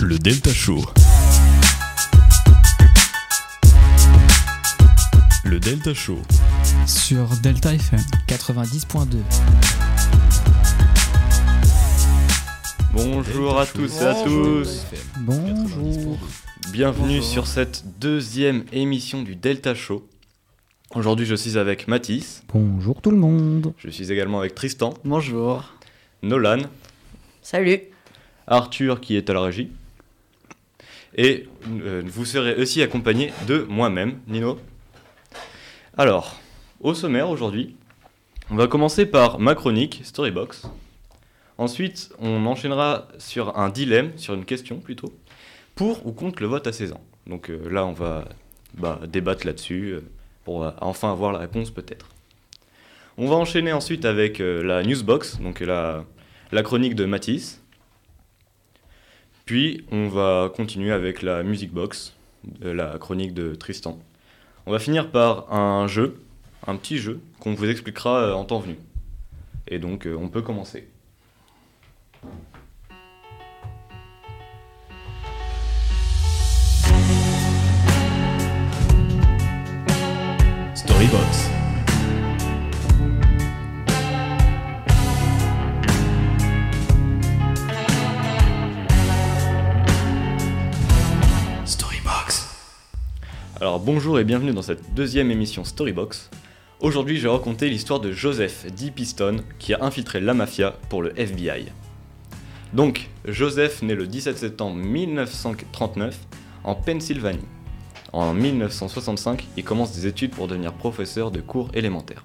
Le 0.00 0.16
Delta 0.16 0.50
Show. 0.52 0.80
Le 5.44 5.58
Delta 5.58 5.92
Show. 5.92 6.18
Sur 6.86 7.26
Delta 7.42 7.74
FM. 7.74 7.98
90.2. 8.28 9.16
Bonjour 12.92 13.58
à 13.58 13.66
tous 13.66 14.00
et 14.00 14.04
à 14.04 14.14
tous. 14.22 14.86
Bonjour. 15.20 16.16
Bienvenue 16.72 17.20
sur 17.20 17.48
cette 17.48 17.82
deuxième 17.98 18.64
émission 18.72 19.22
du 19.22 19.34
Delta 19.34 19.74
Show. 19.74 20.06
Aujourd'hui, 20.94 21.26
je 21.26 21.34
suis 21.34 21.58
avec 21.58 21.88
Mathis. 21.88 22.44
Bonjour 22.52 23.02
tout 23.02 23.10
le 23.10 23.18
monde. 23.18 23.74
Je 23.78 23.90
suis 23.90 24.12
également 24.12 24.38
avec 24.38 24.54
Tristan, 24.54 24.94
Bonjour. 25.04 25.64
Nolan, 26.22 26.62
Salut 27.42 27.80
Arthur 28.46 29.00
qui 29.00 29.16
est 29.16 29.28
à 29.28 29.34
la 29.34 29.40
régie. 29.40 29.70
Et 31.16 31.48
euh, 31.68 32.02
vous 32.06 32.24
serez 32.24 32.54
aussi 32.56 32.82
accompagné 32.82 33.32
de 33.46 33.66
moi-même, 33.68 34.18
Nino. 34.26 34.58
Alors, 35.96 36.38
au 36.80 36.94
sommaire 36.94 37.30
aujourd'hui, 37.30 37.76
on 38.50 38.56
va 38.56 38.66
commencer 38.66 39.06
par 39.06 39.38
ma 39.38 39.54
chronique, 39.54 40.02
Storybox. 40.04 40.68
Ensuite, 41.56 42.10
on 42.20 42.46
enchaînera 42.46 43.08
sur 43.18 43.58
un 43.58 43.68
dilemme, 43.68 44.12
sur 44.16 44.34
une 44.34 44.44
question 44.44 44.78
plutôt, 44.78 45.12
pour 45.74 46.06
ou 46.06 46.12
contre 46.12 46.42
le 46.42 46.48
vote 46.48 46.66
à 46.66 46.72
16 46.72 46.92
ans. 46.92 47.04
Donc 47.26 47.50
euh, 47.50 47.68
là, 47.68 47.84
on 47.84 47.92
va 47.92 48.28
bah, 48.74 49.00
débattre 49.08 49.46
là-dessus, 49.46 49.92
euh, 49.92 50.00
pour 50.44 50.72
enfin 50.80 51.10
avoir 51.10 51.32
la 51.32 51.40
réponse 51.40 51.70
peut-être. 51.70 52.06
On 53.16 53.26
va 53.26 53.34
enchaîner 53.34 53.72
ensuite 53.72 54.04
avec 54.04 54.38
la 54.38 54.84
newsbox, 54.84 55.40
donc 55.40 55.58
la, 55.58 56.04
la 56.52 56.62
chronique 56.62 56.94
de 56.94 57.04
Matisse. 57.04 57.60
Puis 59.48 59.82
on 59.90 60.08
va 60.08 60.52
continuer 60.54 60.92
avec 60.92 61.22
la 61.22 61.42
music 61.42 61.72
box, 61.72 62.14
de 62.44 62.68
la 62.68 62.98
chronique 62.98 63.32
de 63.32 63.54
Tristan. 63.54 63.98
On 64.66 64.72
va 64.72 64.78
finir 64.78 65.10
par 65.10 65.50
un 65.50 65.86
jeu, 65.86 66.20
un 66.66 66.76
petit 66.76 66.98
jeu, 66.98 67.18
qu'on 67.40 67.54
vous 67.54 67.64
expliquera 67.64 68.24
euh, 68.24 68.34
en 68.34 68.44
temps 68.44 68.58
venu. 68.58 68.76
Et 69.66 69.78
donc 69.78 70.06
euh, 70.06 70.14
on 70.20 70.28
peut 70.28 70.42
commencer. 70.42 70.86
Storybox. 80.74 81.57
Alors 93.60 93.80
bonjour 93.80 94.20
et 94.20 94.24
bienvenue 94.24 94.52
dans 94.52 94.62
cette 94.62 94.94
deuxième 94.94 95.32
émission 95.32 95.64
Storybox. 95.64 96.30
Aujourd'hui 96.78 97.16
je 97.16 97.24
vais 97.24 97.34
raconter 97.34 97.68
l'histoire 97.68 97.98
de 97.98 98.12
Joseph 98.12 98.66
D. 98.72 98.92
Piston 98.92 99.38
qui 99.58 99.74
a 99.74 99.82
infiltré 99.82 100.20
la 100.20 100.32
mafia 100.32 100.76
pour 100.88 101.02
le 101.02 101.12
FBI. 101.18 101.66
Donc 102.72 103.10
Joseph 103.24 103.82
naît 103.82 103.96
le 103.96 104.06
17 104.06 104.38
septembre 104.38 104.76
1939 104.76 106.16
en 106.62 106.76
Pennsylvanie. 106.76 107.40
En 108.12 108.32
1965 108.32 109.44
il 109.56 109.64
commence 109.64 109.90
des 109.92 110.06
études 110.06 110.30
pour 110.30 110.46
devenir 110.46 110.72
professeur 110.72 111.32
de 111.32 111.40
cours 111.40 111.68
élémentaires. 111.74 112.24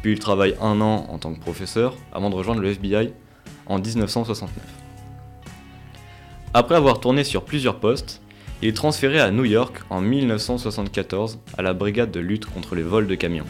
Puis 0.00 0.12
il 0.12 0.20
travaille 0.20 0.56
un 0.58 0.80
an 0.80 1.04
en 1.10 1.18
tant 1.18 1.34
que 1.34 1.40
professeur 1.40 1.98
avant 2.14 2.30
de 2.30 2.34
rejoindre 2.34 2.62
le 2.62 2.70
FBI 2.70 3.12
en 3.66 3.78
1969. 3.78 4.56
Après 6.54 6.76
avoir 6.76 6.98
tourné 6.98 7.24
sur 7.24 7.44
plusieurs 7.44 7.78
postes, 7.78 8.21
il 8.62 8.68
est 8.68 8.76
transféré 8.76 9.20
à 9.20 9.32
New 9.32 9.44
York 9.44 9.82
en 9.90 10.00
1974 10.00 11.40
à 11.58 11.62
la 11.62 11.74
brigade 11.74 12.12
de 12.12 12.20
lutte 12.20 12.46
contre 12.46 12.76
les 12.76 12.82
vols 12.82 13.08
de 13.08 13.16
camions. 13.16 13.44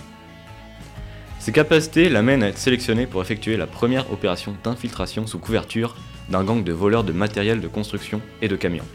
Ses 1.38 1.52
capacités 1.52 2.08
l'amènent 2.08 2.42
à 2.42 2.48
être 2.48 2.58
sélectionné 2.58 3.06
pour 3.06 3.20
effectuer 3.20 3.58
la 3.58 3.66
première 3.66 4.10
opération 4.10 4.54
d'infiltration 4.64 5.26
sous 5.26 5.38
couverture 5.38 5.96
d'un 6.30 6.44
gang 6.44 6.64
de 6.64 6.72
voleurs 6.72 7.04
de 7.04 7.12
matériel 7.12 7.60
de 7.60 7.68
construction 7.68 8.22
et 8.40 8.48
de 8.48 8.56
camions. 8.56 8.86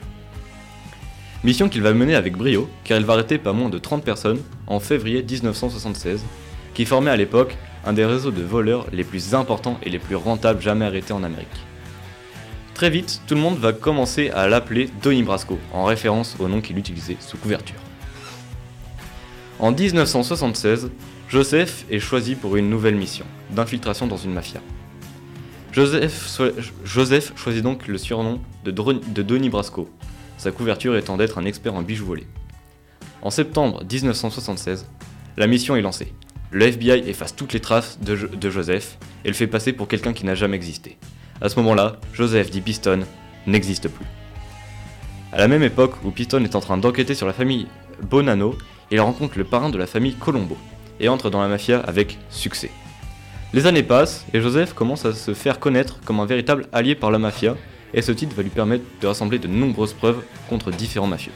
Mission 1.43 1.69
qu'il 1.69 1.83
va 1.83 1.93
mener 1.93 2.15
avec 2.15 2.35
brio 2.35 2.67
car 2.83 2.97
il 2.97 3.05
va 3.05 3.13
arrêter 3.13 3.37
pas 3.37 3.53
moins 3.53 3.69
de 3.69 3.77
30 3.77 4.03
personnes 4.03 4.41
en 4.65 4.79
février 4.79 5.21
1976 5.21 6.25
qui 6.73 6.85
formaient 6.85 7.11
à 7.11 7.15
l'époque 7.15 7.55
un 7.85 7.93
des 7.93 8.05
réseaux 8.05 8.31
de 8.31 8.41
voleurs 8.41 8.87
les 8.91 9.03
plus 9.03 9.35
importants 9.35 9.77
et 9.83 9.89
les 9.91 9.99
plus 9.99 10.15
rentables 10.15 10.61
jamais 10.61 10.85
arrêtés 10.85 11.13
en 11.13 11.23
Amérique. 11.23 11.47
Très 12.77 12.91
vite, 12.91 13.21
tout 13.25 13.33
le 13.33 13.41
monde 13.41 13.57
va 13.57 13.73
commencer 13.73 14.29
à 14.29 14.47
l'appeler 14.47 14.87
Donnie 15.01 15.23
Brasco, 15.23 15.57
en 15.73 15.85
référence 15.85 16.35
au 16.37 16.47
nom 16.47 16.61
qu'il 16.61 16.77
utilisait 16.77 17.17
sous 17.19 17.35
couverture. 17.35 17.79
En 19.57 19.71
1976, 19.71 20.91
Joseph 21.27 21.85
est 21.89 21.97
choisi 21.97 22.35
pour 22.35 22.55
une 22.55 22.69
nouvelle 22.69 22.93
mission, 22.93 23.25
d'infiltration 23.49 24.05
dans 24.05 24.17
une 24.17 24.31
mafia. 24.31 24.61
Joseph, 25.71 26.39
choisit 27.35 27.63
donc 27.63 27.87
le 27.87 27.97
surnom 27.97 28.41
de, 28.63 28.69
de 28.69 29.49
Brasco, 29.49 29.89
sa 30.37 30.51
couverture 30.51 30.95
étant 30.97 31.17
d'être 31.17 31.39
un 31.39 31.45
expert 31.45 31.73
en 31.73 31.81
bijoux 31.81 32.05
volés. 32.05 32.27
En 33.23 33.31
septembre 33.31 33.83
1976, 33.91 34.85
la 35.35 35.47
mission 35.47 35.75
est 35.75 35.81
lancée. 35.81 36.13
Le 36.51 36.67
FBI 36.67 37.09
efface 37.09 37.35
toutes 37.35 37.53
les 37.53 37.59
traces 37.59 37.97
de 37.99 38.49
Joseph 38.51 38.99
et 39.25 39.29
le 39.29 39.33
fait 39.33 39.47
passer 39.47 39.73
pour 39.73 39.87
quelqu'un 39.87 40.13
qui 40.13 40.27
n'a 40.27 40.35
jamais 40.35 40.57
existé. 40.57 40.99
À 41.39 41.49
ce 41.49 41.55
moment-là, 41.57 41.97
Joseph 42.13 42.49
dit 42.49 42.61
Piston 42.61 43.01
n'existe 43.45 43.87
plus. 43.89 44.05
À 45.31 45.37
la 45.37 45.47
même 45.47 45.63
époque 45.63 45.93
où 46.03 46.11
Piston 46.11 46.43
est 46.43 46.55
en 46.55 46.61
train 46.61 46.77
d'enquêter 46.77 47.13
sur 47.13 47.27
la 47.27 47.33
famille 47.33 47.67
Bonanno, 48.01 48.57
il 48.89 48.99
rencontre 48.99 49.37
le 49.37 49.43
parrain 49.43 49.69
de 49.69 49.77
la 49.77 49.85
famille 49.85 50.15
Colombo 50.15 50.57
et 50.99 51.09
entre 51.09 51.29
dans 51.29 51.41
la 51.41 51.47
mafia 51.47 51.79
avec 51.81 52.17
succès. 52.29 52.71
Les 53.53 53.67
années 53.67 53.83
passent 53.83 54.25
et 54.33 54.41
Joseph 54.41 54.73
commence 54.73 55.05
à 55.05 55.13
se 55.13 55.33
faire 55.33 55.59
connaître 55.59 55.99
comme 56.05 56.19
un 56.19 56.25
véritable 56.25 56.67
allié 56.73 56.95
par 56.95 57.11
la 57.11 57.19
mafia 57.19 57.55
et 57.93 58.01
ce 58.01 58.11
titre 58.11 58.35
va 58.35 58.43
lui 58.43 58.49
permettre 58.49 58.83
de 58.99 59.07
rassembler 59.07 59.37
de 59.37 59.47
nombreuses 59.47 59.93
preuves 59.93 60.23
contre 60.49 60.71
différents 60.71 61.07
mafieux. 61.07 61.31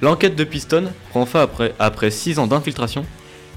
L'enquête 0.00 0.36
de 0.36 0.44
Piston 0.44 0.92
prend 1.10 1.26
fin 1.26 1.42
après, 1.42 1.74
après 1.78 2.10
6 2.10 2.38
ans 2.38 2.46
d'infiltration 2.46 3.04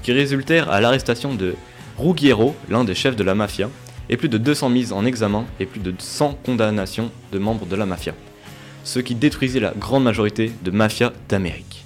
qui 0.02 0.12
résultèrent 0.12 0.70
à 0.70 0.80
l'arrestation 0.80 1.34
de 1.34 1.54
Ruggiero, 1.98 2.56
l'un 2.68 2.84
des 2.84 2.94
chefs 2.94 3.16
de 3.16 3.22
la 3.22 3.34
mafia, 3.34 3.70
et 4.08 4.16
plus 4.16 4.28
de 4.28 4.38
200 4.38 4.68
mises 4.68 4.92
en 4.92 5.04
examen 5.04 5.44
et 5.60 5.66
plus 5.66 5.80
de 5.80 5.94
100 5.96 6.34
condamnations 6.44 7.10
de 7.32 7.38
membres 7.38 7.66
de 7.66 7.76
la 7.76 7.86
mafia, 7.86 8.14
ce 8.84 8.98
qui 8.98 9.14
détruisait 9.14 9.60
la 9.60 9.72
grande 9.72 10.04
majorité 10.04 10.52
de 10.62 10.70
mafias 10.70 11.12
d'Amérique. 11.28 11.84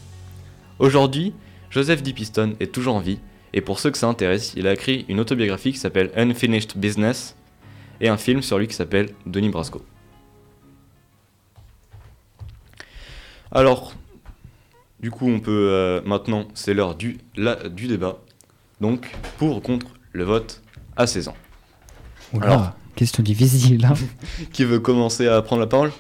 Aujourd'hui, 0.79 1.35
Joseph 1.71 2.03
D. 2.03 2.13
Piston 2.13 2.55
est 2.61 2.73
toujours 2.73 2.95
en 2.95 3.01
vie, 3.01 3.19
et 3.53 3.61
pour 3.61 3.79
ceux 3.79 3.91
que 3.91 3.99
ça 3.99 4.09
intéresse, 4.09 4.53
il 4.57 4.67
a 4.67 4.73
écrit 4.73 5.05
une 5.09 5.21
autobiographie 5.21 5.73
qui 5.73 5.79
s'appelle 5.79 6.11
Unfinished 6.17 6.77
Business, 6.77 7.37
et 8.01 8.09
un 8.09 8.17
film 8.17 8.43
sur 8.43 8.59
lui 8.59 8.69
qui 8.69 8.75
s'appelle 8.75 9.11
Denis 9.25 9.49
Brasco. 9.49 9.85
Alors, 13.53 13.95
du 15.01 15.11
coup, 15.11 15.29
on 15.29 15.41
peut 15.41 15.69
euh, 15.71 16.01
maintenant, 16.05 16.47
c'est 16.55 16.75
l'heure 16.75 16.95
du, 16.95 17.19
du 17.71 17.87
débat. 17.87 18.19
Donc, 18.81 19.15
pour 19.39 19.57
ou 19.57 19.61
contre 19.61 19.87
le 20.13 20.25
vote 20.25 20.63
à 20.97 21.07
16 21.07 21.29
ans. 21.29 21.37
Oula, 22.37 22.47
Alors. 22.47 22.73
question 22.95 23.23
difficile. 23.23 23.85
hein. 23.85 23.95
Qui 24.53 24.65
veut 24.65 24.81
commencer 24.81 25.27
à 25.29 25.41
prendre 25.43 25.61
la 25.61 25.67
parole 25.69 25.93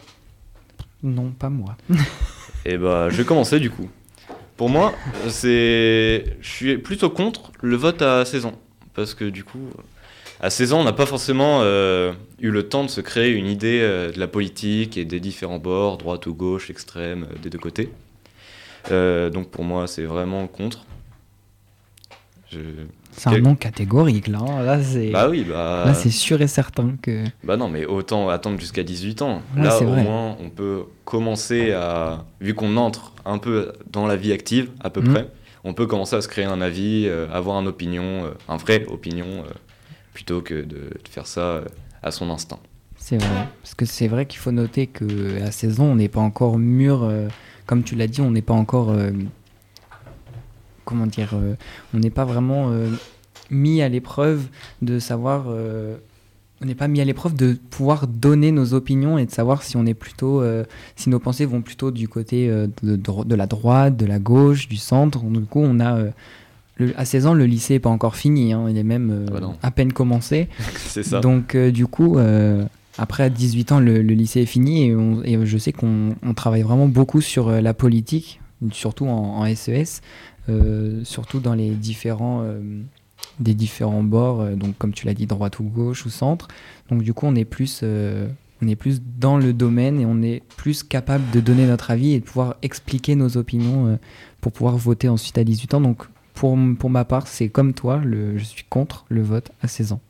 non, 1.02 1.30
pas 1.30 1.50
moi. 1.50 1.76
Et 2.64 2.76
bah, 2.78 3.08
je 3.10 3.16
vais 3.16 3.24
commencer 3.24 3.60
du 3.60 3.70
coup. 3.70 3.88
Pour 4.56 4.70
moi, 4.70 4.92
c'est, 5.28 6.24
je 6.40 6.48
suis 6.48 6.78
plutôt 6.78 7.10
contre 7.10 7.52
le 7.60 7.76
vote 7.76 8.00
à 8.02 8.24
16 8.24 8.46
ans, 8.46 8.58
parce 8.94 9.14
que 9.14 9.26
du 9.26 9.44
coup, 9.44 9.68
à 10.40 10.48
16 10.50 10.72
ans, 10.72 10.80
on 10.80 10.84
n'a 10.84 10.94
pas 10.94 11.06
forcément 11.06 11.60
euh, 11.60 12.12
eu 12.40 12.50
le 12.50 12.66
temps 12.68 12.82
de 12.82 12.88
se 12.88 13.02
créer 13.02 13.30
une 13.32 13.46
idée 13.46 13.78
euh, 13.82 14.10
de 14.10 14.18
la 14.18 14.26
politique 14.26 14.96
et 14.96 15.04
des 15.04 15.20
différents 15.20 15.58
bords, 15.58 15.98
droite 15.98 16.26
ou 16.26 16.34
gauche, 16.34 16.70
extrême, 16.70 17.26
euh, 17.30 17.36
des 17.42 17.50
deux 17.50 17.58
côtés. 17.58 17.92
Donc 18.90 19.50
pour 19.50 19.64
moi, 19.64 19.86
c'est 19.86 20.04
vraiment 20.04 20.46
contre. 20.46 20.84
Je- 22.50 22.58
C'est 23.16 23.30
un 23.30 23.38
nom 23.40 23.54
catégorique 23.54 24.28
là. 24.28 24.40
Là, 24.62 24.82
c'est 24.82 25.10
Bah 25.10 25.28
oui, 25.30 25.44
bah. 25.48 25.92
sûr 25.94 26.40
et 26.42 26.46
certain 26.46 26.96
que. 27.00 27.24
Bah 27.44 27.56
non, 27.56 27.68
mais 27.68 27.86
autant 27.86 28.28
attendre 28.28 28.60
jusqu'à 28.60 28.82
18 28.82 29.22
ans. 29.22 29.42
Là, 29.56 29.80
au 29.80 29.84
vrai. 29.86 30.02
moins, 30.02 30.36
on 30.40 30.50
peut 30.50 30.84
commencer 31.04 31.72
à. 31.72 32.24
Vu 32.40 32.54
qu'on 32.54 32.76
entre 32.76 33.12
un 33.24 33.38
peu 33.38 33.72
dans 33.90 34.06
la 34.06 34.16
vie 34.16 34.32
active, 34.32 34.70
à 34.80 34.90
peu 34.90 35.00
Mhm. 35.00 35.12
près, 35.12 35.28
on 35.64 35.72
peut 35.74 35.86
commencer 35.86 36.16
à 36.16 36.20
se 36.20 36.28
créer 36.28 36.44
un 36.44 36.60
avis, 36.60 37.06
euh, 37.06 37.26
avoir 37.32 37.58
une 37.60 37.68
opinion, 37.68 38.02
euh, 38.24 38.30
un 38.48 38.56
vrai 38.56 38.84
opinion, 38.88 39.26
euh, 39.26 39.50
plutôt 40.12 40.40
que 40.42 40.54
de, 40.54 40.64
de 40.76 41.08
faire 41.10 41.26
ça 41.26 41.62
à 42.02 42.10
son 42.10 42.30
instinct. 42.30 42.58
C'est 42.98 43.18
vrai. 43.18 43.46
Parce 43.62 43.74
que 43.74 43.84
c'est 43.84 44.08
vrai 44.08 44.26
qu'il 44.26 44.38
faut 44.40 44.52
noter 44.52 44.86
que 44.86 45.42
à 45.42 45.50
16 45.50 45.80
ans, 45.80 45.84
on 45.86 45.96
n'est 45.96 46.08
pas 46.08 46.20
encore 46.20 46.58
mûr. 46.58 47.10
comme 47.66 47.82
tu 47.82 47.94
l'as 47.96 48.06
dit, 48.06 48.20
on 48.20 48.30
n'est 48.30 48.42
pas 48.42 48.54
encore. 48.54 48.94
Comment 50.86 51.06
dire 51.06 51.32
euh, 51.34 51.54
On 51.94 51.98
n'est 51.98 52.08
pas 52.10 52.24
vraiment 52.24 52.70
euh, 52.70 52.88
mis 53.50 53.82
à 53.82 53.88
l'épreuve 53.90 54.46
de 54.80 54.98
savoir 54.98 55.44
euh, 55.48 55.96
on 56.62 56.64
n'est 56.64 56.74
pas 56.74 56.88
mis 56.88 57.02
à 57.02 57.04
l'épreuve 57.04 57.34
de 57.34 57.52
pouvoir 57.68 58.06
donner 58.06 58.50
nos 58.50 58.72
opinions 58.72 59.18
et 59.18 59.26
de 59.26 59.30
savoir 59.30 59.62
si 59.62 59.76
on 59.76 59.84
est 59.84 59.92
plutôt, 59.92 60.40
euh, 60.40 60.64
si 60.96 61.10
nos 61.10 61.18
pensées 61.18 61.44
vont 61.44 61.60
plutôt 61.60 61.90
du 61.90 62.08
côté 62.08 62.48
euh, 62.48 62.66
de, 62.82 63.34
la 63.36 63.46
droite, 63.46 63.98
de 63.98 64.06
la 64.06 64.18
gauche, 64.18 64.66
du 64.66 64.76
centre. 64.76 65.22
Du 65.22 65.40
coup, 65.42 65.60
on 65.62 65.78
a, 65.80 65.98
euh, 65.98 66.10
le- 66.78 66.98
à 66.98 67.04
16 67.04 67.26
ans, 67.26 67.34
le 67.34 67.44
lycée 67.44 67.74
n'est 67.74 67.80
pas 67.80 67.90
encore 67.90 68.16
fini, 68.16 68.54
hein, 68.54 68.64
il 68.70 68.78
est 68.78 68.84
même 68.84 69.26
Ah 69.28 69.38
bah 69.40 69.52
à 69.62 69.70
peine 69.70 69.92
commencé. 69.92 70.48
C'est 70.76 71.02
ça. 71.02 71.20
Donc, 71.20 71.54
du 71.54 71.86
coup, 71.86 72.16
après, 72.98 73.24
à 73.24 73.28
18 73.28 73.72
ans, 73.72 73.80
le, 73.80 74.00
le 74.00 74.14
lycée 74.14 74.40
est 74.40 74.46
fini 74.46 74.86
et, 74.86 74.96
on- 74.96 75.22
et 75.24 75.38
je 75.44 75.58
sais 75.58 75.72
qu'on 75.72 76.14
on 76.22 76.32
travaille 76.32 76.62
vraiment 76.62 76.88
beaucoup 76.88 77.20
sur 77.20 77.50
la 77.50 77.74
politique, 77.74 78.40
surtout 78.72 79.04
en, 79.06 79.40
en 79.42 79.54
SES, 79.54 79.68
euh, 79.68 79.84
surtout 81.04 81.40
dans 81.40 81.54
les 81.54 81.70
différents, 81.70 82.42
euh, 82.42 82.82
des 83.40 83.54
différents 83.54 84.02
bords, 84.02 84.40
euh, 84.40 84.54
donc 84.54 84.76
comme 84.78 84.92
tu 84.92 85.06
l'as 85.06 85.14
dit, 85.14 85.26
droite 85.26 85.58
ou 85.60 85.64
gauche 85.64 86.06
ou 86.06 86.10
centre. 86.10 86.48
Donc, 86.90 87.02
du 87.02 87.12
coup, 87.14 87.26
on 87.26 87.34
est 87.34 87.44
plus. 87.44 87.80
euh, 87.82 88.28
on 88.62 88.68
est 88.68 88.76
plus 88.76 89.02
dans 89.18 89.36
le 89.36 89.52
domaine 89.52 90.00
et 90.00 90.06
on 90.06 90.22
est 90.22 90.42
plus 90.56 90.82
capable 90.82 91.30
de 91.30 91.40
donner 91.40 91.66
notre 91.66 91.90
avis 91.90 92.14
et 92.14 92.20
de 92.20 92.24
pouvoir 92.24 92.56
expliquer 92.62 93.14
nos 93.14 93.36
opinions 93.36 93.86
euh, 93.86 93.96
pour 94.40 94.52
pouvoir 94.52 94.78
voter 94.78 95.10
ensuite 95.10 95.36
à 95.36 95.44
18 95.44 95.74
ans. 95.74 95.80
Donc, 95.82 96.04
pour, 96.32 96.56
pour 96.78 96.88
ma 96.88 97.04
part, 97.04 97.26
c'est 97.26 97.50
comme 97.50 97.74
toi, 97.74 98.00
je 98.02 98.42
suis 98.42 98.64
contre 98.68 99.04
le 99.08 99.20
vote 99.22 99.50
à 99.60 99.68
16 99.68 99.92
ans. 99.92 100.00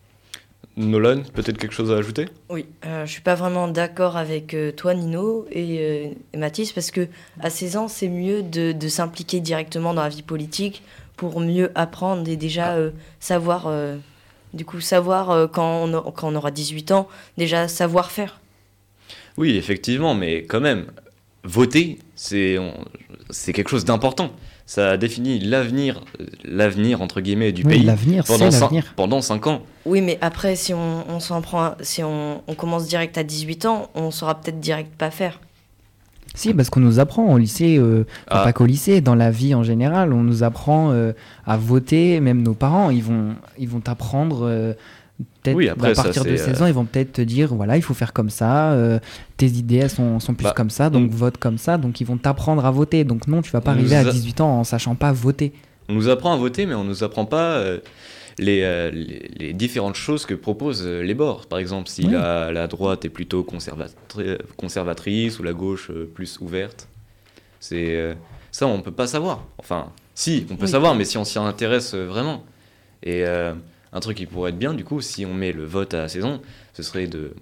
Nolan, 0.76 1.22
peut-être 1.32 1.56
quelque 1.56 1.72
chose 1.74 1.90
à 1.90 1.96
ajouter? 1.96 2.26
Oui, 2.50 2.66
euh, 2.84 3.06
je 3.06 3.10
suis 3.12 3.22
pas 3.22 3.34
vraiment 3.34 3.66
d'accord 3.68 4.16
avec 4.16 4.52
euh, 4.52 4.72
toi, 4.72 4.92
Nino 4.94 5.46
et, 5.50 5.78
euh, 5.80 6.08
et 6.34 6.36
Mathis, 6.36 6.72
parce 6.72 6.90
que 6.90 7.08
à 7.40 7.48
16 7.48 7.76
ans, 7.76 7.88
c'est 7.88 8.08
mieux 8.08 8.42
de, 8.42 8.72
de 8.72 8.88
s'impliquer 8.88 9.40
directement 9.40 9.94
dans 9.94 10.02
la 10.02 10.10
vie 10.10 10.22
politique 10.22 10.82
pour 11.16 11.40
mieux 11.40 11.70
apprendre 11.74 12.28
et 12.28 12.36
déjà 12.36 12.74
euh, 12.74 12.90
savoir, 13.20 13.68
euh, 13.68 13.96
du 14.52 14.66
coup, 14.66 14.80
savoir 14.80 15.30
euh, 15.30 15.46
quand, 15.46 15.84
on, 15.84 15.94
a- 15.94 16.12
quand 16.14 16.28
on 16.30 16.34
aura 16.36 16.50
18 16.50 16.90
ans, 16.92 17.08
déjà 17.38 17.68
savoir 17.68 18.10
faire. 18.10 18.38
Oui, 19.38 19.56
effectivement, 19.56 20.14
mais 20.14 20.44
quand 20.44 20.60
même, 20.60 20.86
voter, 21.44 21.98
c'est 22.16 22.58
quelque 23.54 23.68
chose 23.70 23.84
d'important. 23.86 24.30
Ça 24.68 24.96
définit 24.96 25.38
l'avenir, 25.38 26.02
euh, 26.20 26.26
l'avenir 26.44 27.00
entre 27.00 27.20
guillemets 27.20 27.52
du 27.52 27.62
Oui, 27.64 27.74
pays 27.74 27.82
l'avenir, 27.84 28.24
c'est 28.26 28.32
pendant, 28.36 28.50
cin- 28.50 28.60
l'avenir. 28.62 28.92
pendant 28.96 29.20
5 29.22 29.46
ans. 29.46 29.62
Oui, 29.84 30.00
mais 30.00 30.18
après, 30.20 30.56
si 30.56 30.74
on, 30.74 31.04
on 31.08 31.20
s'en 31.20 31.40
prend, 31.40 31.74
si 31.80 32.02
on, 32.02 32.42
on 32.48 32.54
commence 32.54 32.88
direct 32.88 33.16
à 33.16 33.22
18 33.22 33.64
ans, 33.66 33.90
on 33.94 34.10
saura 34.10 34.34
peut-être 34.40 34.58
direct 34.58 34.90
pas 34.96 35.10
faire. 35.12 35.40
Si, 36.34 36.52
parce 36.52 36.68
qu'on 36.68 36.80
nous 36.80 36.98
apprend 36.98 37.32
au 37.32 37.38
lycée, 37.38 37.78
euh, 37.78 38.04
Ah. 38.28 38.42
pas 38.42 38.52
qu'au 38.52 38.66
lycée, 38.66 39.00
dans 39.00 39.14
la 39.14 39.30
vie 39.30 39.54
en 39.54 39.62
général, 39.62 40.12
on 40.12 40.22
nous 40.22 40.42
apprend 40.42 40.90
euh, 40.90 41.12
à 41.46 41.56
voter, 41.56 42.18
même 42.20 42.42
nos 42.42 42.52
parents, 42.54 42.90
ils 42.90 43.02
vont 43.04 43.36
ils 43.58 43.68
vont 43.68 43.80
t'apprendre, 43.80 44.40
euh, 44.46 44.74
peut-être 45.42 45.56
Oui, 45.56 45.68
après, 45.68 45.90
à 45.90 45.94
ça, 45.94 46.02
partir 46.04 46.24
de 46.24 46.36
c'est, 46.36 46.44
16 46.52 46.62
ans, 46.62 46.66
ils 46.66 46.72
vont 46.72 46.84
peut-être 46.84 47.12
te 47.12 47.22
dire, 47.22 47.54
voilà, 47.54 47.76
il 47.76 47.82
faut 47.82 47.94
faire 47.94 48.12
comme 48.12 48.30
ça, 48.30 48.72
euh, 48.72 48.98
tes 49.36 49.46
idées, 49.46 49.76
elles 49.76 49.90
sont, 49.90 50.20
sont 50.20 50.34
plus 50.34 50.44
Bah, 50.44 50.52
comme 50.56 50.70
ça, 50.70 50.90
donc 50.90 51.10
on- 51.12 51.16
vote 51.16 51.36
comme 51.38 51.58
ça, 51.58 51.78
donc 51.78 52.00
ils 52.00 52.06
vont 52.06 52.16
t'apprendre 52.18 52.64
à 52.66 52.70
voter. 52.70 53.04
Donc 53.04 53.26
non, 53.26 53.42
tu 53.42 53.50
vas 53.50 53.60
pas 53.60 53.70
On 53.72 53.74
arriver 53.74 53.96
à 53.96 54.00
a- 54.00 54.10
18 54.10 54.40
ans 54.40 54.58
en 54.60 54.64
sachant 54.64 54.94
pas 54.94 55.12
voter. 55.12 55.52
On 55.88 55.94
nous 55.94 56.08
apprend 56.08 56.32
à 56.32 56.36
voter, 56.36 56.66
mais 56.66 56.74
on 56.74 56.84
nous 56.84 57.04
apprend 57.04 57.24
pas 57.26 57.52
euh, 57.58 57.78
les, 58.38 58.62
euh, 58.62 58.90
les, 58.90 59.30
les 59.38 59.52
différentes 59.52 59.94
choses 59.94 60.26
que 60.26 60.34
proposent 60.34 60.82
euh, 60.84 61.00
les 61.02 61.14
bords. 61.14 61.46
Par 61.46 61.58
exemple, 61.60 61.88
si 61.88 62.04
Oui. 62.04 62.10
la, 62.12 62.50
la 62.52 62.66
droite 62.66 63.04
est 63.04 63.08
plutôt 63.08 63.42
conservatri- 63.44 64.36
conservatrice 64.56 65.38
ou 65.38 65.42
la 65.44 65.52
gauche 65.52 65.90
euh, 65.90 66.10
plus 66.12 66.38
ouverte, 66.40 66.88
c'est 67.60 67.94
euh, 67.96 68.14
ça 68.50 68.66
on 68.66 68.80
peut 68.82 68.90
pas 68.90 69.06
savoir. 69.06 69.44
Enfin, 69.58 69.86
si 70.14 70.46
on 70.50 70.56
peut 70.56 70.64
Oui. 70.64 70.70
savoir, 70.70 70.94
mais 70.96 71.04
si 71.04 71.16
on 71.18 71.24
s'y 71.24 71.38
intéresse 71.38 71.94
euh, 71.94 72.06
vraiment. 72.06 72.42
Et 73.02 73.24
euh, 73.24 73.52
un 73.96 74.00
truc 74.00 74.18
qui 74.18 74.26
pourrait 74.26 74.50
être 74.50 74.58
bien, 74.58 74.74
du 74.74 74.84
coup, 74.84 75.00
si 75.00 75.24
on 75.24 75.32
met 75.34 75.52
le 75.52 75.64
vote 75.64 75.94
à 75.94 75.98
la 75.98 76.08
saison, 76.08 76.40
ce 76.74 76.82
serait 76.82 77.06
de, 77.06 77.32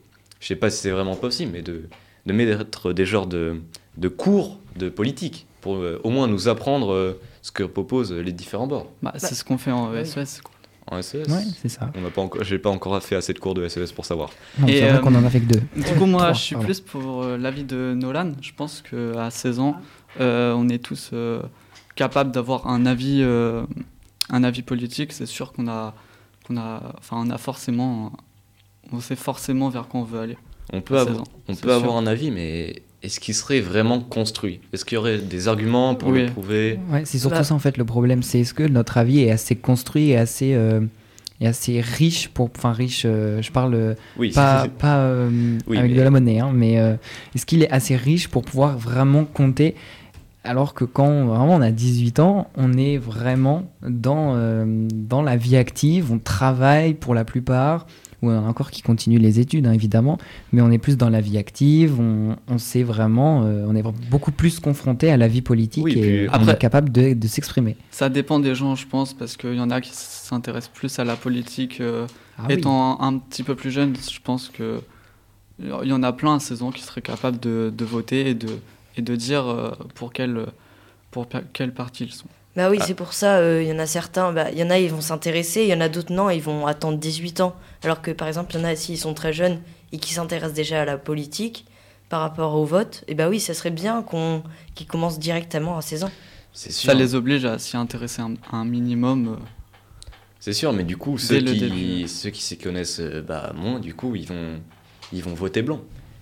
je 0.40 0.46
sais 0.46 0.56
pas 0.56 0.70
si 0.70 0.78
c'est 0.80 0.90
vraiment 0.90 1.16
possible, 1.16 1.50
mais 1.52 1.62
de, 1.62 1.82
de 2.26 2.32
mettre 2.32 2.92
des 2.92 3.04
genres 3.06 3.26
de, 3.26 3.60
de 3.96 4.08
cours 4.08 4.58
de 4.76 4.88
politique 4.88 5.46
pour 5.60 5.76
euh, 5.76 6.00
au 6.04 6.10
moins 6.10 6.26
nous 6.28 6.48
apprendre 6.48 6.92
euh, 6.92 7.20
ce 7.42 7.50
que 7.50 7.62
proposent 7.64 8.12
les 8.12 8.32
différents 8.32 8.66
bords. 8.68 8.86
Bah, 9.02 9.12
c'est 9.16 9.34
ce 9.34 9.44
qu'on 9.44 9.58
fait 9.58 9.72
en. 9.72 9.92
SES. 10.04 10.40
quoi. 10.42 10.52
En 10.86 11.00
SES 11.02 11.16
Ouais, 11.28 11.42
c'est 11.60 11.68
ça. 11.70 11.90
On 11.96 12.02
n'a 12.02 12.10
pas 12.10 12.20
encore, 12.20 12.44
j'ai 12.44 12.58
pas 12.58 12.70
encore 12.70 13.02
fait 13.02 13.16
assez 13.16 13.32
de 13.32 13.38
cours 13.38 13.54
de 13.54 13.66
SES 13.68 13.92
pour 13.94 14.04
savoir. 14.04 14.30
Non, 14.58 14.68
Et, 14.68 14.74
c'est 14.74 14.80
vrai 14.88 14.98
euh, 14.98 14.98
qu'on 15.00 15.14
en 15.14 15.24
a 15.24 15.30
fait 15.30 15.40
que 15.40 15.54
deux. 15.54 15.62
Du 15.76 15.94
coup, 15.98 16.06
moi, 16.06 16.20
Trois, 16.20 16.32
je 16.34 16.40
suis 16.40 16.54
pardon. 16.54 16.66
plus 16.66 16.80
pour 16.80 17.22
euh, 17.24 17.36
l'avis 17.38 17.64
de 17.64 17.94
Nolan. 17.94 18.32
Je 18.42 18.52
pense 18.54 18.82
qu'à 18.82 19.30
16 19.30 19.58
ans, 19.60 19.76
euh, 20.20 20.52
on 20.52 20.68
est 20.68 20.78
tous 20.84 21.10
euh, 21.14 21.40
capables 21.96 22.30
d'avoir 22.30 22.66
un 22.68 22.84
avis, 22.86 23.20
euh, 23.22 23.64
un 24.30 24.44
avis 24.44 24.60
politique. 24.62 25.12
C'est 25.14 25.26
sûr 25.26 25.52
qu'on 25.54 25.68
a, 25.68 25.94
qu'on 26.46 26.56
a, 26.56 26.94
enfin, 26.99 27.17
on 27.20 27.31
a 27.31 27.38
forcément, 27.38 28.12
on 28.93 29.00
sait 29.00 29.17
forcément 29.17 29.69
vers 29.70 29.88
quoi 29.88 30.00
on 30.00 30.05
veut 30.05 30.20
aller. 30.20 30.37
On 30.73 30.81
peut, 30.81 30.99
avoir, 30.99 31.17
16 31.17 31.20
ans, 31.20 31.32
on 31.49 31.55
peut 31.56 31.73
avoir 31.73 31.96
un 31.96 32.06
avis, 32.06 32.31
mais 32.31 32.82
est-ce 33.02 33.20
qu'il 33.20 33.35
serait 33.35 33.61
vraiment 33.61 34.00
construit? 34.00 34.61
Est-ce 34.73 34.85
qu'il 34.85 34.96
y 34.96 34.99
aurait 34.99 35.19
des 35.19 35.49
arguments 35.49 35.94
pour 35.94 36.08
Oui. 36.08 36.23
le 36.23 36.26
prouver? 36.31 36.79
Ouais, 36.91 37.02
c'est 37.05 37.19
surtout 37.19 37.37
Bah. 37.37 37.44
ça 37.44 37.55
en 37.55 37.58
fait 37.58 37.76
le 37.76 37.85
problème, 37.85 38.23
c'est 38.23 38.41
est-ce 38.41 38.55
que 38.55 38.62
notre 38.62 38.96
avis 38.96 39.20
est 39.20 39.31
assez 39.31 39.56
construit 39.56 40.11
et 40.11 40.17
assez, 40.17 40.55
euh, 40.55 40.81
et 41.41 41.46
assez 41.46 41.81
riche 41.82 42.29
pour, 42.29 42.49
enfin 42.56 42.73
riche, 42.73 43.02
euh, 43.05 43.43
je 43.43 43.52
parle 43.52 43.75
euh, 43.75 43.94
Oui. 44.17 44.31
pas, 44.32 44.67
pas 44.79 44.99
euh, 45.00 45.58
Oui, 45.67 45.76
avec 45.76 45.90
mais- 45.93 45.97
de 45.99 46.02
la 46.02 46.11
monnaie, 46.11 46.40
hein, 46.40 46.50
mais 46.55 46.79
euh, 46.79 46.94
est-ce 47.35 47.44
qu'il 47.44 47.62
est 47.62 47.70
assez 47.70 47.97
riche 47.97 48.29
pour 48.29 48.43
pouvoir 48.43 48.79
vraiment 48.79 49.25
compter 49.26 49.75
alors 50.44 50.75
que 50.75 50.85
quand 50.85 51.25
vraiment 51.26 51.55
on 51.56 51.61
a 51.62 51.70
18 51.70 52.20
ans, 52.20 52.49
on 52.56 52.75
est 52.75 52.99
vraiment 52.99 53.64
dans, 53.87 54.35
euh, 54.37 54.64
dans 54.93 55.23
la 55.23 55.37
vie 55.37 55.56
active, 55.56 56.12
on 56.12 56.19
travaille 56.19 56.94
pour 56.94 57.14
la 57.14 57.25
plupart, 57.25 57.87
ou 58.23 58.31
encore 58.31 58.70
qui 58.70 58.81
continuent 58.82 59.19
les 59.20 59.38
études 59.41 59.67
hein, 59.67 59.73
évidemment, 59.73 60.17
mais 60.52 60.62
on 60.62 60.70
est 60.70 60.79
plus 60.79 60.96
dans 60.96 61.11
la 61.11 61.20
vie 61.20 61.37
active, 61.38 61.99
on, 62.00 62.37
on 62.49 62.58
sait 62.58 62.82
vraiment, 62.82 63.43
euh, 63.44 63.67
on 63.69 63.75
est 63.76 63.82
beaucoup 64.11 64.32
plus 64.32 64.61
confronté 64.61 65.11
à 65.11 65.17
la 65.17 65.29
vie 65.29 65.43
politique 65.43 65.85
Oui, 65.85 65.93
et 65.93 66.00
puis 66.00 66.29
on 66.31 66.32
après- 66.35 66.52
est 66.52 66.58
capable 66.58 66.90
de, 66.93 67.12
de 67.14 67.26
s'exprimer. 67.26 67.76
Ça 67.90 68.08
dépend 68.08 68.38
des 68.38 68.55
gens, 68.55 68.75
je 68.76 68.87
pense, 68.87 69.12
parce 69.12 69.37
qu'il 69.37 69.55
y 69.55 69.61
en 69.61 69.70
a 69.70 69.81
qui 69.81 69.90
s'intéressent 69.93 70.73
plus 70.73 70.99
à 70.99 71.05
la 71.05 71.17
politique 71.17 71.81
euh, 71.81 72.06
Ah 72.38 72.44
oui. 72.49 72.55
étant 72.55 73.00
un, 73.02 73.08
un 73.14 73.19
petit 73.19 73.43
peu 73.43 73.55
plus 73.55 73.70
jeune. 73.70 73.94
Je 73.97 74.19
pense 74.23 74.49
que 74.49 74.81
il 75.61 75.88
y 75.88 75.93
en 75.93 76.02
a 76.02 76.12
plein 76.12 76.35
à 76.37 76.40
16 76.40 76.62
ans 76.62 76.73
qui 76.73 76.82
seraient 76.82 77.00
capables 77.00 77.38
de, 77.38 77.73
de 77.76 77.85
voter 77.85 78.31
et 78.31 78.35
de, 78.35 78.49
et 78.96 79.02
de 79.02 79.17
dire 79.17 79.46
euh, 79.46 79.70
pour 79.94 80.12
quel, 80.12 80.46
pour 81.11 81.26
pa- 81.26 81.43
quel 81.52 81.73
parti 81.75 82.05
ils 82.05 82.12
sont. 82.12 82.26
Bah 82.56 82.70
oui, 82.70 82.79
Ah. 82.81 82.85
c'est 82.87 82.94
pour 82.94 83.12
ça, 83.12 83.38
euh, 83.38 83.62
il 83.62 83.69
y 83.69 83.73
en 83.73 83.79
a 83.81 83.87
certains, 83.87 84.32
bah, 84.32 84.50
il 84.52 84.58
y 84.58 84.62
en 84.62 84.70
a, 84.70 84.79
ils 84.79 84.91
vont 84.91 85.00
s'intéresser, 85.00 85.62
il 85.62 85.69
y 85.69 85.75
en 85.75 85.81
a 85.81 85.88
d'autres, 85.88 86.12
non, 86.12 86.31
ils 86.31 86.41
vont 86.43 86.67
attendre 86.67 86.99
18 86.99 87.41
ans. 87.41 87.56
Alors 87.82 88.00
que, 88.00 88.12
par 88.12 88.29
exemple, 88.29 88.55
il 88.55 88.61
y 88.61 88.62
en 88.62 88.64
a, 88.69 88.76
s'ils 88.76 88.99
sont 88.99 89.12
très 89.14 89.32
jeunes 89.32 89.61
et 89.93 89.99
qui 89.99 90.12
s'intéressent 90.14 90.55
déjà 90.55 90.82
à 90.82 90.85
la 90.85 90.96
politique 90.96 91.67
par 92.08 92.21
rapport 92.21 92.54
au 92.54 92.64
vote, 92.64 93.02
et 93.09 93.14
bah 93.14 93.28
oui, 93.28 93.40
ça 93.40 93.54
serait 93.54 93.71
bien 93.73 94.02
qu'on 94.02 94.42
qu'ils 94.76 94.87
commencent 94.87 95.18
directement 95.18 95.76
à 95.76 95.83
16 95.83 96.04
ans. 96.04 96.11
C'est 96.52 96.71
sûr. 96.71 96.92
Ça 96.92 96.97
les 96.97 97.16
oblige 97.16 97.45
à 97.45 97.59
s'y 97.59 97.76
intéresser 97.76 98.23
un, 98.23 98.35
un 98.52 98.64
minimum. 98.64 99.28
euh, 99.40 99.45
C'est 100.38 100.52
sûr, 100.52 100.73
mais 100.73 100.85
du 100.85 100.97
coup, 100.97 101.18
ceux 101.18 101.40
qui, 101.40 102.07
ceux 102.09 102.30
qui 102.30 102.42
s'y 102.42 102.57
connaissent 102.59 103.00
euh, 103.00 103.21
bah, 103.23 103.52
moins, 103.57 103.80
du 103.80 103.95
coup, 103.95 104.14
ils 104.14 104.28
vont, 104.28 104.61
ils 105.12 105.23
vont 105.25 105.35
voter 105.35 105.62
blanc. 105.62 105.80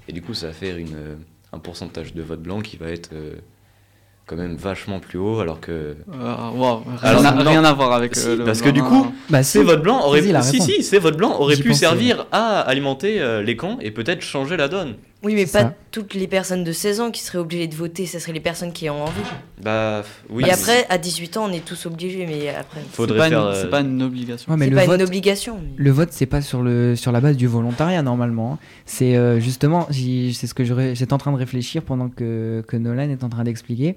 Et 0.08 0.12
du 0.14 0.22
coup, 0.22 0.32
ça 0.32 0.46
va 0.46 0.52
faire 0.54 0.78
une, 0.78 0.94
euh, 0.94 1.14
un 1.52 1.58
pourcentage 1.58 2.14
de 2.14 2.22
vote 2.22 2.40
blanc 2.42 2.60
qui 2.60 2.76
va 2.76 2.88
être 2.88 3.10
euh, 3.12 3.34
quand 4.26 4.36
même 4.36 4.56
vachement 4.56 5.00
plus 5.00 5.18
haut, 5.18 5.40
alors 5.40 5.60
que 5.60 5.72
euh, 5.72 6.50
wow, 6.54 6.82
rien, 7.02 7.24
Alors, 7.24 7.46
rien 7.46 7.64
à 7.64 7.72
voir 7.72 7.92
avec 7.92 8.14
Si, 8.14 8.26
euh, 8.26 8.36
le 8.36 8.44
parce 8.44 8.62
que 8.62 8.70
du 8.70 8.82
coup. 8.82 9.12
Bah, 9.30 9.42
ces 9.42 9.60
si. 9.60 9.64
votes 9.64 9.82
blancs 9.82 10.02
auraient, 10.04 10.22
si, 10.42 10.60
si, 10.60 10.82
ces 10.82 10.98
votes 10.98 11.16
blancs 11.16 11.38
auraient 11.38 11.56
pu 11.56 11.68
pensais, 11.68 11.80
servir 11.80 12.26
à 12.30 12.60
alimenter 12.60 13.20
euh, 13.20 13.42
les 13.42 13.56
camps 13.56 13.78
et 13.80 13.90
peut-être 13.90 14.22
changer 14.22 14.56
la 14.56 14.68
donne. 14.68 14.94
Oui, 15.24 15.34
mais 15.34 15.44
pas 15.46 15.60
ça. 15.60 15.74
toutes 15.92 16.14
les 16.14 16.26
personnes 16.26 16.64
de 16.64 16.72
16 16.72 17.00
ans 17.00 17.10
qui 17.12 17.22
seraient 17.22 17.38
obligées 17.38 17.68
de 17.68 17.74
voter, 17.76 18.06
ça 18.06 18.18
serait 18.18 18.32
les 18.32 18.40
personnes 18.40 18.72
qui 18.72 18.90
ont 18.90 19.02
envie. 19.04 19.20
Bah 19.62 20.02
oui. 20.30 20.42
et 20.42 20.46
mais 20.46 20.52
après, 20.52 20.84
à 20.88 20.98
18 20.98 21.36
ans, 21.36 21.44
on 21.48 21.52
est 21.52 21.64
tous 21.64 21.86
obligés, 21.86 22.26
mais 22.26 22.48
après, 22.48 22.80
C'est 22.80 22.96
faudrait 22.96 23.18
pas, 23.18 23.28
faire. 23.28 23.40
une, 23.42 23.46
euh, 23.54 23.62
c'est 23.62 23.70
pas 23.70 23.80
une 23.82 24.02
obligation. 24.02 24.50
Ouais, 24.50 24.58
mais 24.58 24.64
c'est 24.66 24.70
le 24.70 24.76
pas 24.76 24.86
vote, 24.86 24.96
une 25.00 25.06
obligation. 25.06 25.58
mais- 25.62 25.72
Le 25.84 25.90
vote, 25.92 26.08
c'est 26.12 26.26
pas 26.26 26.40
sur, 26.42 26.62
le, 26.62 26.96
sur 26.96 27.12
la 27.12 27.20
base 27.20 27.36
du 27.36 27.46
volontariat 27.46 28.02
normalement. 28.02 28.54
hein. 28.54 28.58
C'est 28.84 29.16
euh, 29.16 29.38
justement, 29.38 29.86
c'est 29.90 30.32
ce 30.46 30.54
que 30.54 30.64
j'étais 30.94 31.12
en 31.12 31.18
train 31.18 31.32
de 31.32 31.36
réfléchir 31.38 31.82
pendant 31.82 32.08
que, 32.08 32.64
que 32.66 32.76
Nolan 32.76 33.08
est 33.10 33.22
en 33.22 33.28
train 33.28 33.44
d'expliquer. 33.44 33.96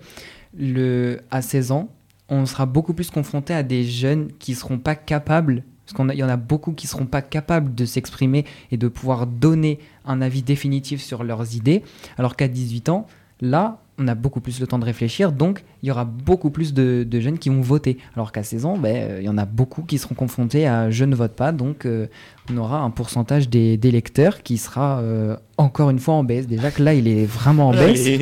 Le, 0.57 1.19
à 1.31 1.41
16 1.41 1.71
ans, 1.71 1.89
on 2.29 2.45
sera 2.45 2.65
beaucoup 2.65 2.93
plus 2.93 3.09
confronté 3.09 3.53
à 3.53 3.63
des 3.63 3.83
jeunes 3.83 4.29
qui 4.39 4.55
seront 4.55 4.77
pas 4.79 4.95
capables, 4.95 5.63
parce 5.85 6.09
qu'il 6.09 6.19
y 6.19 6.23
en 6.23 6.29
a 6.29 6.37
beaucoup 6.37 6.71
qui 6.73 6.87
seront 6.87 7.05
pas 7.05 7.21
capables 7.21 7.75
de 7.75 7.85
s'exprimer 7.85 8.45
et 8.71 8.77
de 8.77 8.87
pouvoir 8.87 9.27
donner 9.27 9.79
un 10.05 10.21
avis 10.21 10.41
définitif 10.41 11.01
sur 11.01 11.23
leurs 11.23 11.55
idées, 11.55 11.83
alors 12.17 12.35
qu'à 12.35 12.47
18 12.47 12.89
ans, 12.89 13.07
là, 13.41 13.79
on 13.97 14.07
a 14.07 14.15
beaucoup 14.15 14.41
plus 14.41 14.59
le 14.59 14.67
temps 14.67 14.79
de 14.79 14.85
réfléchir, 14.85 15.31
donc 15.31 15.63
il 15.81 15.87
y 15.87 15.91
aura 15.91 16.03
beaucoup 16.03 16.49
plus 16.49 16.73
de, 16.73 17.05
de 17.09 17.19
jeunes 17.19 17.39
qui 17.39 17.49
vont 17.49 17.61
voter. 17.61 17.97
Alors 18.15 18.31
qu'à 18.31 18.43
16 18.43 18.65
ans, 18.65 18.77
ben, 18.77 18.95
euh, 18.95 19.17
il 19.21 19.25
y 19.25 19.29
en 19.29 19.37
a 19.37 19.45
beaucoup 19.45 19.83
qui 19.83 19.97
seront 19.97 20.15
confrontés 20.15 20.67
à 20.67 20.89
je 20.89 21.05
ne 21.05 21.15
vote 21.15 21.33
pas, 21.33 21.51
donc 21.53 21.85
euh, 21.85 22.07
on 22.51 22.57
aura 22.57 22.79
un 22.79 22.89
pourcentage 22.89 23.49
des, 23.49 23.77
des 23.77 23.91
lecteurs 23.91 24.43
qui 24.43 24.57
sera 24.57 24.99
euh, 24.99 25.37
encore 25.57 25.89
une 25.91 25.99
fois 25.99 26.15
en 26.15 26.23
baisse. 26.23 26.47
Déjà 26.47 26.71
que 26.71 26.83
là, 26.83 26.93
il 26.93 27.07
est 27.07 27.25
vraiment 27.25 27.69
en 27.69 27.71
baisse. 27.71 28.05
Oui. 28.05 28.17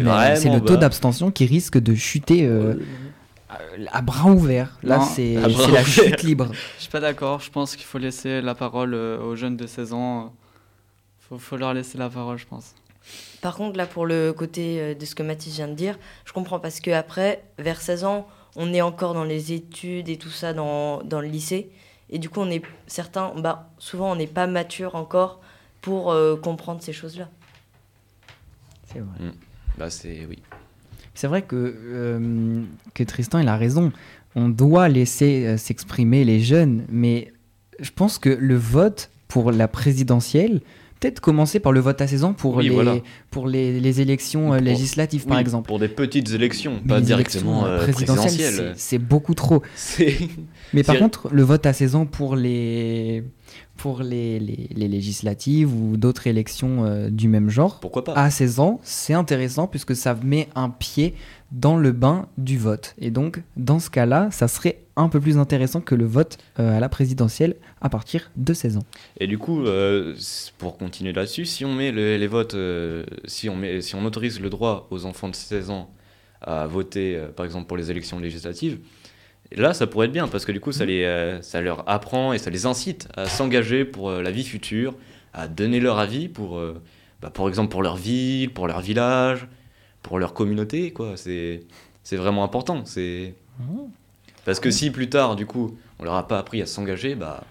vraiment 0.00 0.36
C'est 0.36 0.52
le 0.52 0.60
taux 0.60 0.76
d'abstention 0.76 1.30
qui 1.30 1.46
risque 1.46 1.78
de 1.78 1.94
chuter 1.94 2.44
euh, 2.46 2.74
euh, 2.74 2.74
à 3.90 4.02
bras 4.02 4.30
ouverts. 4.30 4.78
Là, 4.82 5.00
c'est 5.00 5.34
la 5.34 5.84
chute 5.84 6.22
libre. 6.22 6.48
Je 6.76 6.82
suis 6.82 6.90
pas 6.90 7.00
d'accord. 7.00 7.40
Je 7.40 7.50
pense 7.50 7.76
qu'il 7.76 7.86
faut 7.86 7.98
laisser 7.98 8.40
la 8.40 8.54
parole 8.54 8.94
euh, 8.94 9.18
aux 9.20 9.36
jeunes 9.36 9.56
de 9.56 9.66
16 9.66 9.92
ans. 9.92 10.34
Faut, 11.28 11.38
faut 11.38 11.56
leur 11.56 11.74
laisser 11.74 11.98
la 11.98 12.08
parole, 12.08 12.38
je 12.38 12.46
pense. 12.46 12.74
Par 13.40 13.56
contre, 13.56 13.76
là, 13.76 13.86
pour 13.86 14.06
le 14.06 14.32
côté 14.32 14.80
euh, 14.80 14.94
de 14.94 15.04
ce 15.04 15.14
que 15.14 15.22
Mathis 15.22 15.54
vient 15.54 15.68
de 15.68 15.74
dire, 15.74 15.98
je 16.24 16.32
comprends 16.32 16.60
parce 16.60 16.80
que 16.80 16.90
après, 16.90 17.42
vers 17.58 17.80
16 17.80 18.04
ans, 18.04 18.28
on 18.56 18.72
est 18.74 18.82
encore 18.82 19.14
dans 19.14 19.24
les 19.24 19.52
études 19.52 20.08
et 20.08 20.16
tout 20.16 20.30
ça 20.30 20.52
dans, 20.52 21.02
dans 21.02 21.20
le 21.20 21.28
lycée. 21.28 21.70
Et 22.10 22.18
du 22.18 22.28
coup, 22.28 22.40
on 22.40 22.50
est 22.50 22.62
certains, 22.86 23.32
bah, 23.36 23.70
souvent, 23.78 24.12
on 24.12 24.16
n'est 24.16 24.26
pas 24.26 24.46
mature 24.46 24.94
encore 24.94 25.40
pour 25.80 26.10
euh, 26.10 26.36
comprendre 26.36 26.82
ces 26.82 26.92
choses-là. 26.92 27.28
C'est 28.92 28.98
vrai. 28.98 29.30
Bah 29.78 29.88
c'est 29.88 30.26
oui. 30.26 30.42
C'est 31.20 31.26
vrai 31.26 31.42
que, 31.42 31.74
euh, 31.78 32.62
que 32.94 33.02
Tristan, 33.02 33.40
il 33.40 33.48
a 33.48 33.56
raison. 33.58 33.92
On 34.36 34.48
doit 34.48 34.88
laisser 34.88 35.44
euh, 35.44 35.56
s'exprimer 35.58 36.24
les 36.24 36.40
jeunes, 36.40 36.84
mais 36.90 37.30
je 37.78 37.90
pense 37.94 38.18
que 38.18 38.30
le 38.30 38.56
vote 38.56 39.10
pour 39.28 39.52
la 39.52 39.68
présidentielle, 39.68 40.62
peut-être 40.98 41.20
commencer 41.20 41.60
par 41.60 41.72
le 41.72 41.80
vote 41.80 42.00
à 42.00 42.06
16 42.06 42.24
ans 42.24 42.32
pour, 42.32 42.56
Oui, 42.56 42.64
les, 42.64 42.70
voilà. 42.70 42.94
pour 43.30 43.48
les, 43.48 43.80
les 43.80 44.00
élections 44.00 44.54
euh, 44.54 44.56
Pour- 44.56 44.64
législatives, 44.64 45.26
par 45.26 45.36
Oui, 45.36 45.42
exemple. 45.42 45.68
Pour 45.68 45.78
des 45.78 45.88
petites 45.88 46.30
élections, 46.32 46.80
Mais 46.84 46.88
pas 46.88 47.00
directement 47.02 47.66
élections, 47.66 47.92
présidentielles, 47.92 48.24
présidentielles. 48.38 48.72
c'est- 48.78 48.98
beaucoup 48.98 49.34
trop. 49.34 49.62
Mais 50.72 50.82
par 50.84 50.96
contre, 50.98 51.28
le 51.32 51.42
vote 51.42 51.66
à 51.66 51.74
16 51.74 51.96
ans 51.96 52.06
pour 52.06 52.34
les, 52.34 53.24
pour 53.82 54.02
les, 54.02 54.38
les, 54.38 54.68
les 54.74 54.88
législatives 54.88 55.74
ou 55.74 55.96
d'autres 55.96 56.26
élections 56.26 56.84
euh, 56.84 57.08
du 57.10 57.28
même 57.28 57.48
genre, 57.48 57.80
pourquoi 57.80 58.04
pas? 58.04 58.12
à 58.14 58.30
16 58.30 58.60
ans, 58.60 58.80
c'est 58.82 59.14
intéressant 59.14 59.66
puisque 59.66 59.96
ça 59.96 60.14
met 60.22 60.48
un 60.54 60.68
pied 60.70 61.14
dans 61.50 61.76
le 61.76 61.92
bain 61.92 62.26
du 62.36 62.58
vote. 62.58 62.94
Et 62.98 63.10
donc, 63.10 63.42
dans 63.56 63.78
ce 63.80 63.88
cas-là, 63.90 64.28
ça 64.30 64.48
serait 64.48 64.80
un 64.96 65.08
peu 65.08 65.18
plus 65.18 65.38
intéressant 65.38 65.80
que 65.80 65.94
le 65.94 66.04
vote 66.04 66.36
euh, 66.58 66.76
à 66.76 66.80
la 66.80 66.88
présidentielle 66.88 67.56
à 67.80 67.88
partir 67.88 68.30
de 68.36 68.52
16 68.52 68.76
ans. 68.76 68.84
Et 69.18 69.26
du 69.26 69.38
coup, 69.38 69.64
euh, 69.64 70.14
pour 70.58 70.76
continuer 70.76 71.12
là-dessus, 71.12 71.46
si 71.46 71.64
on 71.64 71.74
met 71.74 71.90
le- 71.90 72.16
les 72.18 72.26
votes, 72.26 72.54
euh, 72.54 73.04
si, 73.24 73.48
on 73.48 73.56
met, 73.56 73.80
si 73.80 73.94
on 73.94 74.04
autorise 74.04 74.40
le 74.40 74.50
droit 74.50 74.86
aux 74.90 75.06
enfants 75.06 75.28
de 75.28 75.34
16 75.34 75.70
ans 75.70 75.90
à 76.42 76.66
voter, 76.66 77.18
par 77.36 77.44
exemple 77.46 77.66
pour 77.66 77.76
les 77.76 77.90
élections 77.90 78.18
législatives, 78.18 78.78
là, 79.56 79.74
ça 79.74 79.86
pourrait 79.86 80.06
être 80.06 80.12
bien 80.12 80.28
parce 80.28 80.44
que 80.44 80.52
du 80.52 80.60
coup, 80.60 80.72
ça, 80.72 80.84
les, 80.84 81.04
euh, 81.04 81.40
ça 81.42 81.60
leur 81.60 81.88
apprend 81.88 82.32
et 82.32 82.38
ça 82.38 82.50
les 82.50 82.66
incite 82.66 83.08
à 83.16 83.26
s'engager 83.26 83.84
pour 83.84 84.10
euh, 84.10 84.22
la 84.22 84.30
vie 84.30 84.44
future, 84.44 84.94
à 85.32 85.48
donner 85.48 85.80
leur 85.80 85.98
avis 85.98 86.28
pour, 86.28 86.58
euh, 86.58 86.80
bah, 87.20 87.30
par 87.30 87.48
exemple, 87.48 87.70
pour 87.70 87.82
leur 87.82 87.96
ville, 87.96 88.52
pour 88.52 88.66
leur 88.66 88.80
village, 88.80 89.46
pour 90.02 90.18
leur 90.18 90.34
communauté, 90.34 90.92
quoi. 90.92 91.16
C'est, 91.16 91.62
c'est 92.02 92.16
vraiment 92.16 92.44
important. 92.44 92.84
C'est 92.84 93.34
parce 94.44 94.58
que 94.60 94.70
si 94.70 94.90
plus 94.90 95.10
tard, 95.10 95.36
du 95.36 95.46
coup, 95.46 95.76
on 95.98 96.04
leur 96.04 96.14
a 96.14 96.26
pas 96.26 96.38
appris 96.38 96.62
à 96.62 96.66
s'engager, 96.66 97.14
bah 97.14 97.44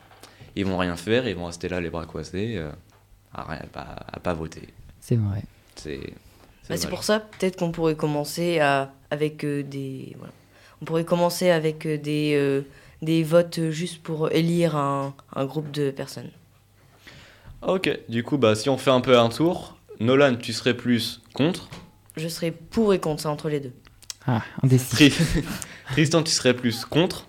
ils 0.56 0.66
vont 0.66 0.78
rien 0.78 0.96
faire, 0.96 1.28
ils 1.28 1.36
vont 1.36 1.46
rester 1.46 1.70
là 1.70 1.80
les 1.80 1.90
bras 1.90 2.06
croisés, 2.06 2.58
euh, 2.58 2.72
à, 3.34 3.44
rien, 3.44 3.62
pas, 3.72 3.96
à 4.12 4.20
pas 4.20 4.34
voter. 4.34 4.68
C'est 5.00 5.16
vrai. 5.16 5.44
C'est 5.76 6.00
Bah, 6.68 6.76
pour 6.90 7.04
ça, 7.04 7.20
peut-être 7.20 7.58
qu'on 7.58 7.72
pourrait 7.72 7.96
commencer 7.96 8.60
à, 8.60 8.92
avec 9.12 9.44
euh, 9.46 9.64
des. 9.64 10.16
voilà. 10.18 10.34
On 10.82 10.86
pourrait 10.86 11.04
commencer 11.06 11.50
avec 11.50 11.86
euh, 11.86 11.98
des, 11.98 12.34
euh, 12.36 12.62
des 13.02 13.24
votes 13.24 13.70
juste 13.70 14.02
pour 14.02 14.32
élire 14.32 14.76
un, 14.76 15.14
un 15.36 15.46
groupe 15.46 15.72
de 15.72 15.92
personnes. 15.92 16.30
Ok, 17.68 17.90
du 18.08 18.24
coup, 18.24 18.38
bah, 18.38 18.56
si 18.56 18.70
on 18.70 18.78
fait 18.78 18.92
un 18.92 19.02
peu 19.02 19.18
un 19.20 19.30
tour, 19.30 19.78
Nolan, 20.00 20.36
tu 20.36 20.54
serais 20.54 20.74
plus 20.76 21.22
contre? 21.34 21.70
Je 22.16 22.28
serais 22.28 22.52
pour 22.52 22.94
et 22.94 23.00
contre, 23.00 23.22
c'est 23.22 23.28
entre 23.28 23.50
les 23.50 23.60
deux. 23.60 23.74
Ah, 24.26 24.42
indécis. 24.64 24.90
Tri- 24.90 25.14
Tristan, 25.92 26.24
tu 26.24 26.32
serais 26.32 26.54
plus 26.54 26.86
contre? 26.86 27.26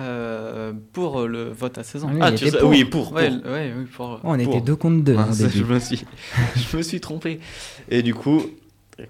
Euh, 0.00 0.72
pour 0.92 1.22
le 1.28 1.50
vote 1.50 1.78
à 1.78 1.84
16 1.84 2.04
ans. 2.04 2.10
Oui, 2.12 2.18
ah, 2.20 2.32
tu 2.32 2.48
serais- 2.48 2.58
pour. 2.58 2.70
oui, 2.70 2.84
pour. 2.84 3.12
Ouais, 3.12 3.30
pour. 3.30 3.52
ouais, 3.52 3.72
oui, 3.76 3.84
pour. 3.84 4.06
Oh, 4.16 4.18
on 4.24 4.38
était 4.38 4.60
deux 4.60 4.74
contre 4.74 5.04
deux. 5.04 5.14
Ah, 5.16 5.28
au 5.28 5.32
ça, 5.32 5.44
début. 5.46 5.58
je, 5.58 5.64
me 5.64 5.78
suis, 5.78 6.04
je 6.56 6.76
me 6.76 6.82
suis 6.82 7.00
trompé. 7.00 7.38
Et 7.90 8.02
du 8.02 8.12
coup, 8.14 8.42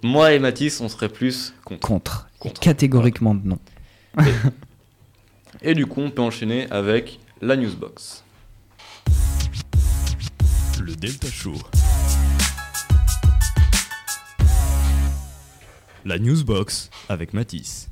moi 0.02 0.32
et 0.34 0.38
Mathis, 0.38 0.80
on 0.80 0.88
serait 0.90 1.08
plus 1.08 1.54
contre. 1.64 1.86
Contre. 1.88 2.28
Contre. 2.38 2.60
Catégoriquement 2.60 3.34
non. 3.34 3.58
Et 5.62 5.75
du 5.75 5.87
coup, 5.87 6.00
on 6.00 6.11
peut 6.11 6.23
enchaîner 6.23 6.71
avec 6.71 7.18
la 7.40 7.56
newsbox. 7.56 8.25
Le 10.80 10.94
Delta 10.94 11.28
Show. 11.28 11.54
La 16.04 16.18
Newsbox 16.18 16.90
avec 17.09 17.33
Matisse. 17.33 17.88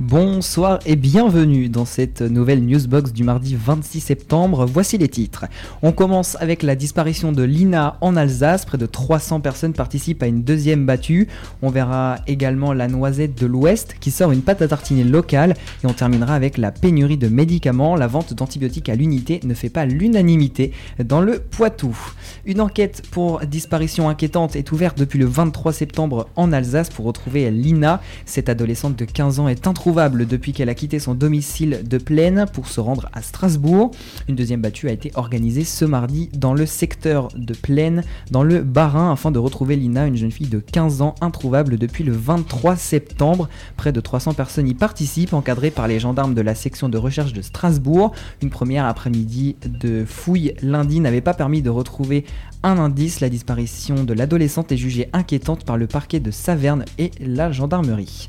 Bonsoir 0.00 0.78
et 0.86 0.94
bienvenue 0.94 1.68
dans 1.68 1.84
cette 1.84 2.20
nouvelle 2.20 2.64
newsbox 2.64 3.12
du 3.12 3.24
mardi 3.24 3.56
26 3.56 3.98
septembre. 3.98 4.64
Voici 4.64 4.96
les 4.96 5.08
titres. 5.08 5.46
On 5.82 5.90
commence 5.90 6.36
avec 6.38 6.62
la 6.62 6.76
disparition 6.76 7.32
de 7.32 7.42
Lina 7.42 7.96
en 8.00 8.14
Alsace. 8.14 8.64
Près 8.64 8.78
de 8.78 8.86
300 8.86 9.40
personnes 9.40 9.72
participent 9.72 10.22
à 10.22 10.28
une 10.28 10.44
deuxième 10.44 10.86
battue. 10.86 11.26
On 11.62 11.70
verra 11.70 12.18
également 12.28 12.72
la 12.72 12.86
noisette 12.86 13.36
de 13.36 13.46
l'Ouest 13.46 13.96
qui 13.98 14.12
sort 14.12 14.30
une 14.30 14.42
pâte 14.42 14.62
à 14.62 14.68
tartiner 14.68 15.02
locale. 15.02 15.56
Et 15.82 15.86
on 15.88 15.92
terminera 15.92 16.36
avec 16.36 16.58
la 16.58 16.70
pénurie 16.70 17.18
de 17.18 17.26
médicaments. 17.26 17.96
La 17.96 18.06
vente 18.06 18.34
d'antibiotiques 18.34 18.90
à 18.90 18.94
l'unité 18.94 19.40
ne 19.42 19.52
fait 19.52 19.68
pas 19.68 19.84
l'unanimité 19.84 20.70
dans 21.04 21.20
le 21.20 21.40
Poitou. 21.40 21.98
Une 22.46 22.60
enquête 22.60 23.02
pour 23.10 23.40
disparition 23.40 24.08
inquiétante 24.08 24.54
est 24.54 24.70
ouverte 24.70 24.96
depuis 24.96 25.18
le 25.18 25.26
23 25.26 25.72
septembre 25.72 26.28
en 26.36 26.52
Alsace 26.52 26.88
pour 26.88 27.04
retrouver 27.04 27.50
Lina. 27.50 28.00
Cette 28.26 28.48
adolescente 28.48 28.94
de 28.94 29.04
15 29.04 29.40
ans 29.40 29.48
est 29.48 29.66
introuvable 29.66 29.87
depuis 29.88 30.52
qu'elle 30.52 30.68
a 30.68 30.74
quitté 30.74 30.98
son 30.98 31.14
domicile 31.14 31.80
de 31.88 31.96
Plaine 31.96 32.44
pour 32.52 32.68
se 32.68 32.78
rendre 32.78 33.08
à 33.14 33.22
Strasbourg. 33.22 33.90
Une 34.28 34.34
deuxième 34.34 34.60
battue 34.60 34.88
a 34.88 34.92
été 34.92 35.10
organisée 35.14 35.64
ce 35.64 35.86
mardi 35.86 36.28
dans 36.34 36.52
le 36.52 36.66
secteur 36.66 37.28
de 37.34 37.54
Plaine, 37.54 38.04
dans 38.30 38.42
le 38.42 38.60
Bas-Rhin, 38.60 39.12
afin 39.12 39.30
de 39.30 39.38
retrouver 39.38 39.76
Lina, 39.76 40.06
une 40.06 40.16
jeune 40.16 40.30
fille 40.30 40.46
de 40.48 40.58
15 40.58 41.00
ans 41.00 41.14
introuvable 41.22 41.78
depuis 41.78 42.04
le 42.04 42.12
23 42.12 42.76
septembre. 42.76 43.48
Près 43.76 43.92
de 43.92 44.00
300 44.00 44.34
personnes 44.34 44.68
y 44.68 44.74
participent, 44.74 45.32
encadrées 45.32 45.70
par 45.70 45.88
les 45.88 45.98
gendarmes 45.98 46.34
de 46.34 46.42
la 46.42 46.54
section 46.54 46.90
de 46.90 46.98
recherche 46.98 47.32
de 47.32 47.40
Strasbourg. 47.40 48.12
Une 48.42 48.50
première 48.50 48.84
après-midi 48.84 49.56
de 49.64 50.04
fouille 50.04 50.52
lundi 50.60 51.00
n'avait 51.00 51.22
pas 51.22 51.34
permis 51.34 51.62
de 51.62 51.70
retrouver 51.70 52.26
un 52.62 52.78
indice. 52.78 53.20
La 53.20 53.30
disparition 53.30 54.04
de 54.04 54.12
l'adolescente 54.12 54.70
est 54.70 54.76
jugée 54.76 55.08
inquiétante 55.14 55.64
par 55.64 55.78
le 55.78 55.86
parquet 55.86 56.20
de 56.20 56.30
Saverne 56.30 56.84
et 56.98 57.10
la 57.20 57.50
gendarmerie. 57.52 58.28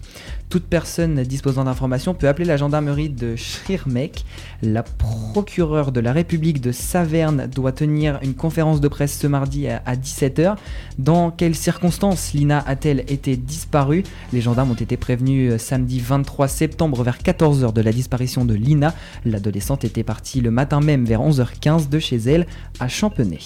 Toute 0.49 0.65
personne 0.65 1.23
disposant 1.23 1.63
d'informations 1.63 2.13
peut 2.13 2.27
appeler 2.27 2.45
la 2.45 2.57
gendarmerie 2.57 3.09
de 3.09 3.35
Schirmeck. 3.35 4.25
La 4.61 4.83
procureure 4.83 5.91
de 5.91 5.99
la 5.99 6.11
République 6.11 6.59
de 6.59 6.71
Saverne 6.71 7.47
doit 7.47 7.71
tenir 7.71 8.19
une 8.23 8.33
conférence 8.33 8.81
de 8.81 8.87
presse 8.87 9.17
ce 9.17 9.27
mardi 9.27 9.67
à 9.67 9.79
à 9.85 9.95
17h. 9.95 10.55
Dans 10.97 11.31
quelles 11.31 11.55
circonstances 11.55 12.33
Lina 12.33 12.63
a-t-elle 12.67 13.01
été 13.11 13.37
disparue? 13.37 14.03
Les 14.33 14.41
gendarmes 14.41 14.71
ont 14.71 14.75
été 14.75 14.97
prévenus 14.97 15.53
euh, 15.53 15.57
samedi 15.57 15.99
23 15.99 16.47
septembre 16.47 17.03
vers 17.03 17.17
14h 17.17 17.73
de 17.73 17.81
la 17.81 17.91
disparition 17.91 18.45
de 18.45 18.53
Lina. 18.53 18.93
L'adolescente 19.25 19.83
était 19.83 20.03
partie 20.03 20.41
le 20.41 20.51
matin 20.51 20.79
même 20.79 21.05
vers 21.05 21.21
11h15 21.21 21.89
de 21.89 21.99
chez 21.99 22.17
elle 22.17 22.45
à 22.79 22.87
Champenay. 22.87 23.39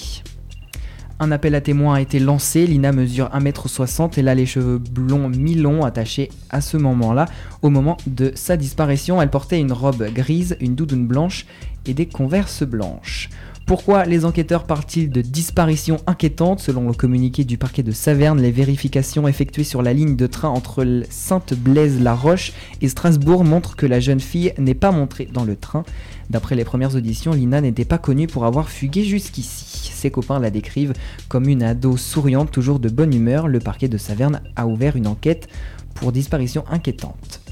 Un 1.19 1.31
appel 1.31 1.55
à 1.55 1.61
témoins 1.61 1.95
a 1.95 2.01
été 2.01 2.19
lancé. 2.19 2.65
Lina 2.65 2.91
mesure 2.91 3.29
1m60 3.33 4.19
et 4.19 4.27
a 4.27 4.35
les 4.35 4.45
cheveux 4.45 4.77
blonds 4.77 5.29
mi-longs 5.29 5.85
attachés 5.85 6.29
à 6.49 6.59
ce 6.59 6.75
moment-là. 6.77 7.25
Au 7.61 7.69
moment 7.69 7.97
de 8.07 8.31
sa 8.35 8.57
disparition, 8.57 9.21
elle 9.21 9.29
portait 9.29 9.59
une 9.59 9.71
robe 9.71 10.03
grise, 10.11 10.57
une 10.59 10.75
doudoune 10.75 11.07
blanche 11.07 11.45
et 11.85 11.93
des 11.93 12.07
converses 12.07 12.63
blanches. 12.63 13.29
Pourquoi 13.65 14.03
les 14.03 14.25
enquêteurs 14.25 14.65
parlent-ils 14.65 15.09
de 15.09 15.21
disparition 15.21 15.97
inquiétante 16.05 16.59
Selon 16.59 16.87
le 16.87 16.93
communiqué 16.93 17.45
du 17.45 17.57
parquet 17.57 17.81
de 17.81 17.93
Saverne, 17.93 18.41
les 18.41 18.51
vérifications 18.51 19.25
effectuées 19.25 19.63
sur 19.63 19.81
la 19.81 19.93
ligne 19.93 20.17
de 20.17 20.27
train 20.27 20.49
entre 20.49 20.85
Sainte-Blaise-la-Roche 21.09 22.51
et 22.81 22.89
Strasbourg 22.89 23.45
montrent 23.45 23.77
que 23.77 23.85
la 23.85 24.01
jeune 24.01 24.19
fille 24.19 24.53
n'est 24.57 24.73
pas 24.73 24.91
montrée 24.91 25.29
dans 25.31 25.45
le 25.45 25.55
train. 25.55 25.85
D'après 26.29 26.55
les 26.55 26.65
premières 26.65 26.95
auditions, 26.95 27.31
Lina 27.31 27.61
n'était 27.61 27.85
pas 27.85 27.97
connue 27.97 28.27
pour 28.27 28.45
avoir 28.45 28.69
fugué 28.69 29.05
jusqu'ici. 29.05 29.91
Ses 29.93 30.11
copains 30.11 30.39
la 30.39 30.49
décrivent 30.49 30.93
comme 31.29 31.47
une 31.47 31.63
ado 31.63 31.95
souriante, 31.95 32.51
toujours 32.51 32.79
de 32.79 32.89
bonne 32.89 33.13
humeur. 33.13 33.47
Le 33.47 33.59
parquet 33.59 33.87
de 33.87 33.97
Saverne 33.97 34.41
a 34.57 34.67
ouvert 34.67 34.97
une 34.97 35.07
enquête 35.07 35.47
pour 35.93 36.11
disparition 36.11 36.65
inquiétante. 36.69 37.42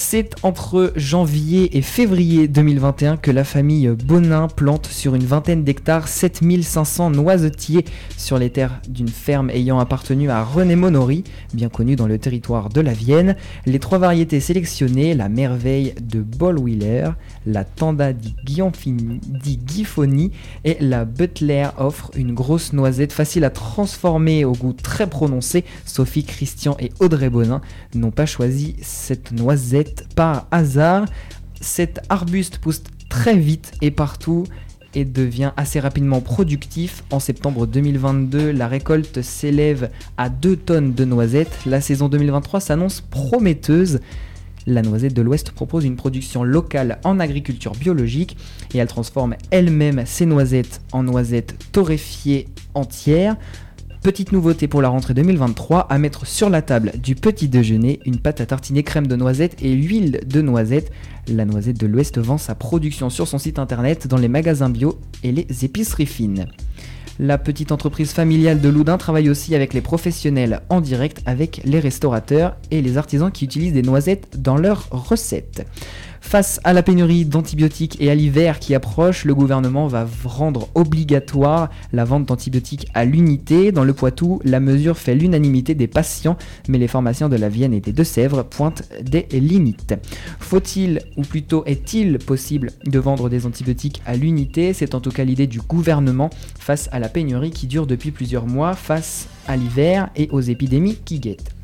C'est 0.00 0.36
entre 0.44 0.92
janvier 0.94 1.76
et 1.76 1.82
février 1.82 2.46
2021 2.46 3.16
que 3.16 3.32
la 3.32 3.42
famille 3.42 3.88
Bonin 3.88 4.46
plante 4.46 4.86
sur 4.86 5.16
une 5.16 5.24
vingtaine 5.24 5.64
d'hectares 5.64 6.06
7500 6.06 7.10
noisetiers 7.10 7.84
sur 8.16 8.38
les 8.38 8.48
terres 8.48 8.80
d'une 8.88 9.08
ferme 9.08 9.50
ayant 9.50 9.80
appartenu 9.80 10.30
à 10.30 10.44
René 10.44 10.76
Monori, 10.76 11.24
bien 11.52 11.68
connu 11.68 11.96
dans 11.96 12.06
le 12.06 12.16
territoire 12.16 12.68
de 12.68 12.80
la 12.80 12.92
Vienne. 12.92 13.34
Les 13.66 13.80
trois 13.80 13.98
variétés 13.98 14.38
sélectionnées, 14.38 15.14
la 15.14 15.28
merveille 15.28 15.94
de 16.00 16.20
Bollwiller, 16.20 17.10
la 17.48 17.64
Tanda 17.64 18.12
di 18.12 19.58
Gifoni 19.66 20.30
et 20.64 20.76
la 20.80 21.04
Butler 21.04 21.68
offrent 21.78 22.10
une 22.14 22.34
grosse 22.34 22.72
noisette 22.72 23.12
facile 23.12 23.44
à 23.44 23.50
transformer 23.50 24.44
au 24.44 24.52
goût 24.52 24.74
très 24.74 25.08
prononcé. 25.08 25.64
Sophie, 25.84 26.24
Christian 26.24 26.76
et 26.78 26.92
Audrey 27.00 27.30
Bonin 27.30 27.60
n'ont 27.94 28.10
pas 28.10 28.26
choisi 28.26 28.76
cette 28.82 29.32
noisette 29.32 30.06
par 30.14 30.46
hasard. 30.50 31.06
Cet 31.60 32.00
arbuste 32.08 32.58
pousse 32.58 32.82
très 33.08 33.36
vite 33.36 33.72
et 33.80 33.90
partout 33.90 34.44
et 34.94 35.04
devient 35.04 35.52
assez 35.56 35.80
rapidement 35.80 36.20
productif. 36.20 37.02
En 37.10 37.20
septembre 37.20 37.66
2022, 37.66 38.52
la 38.52 38.68
récolte 38.68 39.22
s'élève 39.22 39.90
à 40.16 40.28
2 40.28 40.56
tonnes 40.56 40.92
de 40.94 41.04
noisettes. 41.04 41.64
La 41.66 41.80
saison 41.80 42.08
2023 42.08 42.60
s'annonce 42.60 43.00
prometteuse. 43.00 44.00
La 44.68 44.82
noisette 44.82 45.14
de 45.14 45.22
l'Ouest 45.22 45.52
propose 45.52 45.86
une 45.86 45.96
production 45.96 46.44
locale 46.44 46.98
en 47.02 47.20
agriculture 47.20 47.72
biologique 47.72 48.36
et 48.74 48.76
elle 48.76 48.86
transforme 48.86 49.34
elle-même 49.50 50.02
ses 50.04 50.26
noisettes 50.26 50.82
en 50.92 51.02
noisettes 51.02 51.56
torréfiées 51.72 52.48
entières. 52.74 53.36
Petite 54.02 54.30
nouveauté 54.30 54.68
pour 54.68 54.82
la 54.82 54.90
rentrée 54.90 55.14
2023, 55.14 55.86
à 55.88 55.96
mettre 55.96 56.26
sur 56.26 56.50
la 56.50 56.60
table 56.60 56.92
du 57.02 57.14
petit 57.14 57.48
déjeuner, 57.48 57.98
une 58.04 58.18
pâte 58.18 58.42
à 58.42 58.46
tartiner 58.46 58.82
crème 58.82 59.06
de 59.06 59.16
noisette 59.16 59.56
et 59.62 59.74
l'huile 59.74 60.20
de 60.26 60.42
noisette. 60.42 60.92
La 61.28 61.46
noisette 61.46 61.80
de 61.80 61.86
l'Ouest 61.86 62.18
vend 62.18 62.36
sa 62.36 62.54
production 62.54 63.08
sur 63.08 63.26
son 63.26 63.38
site 63.38 63.58
internet 63.58 64.06
dans 64.06 64.18
les 64.18 64.28
magasins 64.28 64.68
bio 64.68 65.00
et 65.22 65.32
les 65.32 65.46
épiceries 65.64 66.04
fines. 66.04 66.46
La 67.20 67.36
petite 67.36 67.72
entreprise 67.72 68.12
familiale 68.12 68.60
de 68.60 68.68
Loudun 68.68 68.96
travaille 68.96 69.28
aussi 69.28 69.56
avec 69.56 69.74
les 69.74 69.80
professionnels 69.80 70.60
en 70.68 70.80
direct 70.80 71.20
avec 71.26 71.60
les 71.64 71.80
restaurateurs 71.80 72.54
et 72.70 72.80
les 72.80 72.96
artisans 72.96 73.32
qui 73.32 73.44
utilisent 73.44 73.72
des 73.72 73.82
noisettes 73.82 74.40
dans 74.40 74.56
leurs 74.56 74.88
recettes. 74.90 75.66
Face 76.20 76.60
à 76.64 76.72
la 76.72 76.82
pénurie 76.82 77.24
d'antibiotiques 77.24 77.96
et 78.00 78.10
à 78.10 78.14
l'hiver 78.14 78.58
qui 78.58 78.74
approche, 78.74 79.24
le 79.24 79.34
gouvernement 79.34 79.86
va 79.86 80.06
rendre 80.24 80.68
obligatoire 80.74 81.70
la 81.92 82.04
vente 82.04 82.26
d'antibiotiques 82.26 82.88
à 82.94 83.04
l'unité. 83.04 83.72
Dans 83.72 83.84
le 83.84 83.94
Poitou, 83.94 84.40
la 84.44 84.60
mesure 84.60 84.98
fait 84.98 85.14
l'unanimité 85.14 85.74
des 85.74 85.86
patients, 85.86 86.36
mais 86.68 86.78
les 86.78 86.88
pharmaciens 86.88 87.28
de 87.28 87.36
la 87.36 87.48
Vienne 87.48 87.72
et 87.72 87.80
des 87.80 87.92
Deux-Sèvres 87.92 88.42
pointent 88.44 88.88
des 89.02 89.26
limites. 89.32 89.94
Faut-il, 90.38 91.00
ou 91.16 91.22
plutôt 91.22 91.64
est-il 91.66 92.18
possible 92.18 92.72
de 92.84 92.98
vendre 92.98 93.28
des 93.28 93.46
antibiotiques 93.46 94.02
à 94.04 94.16
l'unité? 94.16 94.72
C'est 94.72 94.94
en 94.94 95.00
tout 95.00 95.10
cas 95.10 95.24
l'idée 95.24 95.46
du 95.46 95.60
gouvernement 95.60 96.30
face 96.58 96.88
à 96.92 96.98
la 96.98 97.08
pénurie 97.08 97.50
qui 97.50 97.66
dure 97.66 97.86
depuis 97.86 98.10
plusieurs 98.10 98.46
mois, 98.46 98.74
face 98.74 99.28
à 99.46 99.56
l'hiver 99.56 100.10
et 100.16 100.28
aux 100.30 100.40
épidémies 100.40 100.98
qui 101.04 101.20
guettent. 101.20 101.57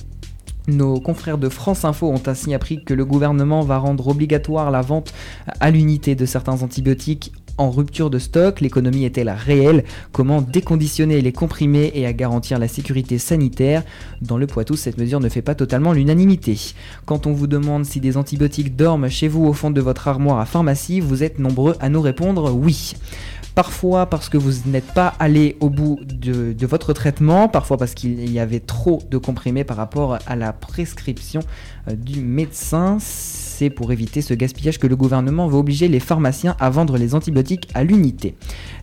Nos 0.66 0.98
confrères 0.98 1.36
de 1.36 1.50
France 1.50 1.84
Info 1.84 2.08
ont 2.08 2.22
ainsi 2.26 2.54
appris 2.54 2.82
que 2.82 2.94
le 2.94 3.04
gouvernement 3.04 3.60
va 3.60 3.76
rendre 3.76 4.08
obligatoire 4.08 4.70
la 4.70 4.80
vente 4.80 5.12
à 5.60 5.70
l'unité 5.70 6.14
de 6.14 6.24
certains 6.24 6.62
antibiotiques 6.62 7.32
en 7.56 7.70
rupture 7.70 8.10
de 8.10 8.18
stock, 8.18 8.60
l'économie 8.60 9.04
est-elle 9.04 9.30
réelle? 9.30 9.84
Comment 10.10 10.42
déconditionner 10.42 11.20
les 11.20 11.32
comprimés 11.32 11.92
et 11.94 12.04
à 12.04 12.12
garantir 12.12 12.58
la 12.58 12.66
sécurité 12.66 13.18
sanitaire? 13.18 13.84
Dans 14.22 14.38
le 14.38 14.46
Poitou, 14.48 14.74
cette 14.74 14.98
mesure 14.98 15.20
ne 15.20 15.28
fait 15.28 15.42
pas 15.42 15.54
totalement 15.54 15.92
l'unanimité. 15.92 16.58
Quand 17.06 17.28
on 17.28 17.32
vous 17.32 17.46
demande 17.46 17.84
si 17.84 18.00
des 18.00 18.16
antibiotiques 18.16 18.74
dorment 18.74 19.08
chez 19.08 19.28
vous 19.28 19.44
au 19.44 19.52
fond 19.52 19.70
de 19.70 19.80
votre 19.80 20.08
armoire 20.08 20.40
à 20.40 20.46
pharmacie, 20.46 20.98
vous 20.98 21.22
êtes 21.22 21.38
nombreux 21.38 21.76
à 21.78 21.88
nous 21.88 22.00
répondre 22.00 22.52
oui. 22.52 22.94
Parfois 23.54 24.06
parce 24.06 24.28
que 24.28 24.36
vous 24.36 24.68
n'êtes 24.68 24.92
pas 24.94 25.14
allé 25.20 25.56
au 25.60 25.70
bout 25.70 26.00
de, 26.02 26.66
votre 26.66 26.92
traitement, 26.92 27.48
parfois 27.48 27.76
parce 27.76 27.94
qu'il 27.94 28.30
y 28.32 28.40
avait 28.40 28.58
trop 28.58 29.00
de 29.10 29.16
comprimés 29.16 29.62
par 29.62 29.76
rapport 29.76 30.18
à 30.26 30.34
la 30.34 30.52
prescription 30.52 31.40
euh, 31.88 31.94
du 31.94 32.20
médecin. 32.20 32.96
C'est 32.98 33.70
pour 33.70 33.92
éviter 33.92 34.22
ce 34.22 34.34
gaspillage 34.34 34.80
que 34.80 34.88
le 34.88 34.96
gouvernement 34.96 35.46
va 35.46 35.58
obliger 35.58 35.86
les 35.86 36.00
pharmaciens 36.00 36.56
à 36.58 36.68
vendre 36.68 36.98
les 36.98 37.14
antibiotiques 37.14 37.68
à 37.74 37.84
l'unité. 37.84 38.34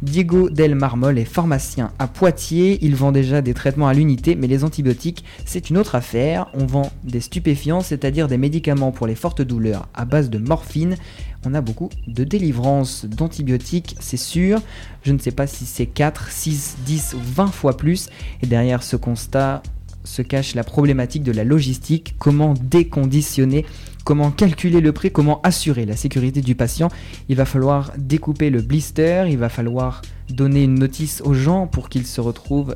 Diego 0.01 0.49
Del 0.49 0.75
Marmol 0.75 1.19
est 1.19 1.25
pharmacien 1.25 1.91
à 1.99 2.07
Poitiers. 2.07 2.79
Il 2.81 2.95
vend 2.95 3.11
déjà 3.11 3.41
des 3.41 3.53
traitements 3.53 3.89
à 3.89 3.93
l'unité, 3.93 4.35
mais 4.35 4.47
les 4.47 4.63
antibiotiques, 4.63 5.25
c'est 5.45 5.69
une 5.69 5.77
autre 5.77 5.95
affaire. 5.95 6.47
On 6.53 6.65
vend 6.65 6.89
des 7.03 7.19
stupéfiants, 7.19 7.81
c'est-à-dire 7.81 8.29
des 8.29 8.37
médicaments 8.37 8.93
pour 8.93 9.07
les 9.07 9.15
fortes 9.15 9.41
douleurs 9.41 9.89
à 9.93 10.05
base 10.05 10.29
de 10.29 10.37
morphine 10.37 10.95
on 11.45 11.53
a 11.53 11.61
beaucoup 11.61 11.89
de 12.07 12.23
délivrance 12.23 13.05
d'antibiotiques, 13.05 13.95
c'est 13.99 14.17
sûr. 14.17 14.61
Je 15.03 15.11
ne 15.11 15.19
sais 15.19 15.31
pas 15.31 15.47
si 15.47 15.65
c'est 15.65 15.87
4, 15.87 16.29
6, 16.29 16.77
10 16.85 17.13
ou 17.15 17.19
20 17.21 17.47
fois 17.47 17.77
plus. 17.77 18.09
Et 18.41 18.47
derrière 18.47 18.83
ce 18.83 18.95
constat 18.95 19.63
se 20.03 20.21
cache 20.21 20.55
la 20.55 20.63
problématique 20.63 21.23
de 21.23 21.31
la 21.31 21.43
logistique, 21.43 22.15
comment 22.17 22.53
déconditionner, 22.53 23.65
comment 24.03 24.31
calculer 24.31 24.81
le 24.81 24.91
prix, 24.91 25.11
comment 25.11 25.41
assurer 25.41 25.85
la 25.85 25.95
sécurité 25.95 26.41
du 26.41 26.55
patient. 26.55 26.89
Il 27.29 27.35
va 27.35 27.45
falloir 27.45 27.91
découper 27.97 28.49
le 28.49 28.61
blister, 28.61 29.25
il 29.29 29.37
va 29.37 29.49
falloir 29.49 30.01
donner 30.29 30.63
une 30.63 30.79
notice 30.79 31.21
aux 31.23 31.33
gens 31.33 31.67
pour 31.67 31.89
qu'ils 31.89 32.07
se 32.07 32.21
retrouvent 32.21 32.75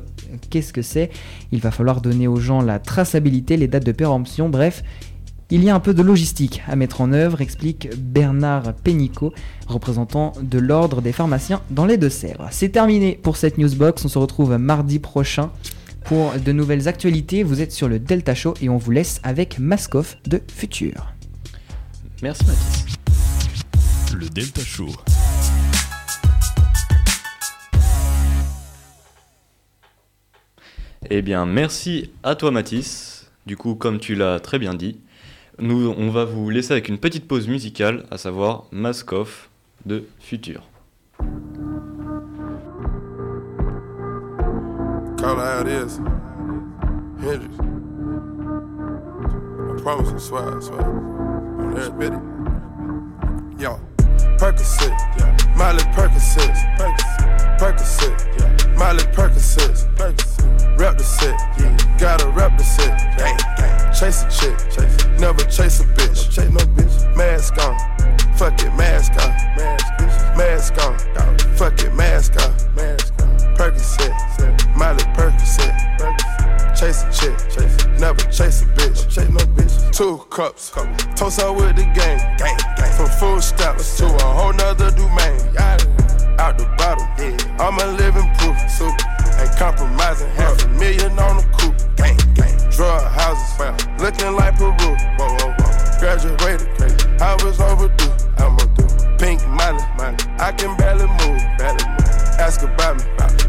qu'est-ce 0.50 0.72
que 0.72 0.82
c'est? 0.82 1.10
Il 1.52 1.60
va 1.60 1.70
falloir 1.70 2.00
donner 2.00 2.28
aux 2.28 2.40
gens 2.40 2.60
la 2.60 2.78
traçabilité, 2.78 3.56
les 3.56 3.68
dates 3.68 3.86
de 3.86 3.92
péremption, 3.92 4.48
bref, 4.48 4.84
il 5.48 5.62
y 5.62 5.70
a 5.70 5.74
un 5.74 5.80
peu 5.80 5.94
de 5.94 6.02
logistique 6.02 6.62
à 6.66 6.74
mettre 6.74 7.00
en 7.00 7.12
œuvre, 7.12 7.40
explique 7.40 7.88
Bernard 7.96 8.74
Pénicaud, 8.74 9.32
représentant 9.68 10.32
de 10.42 10.58
l'Ordre 10.58 11.00
des 11.00 11.12
pharmaciens 11.12 11.62
dans 11.70 11.86
les 11.86 11.96
Deux-Sèvres. 11.96 12.48
C'est 12.50 12.70
terminé 12.70 13.18
pour 13.22 13.36
cette 13.36 13.56
newsbox, 13.56 14.04
on 14.04 14.08
se 14.08 14.18
retrouve 14.18 14.56
mardi 14.56 14.98
prochain 14.98 15.52
pour 16.04 16.32
de 16.32 16.50
nouvelles 16.50 16.88
actualités. 16.88 17.44
Vous 17.44 17.60
êtes 17.60 17.70
sur 17.70 17.88
le 17.88 18.00
Delta 18.00 18.34
Show 18.34 18.54
et 18.60 18.68
on 18.68 18.76
vous 18.76 18.90
laisse 18.90 19.20
avec 19.22 19.60
Maskoff 19.60 20.18
de 20.26 20.42
Futur. 20.52 21.12
Merci 22.22 22.44
Mathis. 22.46 22.86
Le 24.14 24.28
Delta 24.28 24.62
Show. 24.62 24.88
Eh 31.08 31.22
bien, 31.22 31.46
merci 31.46 32.10
à 32.24 32.34
toi 32.34 32.50
Mathis. 32.50 33.30
Du 33.46 33.56
coup, 33.56 33.76
comme 33.76 34.00
tu 34.00 34.16
l'as 34.16 34.40
très 34.40 34.58
bien 34.58 34.74
dit, 34.74 34.98
nous, 35.58 35.94
on 35.96 36.10
va 36.10 36.24
vous 36.24 36.50
laisser 36.50 36.72
avec 36.72 36.88
une 36.88 36.98
petite 36.98 37.26
pause 37.26 37.48
musicale, 37.48 38.04
à 38.10 38.18
savoir 38.18 38.64
Mask 38.72 39.12
Off 39.12 39.50
de 39.84 40.04
Future. 40.20 40.62
Call 45.18 45.38
it 45.60 45.68
is. 45.68 45.98
Hendrix. 47.20 47.56
I 49.68 49.82
promise 49.82 50.12
I 50.12 50.18
swear, 50.18 50.58
I 50.58 50.60
swear. 50.60 50.82
On 50.82 51.76
every 51.76 52.10
bit. 52.10 52.12
Yo, 53.58 53.80
Percocet, 54.38 54.90
yeah. 55.18 55.36
Miley 55.56 55.82
Percocet, 55.94 56.54
Percocet, 57.58 58.14
yeah. 58.38 58.76
Miley 58.76 59.04
Percocet, 59.12 59.86
Rep 60.78 60.98
the 60.98 61.04
set, 61.04 61.34
yeah. 61.58 61.74
gotta 61.98 62.28
rep 62.28 62.58
the 62.58 62.62
set, 62.62 63.16
gang, 63.16 63.34
gang. 63.56 63.75
Chase 63.98 64.24
a 64.24 64.30
chick, 64.30 64.58
chase 64.70 65.06
Never 65.18 65.42
chase 65.44 65.80
a 65.80 65.84
bitch. 65.84 66.30
Chase 66.30 66.50
no 66.50 66.60
bitch. 66.76 67.16
Mask 67.16 67.56
on. 67.64 67.74
Fuck 68.36 68.60
it, 68.60 68.74
mask 68.74 69.12
on. 69.12 69.30
Mask 69.56 69.96
mask 70.36 70.76
on. 70.84 71.38
Fuck 71.56 71.80
it, 71.80 71.94
mask 71.94 72.36
on. 72.36 72.52
Mask 72.76 73.14
on. 73.22 73.28
Percocet. 73.56 74.76
Miley 74.76 75.02
Percocet. 75.16 75.72
Chase 76.76 77.04
a 77.04 77.10
chick. 77.10 77.98
Never 77.98 78.20
chase 78.30 78.60
a 78.60 78.66
bitch. 78.76 79.08
Chase 79.08 79.30
no 79.30 79.40
bitch. 79.56 79.96
Two 79.96 80.18
cups. 80.28 80.72
Toast 81.16 81.40
out 81.40 81.56
with 81.56 81.76
the 81.76 81.84
gang. 81.94 82.18
Gang, 82.36 82.58
gang. 82.76 82.92
From 82.92 83.06
food 83.18 83.42
stamps 83.42 83.96
to 83.96 84.04
a 84.04 84.22
whole 84.22 84.52
nother 84.52 84.90
domain. 84.90 85.40
Out 86.38 86.58
the 86.58 86.66
bottom. 86.76 87.06
I'm 87.58 87.78
a 87.78 87.86
living 87.96 88.30
proof. 88.36 88.58
Super. 88.70 88.92
Ain't 89.40 89.56
compromising. 89.56 90.28
Half 90.32 90.62
a 90.66 90.68
million 90.68 91.18
on 91.18 91.38
the 91.38 91.48
coupe. 91.56 91.96
Gang, 91.96 92.18
gang. 92.34 92.55
Drug 92.76 93.02
houses. 93.10 93.86
Looking 93.98 94.36
like 94.36 94.56
Peru. 94.56 94.70
Whoa, 94.70 94.96
whoa, 95.18 95.54
whoa. 95.56 95.98
Graduated. 95.98 96.68
I 97.22 97.32
was 97.42 97.58
overdue. 97.58 98.12
I'm 98.36 98.52
overdue. 98.52 99.16
Pink 99.16 99.40
money. 99.48 99.82
money. 99.96 100.18
I 100.38 100.52
can 100.52 100.76
barely 100.76 101.06
move. 101.06 101.40
Barely 101.56 101.82
move. 101.88 102.06
Ask 102.38 102.60
about 102.60 102.98
me. 102.98 103.04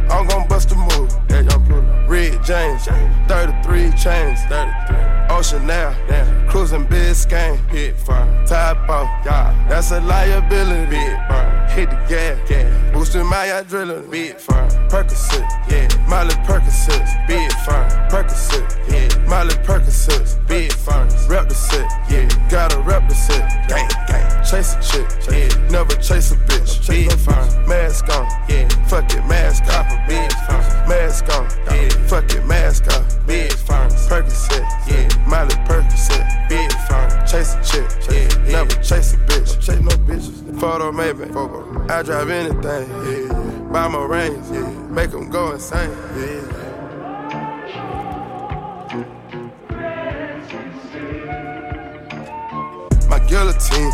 I'm 0.09 0.27
gon' 0.27 0.47
bust 0.47 0.71
a 0.71 0.75
move. 0.75 1.13
Yeah, 1.29 1.41
young 1.41 2.07
Red 2.07 2.41
James. 2.45 2.85
33 2.85 3.91
chains. 3.99 4.39
33. 4.47 5.35
Ocean 5.35 5.67
now. 5.67 5.93
Damn. 6.07 6.47
Cruising 6.47 6.85
Biscayne. 6.85 7.57
Hit 7.69 7.97
fire. 7.97 8.45
Type 8.47 8.77
off. 8.87 9.09
Yeah. 9.25 9.65
That's 9.67 9.91
a 9.91 9.99
liability. 9.99 10.89
Big 10.89 11.17
burn. 11.27 11.66
Hit 11.69 11.89
the 11.89 11.95
gas. 12.07 12.49
gas. 12.49 12.93
Boosting 12.93 13.25
my 13.25 13.47
My 13.49 13.63
drilling, 13.63 14.09
big 14.09 14.37
firm. 14.37 14.69
Percocet, 14.89 15.45
yeah. 15.69 15.87
Miley 16.07 16.33
Percocet, 16.47 17.27
big 17.27 17.51
firm. 17.65 17.89
Percocet, 18.09 18.65
yeah. 18.89 19.27
Miley 19.27 19.55
Percocet, 19.65 20.47
big 20.47 20.71
firm. 20.71 21.07
Rep 21.27 21.49
the 21.49 21.53
set, 21.53 21.85
yeah. 22.09 22.27
Gotta 22.49 22.79
rep 22.79 23.07
the 23.07 23.13
set, 23.13 23.67
gang, 23.67 23.87
gang. 24.07 24.25
Chase 24.43 24.75
a 24.75 24.81
chick, 24.81 25.07
yeah. 25.29 25.69
Never 25.69 25.93
chase 25.95 26.31
a 26.31 26.35
bitch, 26.47 26.87
big 26.87 27.11
firm. 27.19 27.45
Mask 27.67 28.07
on, 28.09 28.25
yeah. 28.49 28.67
Fuck 28.87 29.11
it, 29.13 29.25
mask 29.25 29.63
off, 29.75 29.87
big 30.07 30.31
firm. 30.47 30.89
Mask 30.89 31.27
on, 31.35 31.45
yeah. 31.67 31.89
Fuck 32.07 32.31
it, 32.31 32.45
mask 32.45 32.87
off, 32.87 33.27
big 33.27 33.51
firm. 33.51 33.89
Percocet, 34.09 34.65
yeah. 34.87 35.27
Miley 35.27 35.55
Percocet, 35.67 36.49
big 36.49 36.71
firm. 36.87 37.09
Chase 37.27 37.55
a 37.55 37.63
chick, 37.63 37.89
yeah. 38.09 38.51
Never 38.51 38.75
chase 38.81 39.13
a 39.13 39.17
bitch, 39.27 39.59
chase 39.59 39.81
no 39.81 39.91
bitches. 40.07 40.59
Photo 40.59 40.91
maybe, 40.91 41.25
I 41.89 42.03
drive 42.03 42.29
anything, 42.29 42.89
yeah. 42.89 43.33
Buy 43.71 43.87
my 43.87 44.03
rings, 44.05 44.49
yeah. 44.51 44.69
Make 44.89 45.11
them 45.11 45.29
go 45.29 45.51
insane, 45.53 45.91
yeah. 46.15 46.41
My 53.09 53.19
guillotine, 53.27 53.91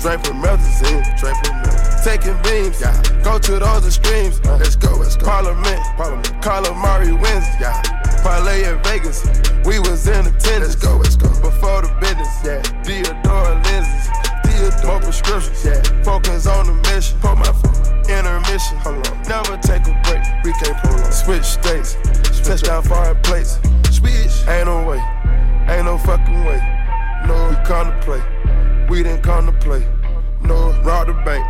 drink 0.00 0.24
from 0.24 0.42
melazine, 0.42 1.02
drink 1.18 1.36
from 1.44 1.56
melazine. 1.62 2.04
Taking 2.04 2.36
beams, 2.42 2.80
yeah. 2.80 3.22
Go 3.22 3.38
to 3.38 3.58
those 3.58 3.86
extremes, 3.86 4.40
uh, 4.46 4.56
let's 4.56 4.76
go, 4.76 4.96
let's 4.96 5.16
go. 5.16 5.26
Parliament, 5.26 5.80
Parliament. 5.96 6.26
Calamari 6.42 7.12
wins, 7.12 7.46
yeah. 7.60 7.82
Parlay 8.22 8.64
in 8.64 8.82
Vegas, 8.82 9.26
we 9.64 9.78
was 9.78 10.06
in 10.06 10.26
attendance. 10.26 10.74
Let's 10.74 10.74
go, 10.76 10.96
let's 10.96 11.16
go. 11.16 11.28
Before 11.40 11.82
the 11.82 11.88
business, 12.00 12.28
yeah. 12.44 12.62
Theodore 12.84 13.54
lenses, 13.64 14.08
Theodore 14.60 14.92
more 14.92 15.00
prescriptions, 15.00 15.64
yeah. 15.64 16.02
Focus 16.02 16.46
on 16.46 16.66
the 16.66 16.74
mission, 16.92 17.18
put 17.20 17.36
my 17.38 17.48
intermission. 18.12 18.76
Hold 18.84 19.06
on, 19.08 19.22
never 19.22 19.56
take 19.56 19.86
a 19.88 19.96
break. 20.04 20.22
We 20.44 20.52
can't 20.52 20.76
pull 20.82 21.00
on. 21.00 21.12
Switch 21.12 21.44
states, 21.44 21.96
touchdown 22.44 22.82
foreign 22.82 23.16
plates. 23.22 23.58
Switch, 23.90 24.46
ain't 24.48 24.66
no 24.66 24.84
way, 24.86 25.00
ain't 25.66 25.86
no 25.86 25.96
fucking 25.96 26.44
way. 26.44 26.60
No, 27.26 27.48
we 27.48 27.56
come 27.64 27.88
to 27.88 27.98
play, 28.04 28.22
we 28.90 29.02
didn't 29.02 29.22
come 29.22 29.46
to 29.46 29.52
play. 29.52 29.82
No, 30.42 30.78
rob 30.82 31.06
the 31.06 31.14
bank, 31.24 31.46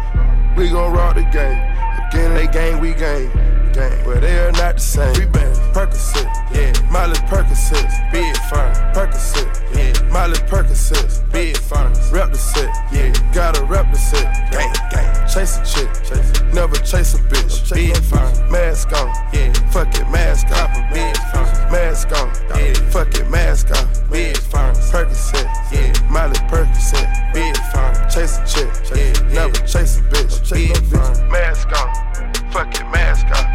we 0.56 0.68
gon' 0.68 0.92
rob 0.92 1.16
the 1.16 1.22
game. 1.22 1.58
Again, 2.06 2.34
they 2.34 2.46
gang, 2.46 2.80
we 2.80 2.94
gang. 2.94 3.28
Gang. 3.72 4.04
But 4.04 4.20
they 4.20 4.38
are 4.38 4.52
not 4.52 4.76
the 4.76 4.80
same. 4.80 5.12
We 5.14 5.26
been 5.26 5.49
Percocet, 5.72 6.26
yeah. 6.52 6.72
Miley 6.90 7.14
Percocet, 7.30 7.86
big 8.10 8.36
fine. 8.50 8.74
Percocet, 8.92 9.46
yeah. 9.74 10.10
Miley 10.10 10.38
Percocet, 10.50 11.32
big 11.32 11.56
fine. 11.56 11.92
Rep 12.10 12.32
the 12.32 12.38
set, 12.38 12.68
yeah. 12.92 13.12
Gotta 13.32 13.64
rep 13.64 13.90
the 13.92 13.98
set, 13.98 14.50
gang, 14.50 14.72
gang. 14.90 15.28
Chase 15.28 15.58
a 15.58 15.64
chick, 15.64 15.88
chase. 16.02 16.42
never 16.52 16.74
chase 16.76 17.14
a 17.14 17.18
bitch. 17.18 17.72
Big 17.72 17.96
fine. 18.04 18.50
Mask 18.50 18.92
on, 18.92 19.08
yeah. 19.32 19.52
Fuck 19.70 19.94
it, 19.94 20.08
mask 20.10 20.50
off. 20.50 20.74
Big 20.92 21.16
fine. 21.30 21.72
Mask 21.72 22.10
on, 22.18 22.28
yeah. 22.58 22.74
Fuck 22.90 23.14
it, 23.14 23.30
mask 23.30 23.70
off. 23.70 24.10
Big 24.10 24.36
fine. 24.36 24.74
Percocet, 24.74 25.46
yeah. 25.70 26.10
Miley 26.10 26.34
Percocet, 26.50 27.32
big 27.32 27.56
fine. 27.72 27.94
Chase 28.10 28.38
a 28.38 28.46
chick, 28.46 28.68
yeah. 28.96 29.34
Never 29.34 29.58
chase 29.66 29.98
a 29.98 30.02
bitch. 30.10 30.50
Big 30.50 30.76
fine. 30.90 31.30
Mask 31.30 31.68
on, 31.68 32.50
fuck 32.50 32.74
it, 32.74 32.84
mask 32.90 33.26
off. 33.26 33.46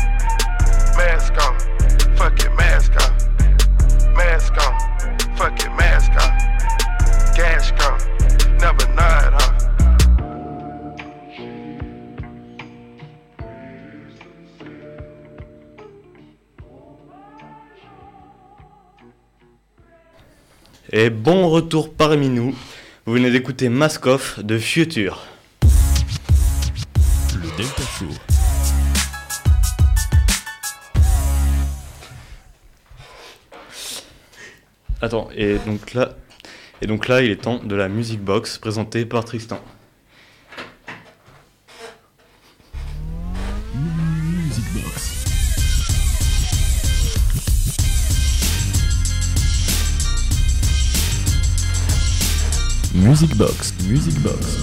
Mask 0.96 1.34
on, 1.44 1.75
fuck 2.16 2.40
it, 2.44 2.52
mask 2.56 2.96
off. 2.96 3.14
Mask 4.16 4.54
on, 4.58 4.74
fuck 5.38 5.60
it, 5.60 5.72
mask 5.76 6.12
off. 6.12 6.34
Gas 7.36 7.72
gone, 7.72 8.00
never 8.60 8.88
nod 8.96 9.34
off. 9.34 9.56
Et 20.92 21.10
bon 21.10 21.50
retour 21.50 21.94
parmi 21.94 22.30
nous. 22.30 22.56
Vous 23.06 23.14
venez 23.14 23.30
d'écouter 23.30 23.70
Mask 23.70 24.06
Off 24.06 24.40
de 24.40 24.58
Future. 24.58 25.26
Le 27.34 27.58
Delta 27.58 27.84
Show. 28.00 28.35
Attends, 35.06 35.30
et 35.36 35.60
donc 35.68 35.94
là, 35.94 36.16
et 36.82 36.88
donc 36.88 37.08
là, 37.08 37.22
il 37.22 37.30
est 37.30 37.36
temps 37.36 37.62
de 37.64 37.76
la 37.76 37.90
Music 37.90 38.20
Box 38.20 38.58
présentée 38.58 39.06
par 39.06 39.24
Tristan. 39.24 39.60
Music 43.76 44.66
Box. 44.74 45.26
Music 52.96 53.36
Box. 53.38 53.74
Music 53.88 54.20
Box. 54.24 54.58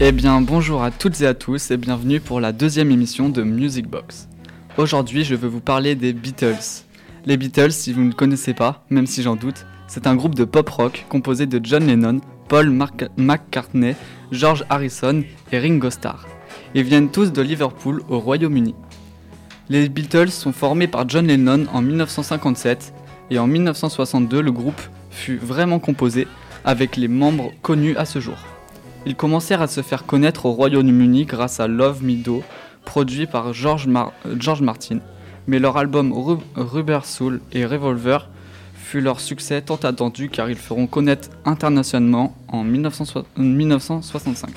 Eh 0.00 0.10
bien, 0.12 0.40
bonjour 0.40 0.82
à 0.82 0.90
toutes 0.90 1.20
et 1.20 1.26
à 1.26 1.34
tous 1.34 1.70
et 1.70 1.76
bienvenue 1.76 2.18
pour 2.18 2.40
la 2.40 2.52
deuxième 2.52 2.90
émission 2.90 3.28
de 3.28 3.42
Music 3.42 3.86
Box. 3.86 4.26
Aujourd'hui, 4.78 5.24
je 5.24 5.34
veux 5.34 5.48
vous 5.48 5.58
parler 5.58 5.96
des 5.96 6.12
Beatles. 6.12 6.84
Les 7.26 7.36
Beatles, 7.36 7.72
si 7.72 7.92
vous 7.92 8.04
ne 8.04 8.12
connaissez 8.12 8.54
pas, 8.54 8.84
même 8.90 9.08
si 9.08 9.22
j'en 9.24 9.34
doute, 9.34 9.66
c'est 9.88 10.06
un 10.06 10.14
groupe 10.14 10.36
de 10.36 10.44
pop 10.44 10.68
rock 10.68 11.04
composé 11.08 11.46
de 11.46 11.58
John 11.60 11.84
Lennon, 11.84 12.20
Paul 12.46 12.70
McCartney, 13.16 13.96
George 14.30 14.64
Harrison 14.70 15.24
et 15.50 15.58
Ringo 15.58 15.90
Starr. 15.90 16.28
Ils 16.76 16.84
viennent 16.84 17.10
tous 17.10 17.32
de 17.32 17.42
Liverpool 17.42 18.02
au 18.08 18.20
Royaume-Uni. 18.20 18.76
Les 19.68 19.88
Beatles 19.88 20.30
sont 20.30 20.52
formés 20.52 20.86
par 20.86 21.08
John 21.08 21.26
Lennon 21.26 21.66
en 21.72 21.82
1957 21.82 22.94
et 23.32 23.40
en 23.40 23.48
1962 23.48 24.40
le 24.40 24.52
groupe 24.52 24.80
fut 25.10 25.38
vraiment 25.38 25.80
composé 25.80 26.28
avec 26.64 26.96
les 26.96 27.08
membres 27.08 27.50
connus 27.62 27.96
à 27.96 28.04
ce 28.04 28.20
jour. 28.20 28.38
Ils 29.06 29.16
commencèrent 29.16 29.62
à 29.62 29.66
se 29.66 29.82
faire 29.82 30.06
connaître 30.06 30.46
au 30.46 30.52
Royaume-Uni 30.52 31.24
grâce 31.24 31.58
à 31.58 31.66
Love 31.66 32.04
Me 32.04 32.14
Do, 32.14 32.44
produit 32.84 33.26
par 33.26 33.52
George, 33.52 33.86
Mar- 33.86 34.12
George 34.38 34.62
Martin, 34.62 34.98
mais 35.46 35.58
leur 35.58 35.76
album 35.76 36.12
Ru- 36.12 36.38
Rubber 36.54 37.00
Soul 37.04 37.40
et 37.52 37.64
Revolver 37.66 38.28
fut 38.74 39.00
leur 39.00 39.20
succès 39.20 39.60
tant 39.62 39.76
attendu 39.76 40.28
car 40.30 40.48
ils 40.50 40.56
feront 40.56 40.86
connaître 40.86 41.28
internationalement 41.44 42.34
en 42.48 42.64
1960 42.64 43.26
1965. 43.36 44.50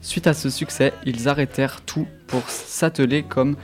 Suite 0.00 0.26
à 0.26 0.34
ce 0.34 0.50
succès, 0.50 0.92
ils 1.06 1.28
arrêtèrent 1.28 1.80
tout 1.82 2.06
pour 2.26 2.42
s'atteler 2.48 3.22
comme, 3.22 3.56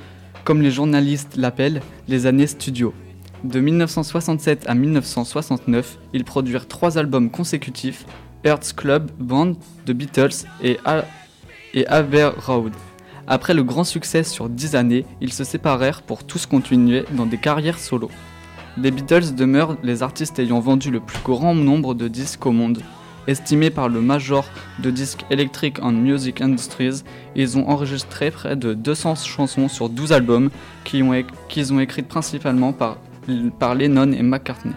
les 0.62 0.70
journalistes 0.70 1.34
l'appellent, 1.36 1.82
les 2.06 2.26
années 2.26 2.46
studio. 2.46 2.94
De 3.42 3.58
1967 3.60 4.64
à 4.68 4.74
1969, 4.74 5.98
ils 6.12 6.24
produirent 6.24 6.68
trois 6.68 6.96
albums 6.98 7.30
consécutifs 7.30 8.04
Earth's 8.44 8.72
Club 8.72 9.10
Band, 9.18 9.54
The 9.86 9.90
Beatles 9.92 10.46
et, 10.62 10.78
Road. 12.46 12.72
Après 13.30 13.52
le 13.52 13.62
grand 13.62 13.84
succès 13.84 14.24
sur 14.24 14.48
10 14.48 14.74
années, 14.74 15.04
ils 15.20 15.34
se 15.34 15.44
séparèrent 15.44 16.00
pour 16.00 16.24
tous 16.24 16.46
continuer 16.46 17.04
dans 17.12 17.26
des 17.26 17.36
carrières 17.36 17.78
solo. 17.78 18.10
Les 18.78 18.90
Beatles 18.90 19.34
demeurent 19.34 19.76
les 19.82 20.02
artistes 20.02 20.38
ayant 20.38 20.60
vendu 20.60 20.90
le 20.90 21.00
plus 21.00 21.22
grand 21.22 21.54
nombre 21.54 21.94
de 21.94 22.08
disques 22.08 22.46
au 22.46 22.52
monde. 22.52 22.80
Estimés 23.26 23.68
par 23.68 23.90
le 23.90 24.00
Major 24.00 24.46
de 24.78 24.90
disques 24.90 25.26
Electric 25.28 25.78
and 25.82 25.92
Music 25.92 26.40
Industries, 26.40 27.02
ils 27.36 27.58
ont 27.58 27.68
enregistré 27.68 28.30
près 28.30 28.56
de 28.56 28.72
200 28.72 29.16
chansons 29.16 29.68
sur 29.68 29.90
12 29.90 30.12
albums 30.12 30.48
qu'ils 30.84 31.72
ont 31.72 31.80
écrites 31.80 32.08
principalement 32.08 32.72
par, 32.72 32.96
Lennon 33.74 34.12
et 34.12 34.22
McCartney. 34.22 34.72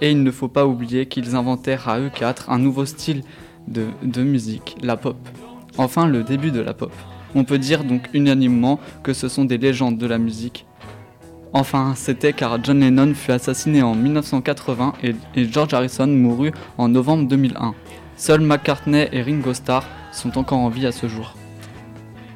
Et 0.00 0.12
il 0.12 0.22
ne 0.22 0.30
faut 0.30 0.46
pas 0.46 0.64
oublier 0.64 1.06
qu'ils 1.06 1.34
inventèrent 1.34 1.88
à 1.88 1.98
eux 1.98 2.10
quatre 2.14 2.50
un 2.50 2.60
nouveau 2.60 2.84
style 2.84 3.24
de 3.66 4.22
musique, 4.22 4.76
la 4.80 4.96
pop. 4.96 5.16
Enfin, 5.76 6.06
le 6.06 6.22
début 6.22 6.52
de 6.52 6.60
la 6.60 6.72
pop. 6.72 6.92
On 7.34 7.44
peut 7.44 7.58
dire 7.58 7.84
donc 7.84 8.08
unanimement 8.12 8.78
que 9.02 9.12
ce 9.12 9.28
sont 9.28 9.44
des 9.44 9.58
légendes 9.58 9.98
de 9.98 10.06
la 10.06 10.18
musique. 10.18 10.66
Enfin, 11.52 11.94
c'était 11.96 12.32
car 12.32 12.62
John 12.62 12.80
Lennon 12.80 13.14
fut 13.14 13.30
assassiné 13.30 13.82
en 13.82 13.94
1980 13.94 14.94
et, 15.04 15.14
George 15.44 15.72
Harrison 15.72 16.08
mourut 16.08 16.52
en 16.78 16.88
novembre 16.88 17.28
2001. 17.28 17.74
Seuls 18.16 18.40
McCartney 18.40 19.08
et 19.12 19.22
Ringo 19.22 19.54
Starr 19.54 19.84
sont 20.10 20.36
encore 20.36 20.58
en 20.58 20.68
vie 20.68 20.86
à 20.86 20.92
ce 20.92 21.06
jour. 21.06 21.36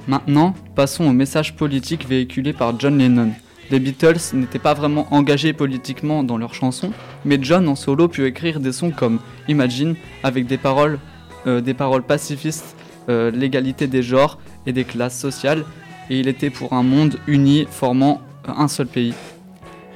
Maintenant, 0.06 0.54
passons 0.76 1.04
au 1.04 1.12
message 1.12 1.56
politique 1.56 2.08
véhiculé 2.08 2.52
par 2.52 2.78
John 2.78 2.96
Lennon. 2.96 3.32
Les 3.70 3.80
Beatles 3.80 4.34
n'étaient 4.34 4.58
pas 4.58 4.72
vraiment 4.72 5.06
engagés 5.10 5.52
politiquement 5.52 6.22
dans 6.22 6.38
leurs 6.38 6.54
chansons, 6.54 6.92
mais 7.24 7.38
John 7.42 7.68
en 7.68 7.74
solo 7.74 8.08
put 8.08 8.24
écrire 8.24 8.60
des 8.60 8.72
sons 8.72 8.92
comme 8.92 9.18
Imagine 9.48 9.96
avec 10.22 10.46
des 10.46 10.58
paroles, 10.58 10.98
euh, 11.46 11.60
des 11.60 11.74
paroles 11.74 12.04
pacifistes, 12.04 12.76
euh, 13.08 13.30
l'égalité 13.30 13.86
des 13.86 14.02
genres 14.02 14.38
et 14.66 14.72
des 14.72 14.84
classes 14.84 15.18
sociales, 15.18 15.64
et 16.10 16.18
il 16.20 16.28
était 16.28 16.50
pour 16.50 16.72
un 16.72 16.82
monde 16.82 17.18
uni 17.26 17.66
formant 17.70 18.20
un 18.46 18.68
seul 18.68 18.86
pays. 18.86 19.14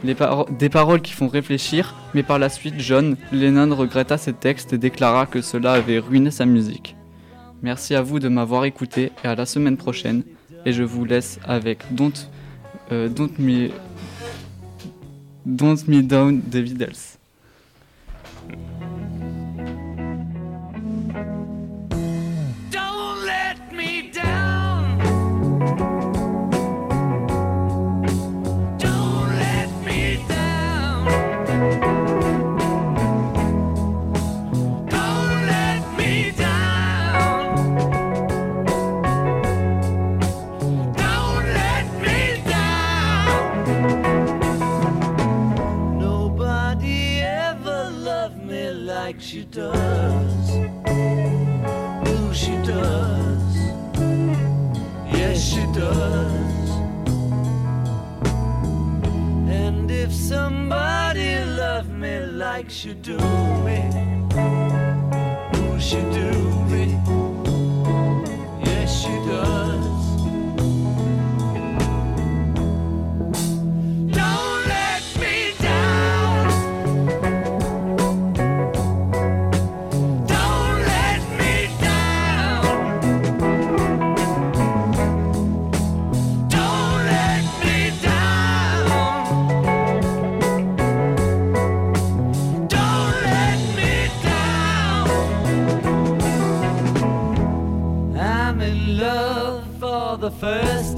Des 0.05 0.69
paroles 0.69 1.01
qui 1.01 1.13
font 1.13 1.29
réfléchir, 1.29 1.95
mais 2.13 2.25
par 2.25 2.41
la 2.41 2.49
suite 2.49 2.75
John 2.79 3.17
Lennon 3.31 3.75
regretta 3.75 4.19
ces 4.19 4.33
textes 4.33 4.73
et 4.73 4.79
déclara 4.79 5.27
que 5.27 5.41
cela 5.41 5.75
avait 5.75 6.01
ruiné 6.01 6.33
sa 6.33 6.45
musique. 6.45 6.97
Merci 7.63 7.95
à 7.95 8.03
vous 8.03 8.19
de 8.19 8.29
m'avoir 8.29 8.65
écouté 8.65 9.13
et 9.23 9.29
à 9.29 9.37
la 9.37 9.47
semaine 9.47 9.77
prochaine. 9.77 10.25
Et 10.67 10.73
je 10.73 10.83
vous 10.83 11.05
laisse 11.05 11.39
avec 11.45 11.85
Don't, 11.93 12.13
euh, 12.91 13.09
Don't 13.09 13.31
Me, 13.39 13.71
Don't 15.47 15.79
Me 15.87 16.03
Down 16.03 16.41
des 16.41 16.63
Beatles. 16.63 17.19
She 55.43 55.67
does. 55.73 56.71
And 59.63 59.91
if 59.91 60.13
somebody 60.13 61.45
loved 61.45 61.91
me 61.91 62.21
like 62.21 62.71
she 62.71 62.95
do 62.95 63.19
me, 63.67 63.81
ooh, 65.57 65.81
she 65.81 66.01
do 66.19 66.42
first 100.43 100.92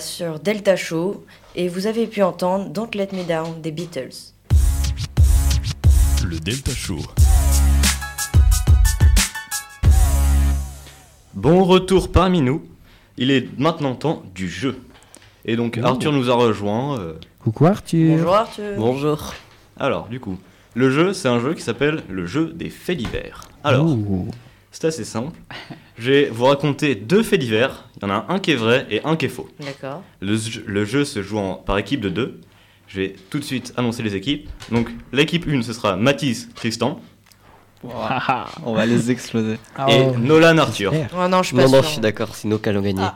Sur 0.00 0.40
Delta 0.40 0.76
Show 0.76 1.24
et 1.54 1.68
vous 1.68 1.86
avez 1.86 2.06
pu 2.06 2.22
entendre 2.22 2.70
Don't 2.70 2.88
Let 2.94 3.08
Me 3.12 3.22
Down 3.24 3.60
des 3.60 3.70
Beatles. 3.70 4.32
Le 6.24 6.38
Delta 6.40 6.72
Show. 6.72 6.98
Bon 11.34 11.64
retour 11.64 12.10
parmi 12.10 12.40
nous. 12.40 12.62
Il 13.18 13.30
est 13.30 13.48
maintenant 13.58 13.94
temps 13.94 14.22
du 14.34 14.48
jeu. 14.48 14.78
Et 15.44 15.56
donc 15.56 15.78
Arthur 15.78 16.12
nous 16.12 16.30
a 16.30 16.34
rejoint. 16.34 16.98
euh, 16.98 17.14
Coucou 17.38 17.66
Arthur. 17.66 18.16
Bonjour 18.16 18.34
Arthur. 18.34 18.76
Bonjour. 18.78 19.34
Alors, 19.78 20.08
du 20.08 20.20
coup, 20.20 20.38
le 20.74 20.90
jeu, 20.90 21.12
c'est 21.12 21.28
un 21.28 21.40
jeu 21.40 21.54
qui 21.54 21.62
s'appelle 21.62 22.02
le 22.08 22.26
jeu 22.26 22.52
des 22.54 22.70
faits 22.70 22.98
divers. 22.98 23.42
Alors, 23.64 23.86
Oh. 23.86 24.26
c'est 24.70 24.86
assez 24.86 25.04
simple. 25.04 25.38
Je 26.00 26.10
vais 26.10 26.30
vous 26.30 26.46
raconter 26.46 26.94
deux 26.94 27.22
faits 27.22 27.38
divers. 27.40 27.84
Il 27.98 28.02
y 28.08 28.10
en 28.10 28.14
a 28.14 28.24
un 28.30 28.38
qui 28.38 28.52
est 28.52 28.56
vrai 28.56 28.86
et 28.90 29.02
un 29.04 29.16
qui 29.16 29.26
est 29.26 29.28
faux. 29.28 29.48
D'accord. 29.60 30.02
Le, 30.20 30.34
jeu- 30.34 30.64
le 30.66 30.84
jeu 30.86 31.04
se 31.04 31.22
joue 31.22 31.36
en- 31.38 31.54
par 31.54 31.76
équipe 31.76 32.00
de 32.00 32.08
deux. 32.08 32.40
Je 32.88 33.00
vais 33.02 33.16
tout 33.28 33.38
de 33.38 33.44
suite 33.44 33.74
annoncer 33.76 34.02
les 34.02 34.14
équipes. 34.16 34.48
Donc, 34.72 34.88
l'équipe 35.12 35.46
1, 35.46 35.60
ce 35.62 35.74
sera 35.74 35.96
Mathis, 35.96 36.48
Tristan 36.54 37.00
On 38.64 38.74
va 38.74 38.86
les 38.86 39.10
exploser. 39.10 39.54
et 39.88 40.02
Oh. 40.02 40.16
Nolan, 40.18 40.56
Arthur. 40.58 40.92
Oh 41.16 41.28
non, 41.28 41.42
je 41.42 41.48
suis 41.48 41.56
Non, 41.56 41.82
je 41.82 41.86
suis 41.86 42.00
d'accord, 42.00 42.34
c'est 42.34 42.48
nos 42.48 42.58
qui 42.58 42.68
allons 42.70 42.82
gagner. 42.82 43.06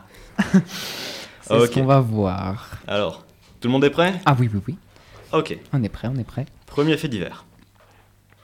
C'est 1.43 1.55
Ok. 1.55 1.67
ce 1.67 1.71
qu'on 1.73 1.85
va 1.87 2.01
voir. 2.01 2.71
Alors, 2.87 3.25
tout 3.61 3.69
le 3.69 3.73
monde 3.73 3.85
est 3.85 3.91
prêt? 3.91 4.15
Ah 4.27 4.37
oui, 4.39 4.49
oui, 4.53 4.61
oui. 4.69 4.77
Ok. 5.33 5.59
On 5.73 5.83
est 5.83 5.89
prêt, 5.89 6.09
on 6.15 6.19
est 6.19 6.25
prêt. 6.25 6.47
Premier 6.67 6.97
fait 6.97 7.09
divers. 7.09 7.45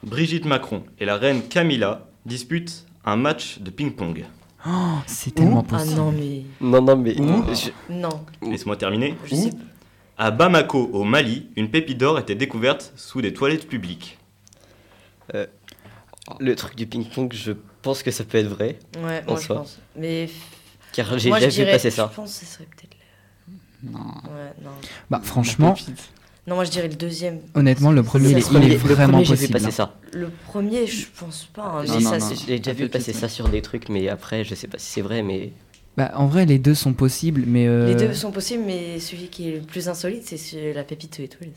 Brigitte 0.02 0.46
Macron 0.46 0.84
et 0.98 1.04
la 1.04 1.16
reine 1.16 1.42
Camilla 1.48 2.06
disputent 2.26 2.86
un 3.04 3.16
match 3.16 3.58
de 3.60 3.70
ping-pong. 3.70 4.24
Oh, 4.66 4.70
c'est 5.06 5.34
tellement 5.34 5.64
Ah 5.66 5.76
possible. 5.78 5.96
non, 5.96 6.12
mais. 6.12 6.42
Non, 6.60 6.82
non, 6.82 6.96
mais. 6.96 7.14
Je- 7.14 7.70
Non, 7.92 8.24
Laisse-moi 8.42 8.76
terminer. 8.76 9.16
je 9.24 9.34
sais 9.34 9.50
À 10.18 10.30
Bamako, 10.30 10.90
au 10.92 11.04
Mali, 11.04 11.48
une 11.56 11.70
pépite 11.70 11.96
d'or 11.98 12.18
était 12.18 12.34
découverte 12.34 12.92
sous 12.96 13.22
des 13.22 13.32
toilettes 13.32 13.66
publiques. 13.68 14.18
Le 16.38 16.54
truc 16.54 16.76
du 16.76 16.86
ping-pong, 16.86 17.32
je 17.32 17.52
pense 17.82 18.02
que 18.02 18.10
ça 18.10 18.24
peut 18.24 18.38
être 18.38 18.46
vrai. 18.48 18.78
Ouais, 18.98 19.22
En 19.26 19.32
moi 19.32 19.40
je 19.40 19.46
soi. 19.46 19.56
pense. 19.56 19.78
Mais. 19.96 20.28
Car 20.92 21.18
j'ai 21.18 21.30
je 21.30 21.34
déjà 21.38 21.64
vu 21.64 21.70
passer 21.70 21.90
ça. 21.90 22.08
Je 22.10 22.16
pense 22.16 22.38
que 22.38 22.44
ce 22.44 22.52
serait 22.52 22.64
peut-être. 22.66 22.96
Non. 23.82 23.98
Ouais, 24.00 24.52
non. 24.62 24.70
Bah, 25.08 25.20
franchement. 25.22 25.74
Non, 26.50 26.56
moi 26.56 26.64
je 26.64 26.70
dirais 26.70 26.88
le 26.88 26.94
deuxième. 26.94 27.38
honnêtement, 27.54 27.92
le 27.92 28.02
premier, 28.02 28.30
il 28.30 28.32
Le 28.34 28.38
est, 28.40 28.50
il 28.50 28.56
est 28.64 28.68
le 28.70 28.76
vraiment 28.76 29.12
premier, 29.12 29.24
vu 29.24 29.30
possible. 29.30 29.52
passer 29.52 29.66
hein. 29.66 29.70
ça. 29.70 29.94
Le 30.12 30.28
premier, 30.48 30.84
je 30.86 31.06
pense 31.18 31.48
pas. 31.54 31.62
hein. 31.62 31.84
Non, 31.86 31.98
J'ai 31.98 32.04
non, 32.04 32.56
déjà 32.58 32.72
vu 32.72 32.88
passer 32.88 33.12
ça 33.12 33.28
sur 33.28 33.48
des 33.48 33.62
trucs, 33.62 33.88
mais 33.88 34.08
après, 34.08 34.42
je 34.42 34.54
sais 34.56 34.66
pas 34.66 34.76
si 34.76 34.86
c'est 34.90 35.00
vrai, 35.00 35.22
mais 35.22 35.52
Bah, 35.96 36.10
en 36.16 36.26
vrai, 36.26 36.46
les 36.46 36.58
deux 36.58 36.74
sont 36.74 36.92
possibles, 36.92 37.44
mais. 37.46 37.68
euh, 37.68 37.86
Les 37.86 37.94
deux 37.94 38.12
sont 38.14 38.32
possibles, 38.32 38.64
mais 38.66 38.98
celui 38.98 39.28
qui 39.28 39.48
est 39.50 39.54
le 39.56 39.60
plus 39.60 39.88
insolite, 39.88 40.24
c'est 40.36 40.72
la 40.72 40.82
pépite 40.82 41.18
aux 41.20 41.22
étoiles. 41.22 41.50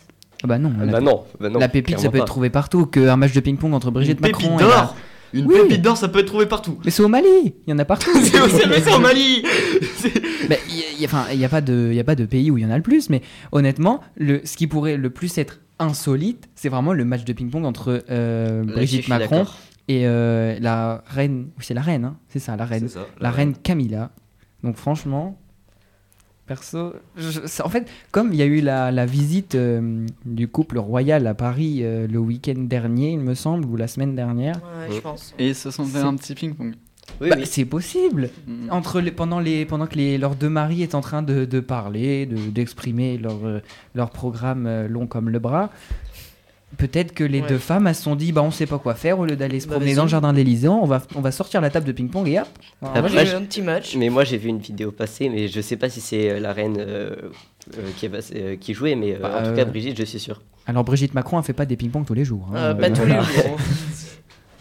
ah 0.43 0.47
Bah 0.47 0.59
non, 0.59 0.71
Ah 0.79 0.85
la, 0.85 0.91
bah 0.91 1.01
non, 1.01 1.23
bah 1.39 1.49
non. 1.49 1.59
la 1.59 1.69
pépite, 1.69 1.97
ça 1.99 2.09
peut 2.11 2.19
être 2.19 2.25
trouvé 2.25 2.51
partout. 2.51 2.85
Qu'un 2.85 3.15
match 3.17 3.33
de 3.33 3.39
ping-pong 3.39 3.73
entre 3.73 3.89
Brigitte 3.89 4.19
Une 4.19 4.27
pépite 4.31 4.43
Macron 4.43 4.59
et. 4.59 4.61
la- 4.61 4.67
d'or 4.69 4.95
Une 5.33 5.47
Oui. 5.47 5.55
pépite 5.63 5.81
d'or, 5.81 5.97
ça 5.97 6.07
peut 6.07 6.19
être 6.19 6.27
trouvé 6.27 6.45
partout. 6.45 6.77
Mais 6.85 6.91
c'est 6.91 7.01
au 7.01 7.07
Mali 7.07 7.55
Il 7.65 7.71
y 7.71 7.73
en 7.73 7.79
a 7.79 7.85
partout 7.85 8.11
C'est 8.23 8.39
au 8.39 8.47
c'est- 8.47 8.67
mais 8.67 8.79
c'est 8.85 8.93
au 8.93 8.99
Mali 8.99 9.43
Mais 10.49 10.59
il 11.03 11.09
y 11.09 11.15
a- 11.15 11.33
il 11.33 11.39
y 11.39 11.43
a- 11.43 11.45
enfin, 11.45 11.45
n'y 11.45 11.45
a, 11.45 11.49
pas 11.49 11.61
de- 11.61 11.89
il 11.91 11.95
y 11.95 11.99
a 11.99 12.03
pas 12.03 12.15
de 12.15 12.25
pays 12.25 12.49
où 12.51 12.57
il 12.57 12.63
y 12.63 12.65
en 12.65 12.71
a 12.71 12.77
le 12.77 12.83
plus, 12.83 13.09
mais 13.09 13.21
honnêtement, 13.51 14.01
le, 14.17 14.41
ce 14.45 14.55
qui 14.57 14.67
pourrait 14.67 14.97
le 14.97 15.09
plus 15.09 15.37
être 15.37 15.59
insolite, 15.79 16.47
c'est 16.55 16.69
vraiment 16.69 16.93
le 16.93 17.03
match 17.05 17.23
de 17.25 17.33
ping-pong 17.33 17.65
entre 17.65 18.03
euh, 18.09 18.59
Là-dessus, 18.59 18.73
Brigitte 18.73 19.07
Macron 19.09 19.45
et 19.87 20.07
euh, 20.07 20.57
la 20.61 21.03
reine. 21.07 21.47
oui, 21.57 21.63
C'est 21.65 21.73
la 21.73 21.81
reine, 21.81 22.05
hein 22.05 22.15
c'est 22.29 22.39
ça, 22.39 22.55
la 22.55 22.65
reine. 22.65 22.87
Ça, 22.87 23.05
La 23.19 23.31
reine 23.31 23.53
Camilla. 23.55 24.11
Donc 24.63 24.77
franchement, 24.77 25.37
perso, 26.45 26.93
je- 27.17 27.61
en 27.63 27.69
fait, 27.69 27.89
comme 28.11 28.33
il 28.33 28.35
y 28.37 28.41
a 28.41 28.45
eu 28.45 28.61
la, 28.61 28.91
la 28.91 29.05
visite 29.05 29.55
euh, 29.55 30.05
du 30.25 30.47
couple 30.47 30.77
royal 30.77 31.25
à 31.27 31.33
Paris 31.33 31.79
euh, 31.81 32.07
le 32.07 32.19
week-end 32.19 32.55
dernier, 32.57 33.11
il 33.11 33.19
me 33.19 33.33
semble, 33.33 33.65
ou 33.65 33.75
la 33.75 33.87
semaine 33.87 34.15
dernière, 34.15 34.55
Ouais, 34.57 34.87
je 34.89 34.93
Ouais. 34.95 35.01
pense. 35.01 35.33
Et 35.39 35.49
ils 35.49 35.55
se 35.55 35.71
sont 35.71 35.85
fait 35.85 35.99
un 35.99 36.15
petit 36.15 36.35
ping-pong. 36.35 36.75
Oui, 37.21 37.29
bah, 37.29 37.35
oui. 37.39 37.45
c'est 37.45 37.65
possible. 37.65 38.29
Mm. 38.47 38.69
Entre 38.71 38.99
les, 39.01 39.11
pendant, 39.11 39.39
les, 39.39 39.65
pendant 39.65 39.87
que 39.87 39.95
les, 39.95 40.17
leurs 40.17 40.35
deux 40.35 40.49
maris 40.49 40.81
est 40.83 40.95
en 40.95 41.01
train 41.01 41.21
de, 41.21 41.45
de 41.45 41.59
parler, 41.59 42.25
de- 42.25 42.49
d'exprimer 42.49 43.17
leur, 43.17 43.45
euh, 43.45 43.59
leur 43.95 44.09
programme 44.09 44.65
euh, 44.67 44.87
long 44.87 45.05
comme 45.07 45.29
le 45.29 45.39
bras, 45.39 45.69
peut-être 46.77 47.13
que 47.13 47.23
les 47.23 47.41
Ouais. 47.41 47.47
deux 47.47 47.57
femmes 47.59 47.85
elles 47.87 47.95
se 47.95 48.01
sont 48.03 48.15
dit 48.15 48.31
bah, 48.31 48.41
on 48.41 48.49
sait 48.51 48.65
pas 48.65 48.79
quoi 48.79 48.95
faire, 48.95 49.19
au 49.19 49.25
lieu 49.25 49.35
d'aller 49.35 49.59
se 49.59 49.67
Bah, 49.67 49.75
promener 49.75 49.93
dans 49.95 50.03
le 50.03 50.09
jardin 50.09 50.31
de 50.33 50.37
l'Elysée, 50.37 50.67
on 50.69 50.85
va, 50.85 51.03
on 51.15 51.21
va 51.21 51.31
sortir 51.31 51.61
la 51.61 51.69
table 51.69 51.85
de 51.85 51.91
ping-pong 51.91 52.27
et 52.27 52.39
hop. 52.39 52.47
Moi, 52.81 52.91
Après, 52.95 53.25
j'ai 53.25 53.35
un 53.35 53.41
petit 53.43 53.61
match. 53.61 53.95
Mais 53.95 54.09
moi, 54.09 54.23
j'ai 54.23 54.37
vu 54.37 54.49
une 54.49 54.59
vidéo 54.59 54.91
passer, 54.91 55.29
mais 55.29 55.47
je 55.47 55.61
sais 55.61 55.77
pas 55.77 55.89
si 55.89 56.01
c'est 56.01 56.31
euh, 56.31 56.39
la 56.39 56.51
reine 56.51 56.77
euh, 56.79 57.15
euh, 57.77 57.89
qui, 57.97 58.07
est 58.07 58.09
passée- 58.09 58.33
euh, 58.37 58.55
qui 58.55 58.73
jouait, 58.73 58.95
mais 58.95 59.13
euh, 59.15 59.19
Bah, 59.21 59.41
en 59.43 59.49
tout 59.49 59.55
cas, 59.55 59.65
Brigitte, 59.65 59.97
je 59.97 60.03
suis 60.03 60.19
sûr. 60.19 60.41
Alors 60.65 60.85
Brigitte 60.85 61.13
Macron 61.13 61.37
elle 61.37 61.43
fait 61.43 61.51
pas 61.53 61.65
des 61.65 61.75
ping-pong 61.75 62.05
tous 62.05 62.13
les 62.13 62.23
jours. 62.25 62.47
hein. 62.53 62.57
Euh, 62.57 62.73
pas 62.73 62.87
Euh, 62.87 62.89
tous 62.95 63.01
les 63.01 63.07
voilà. 63.13 63.21
jours. 63.23 63.57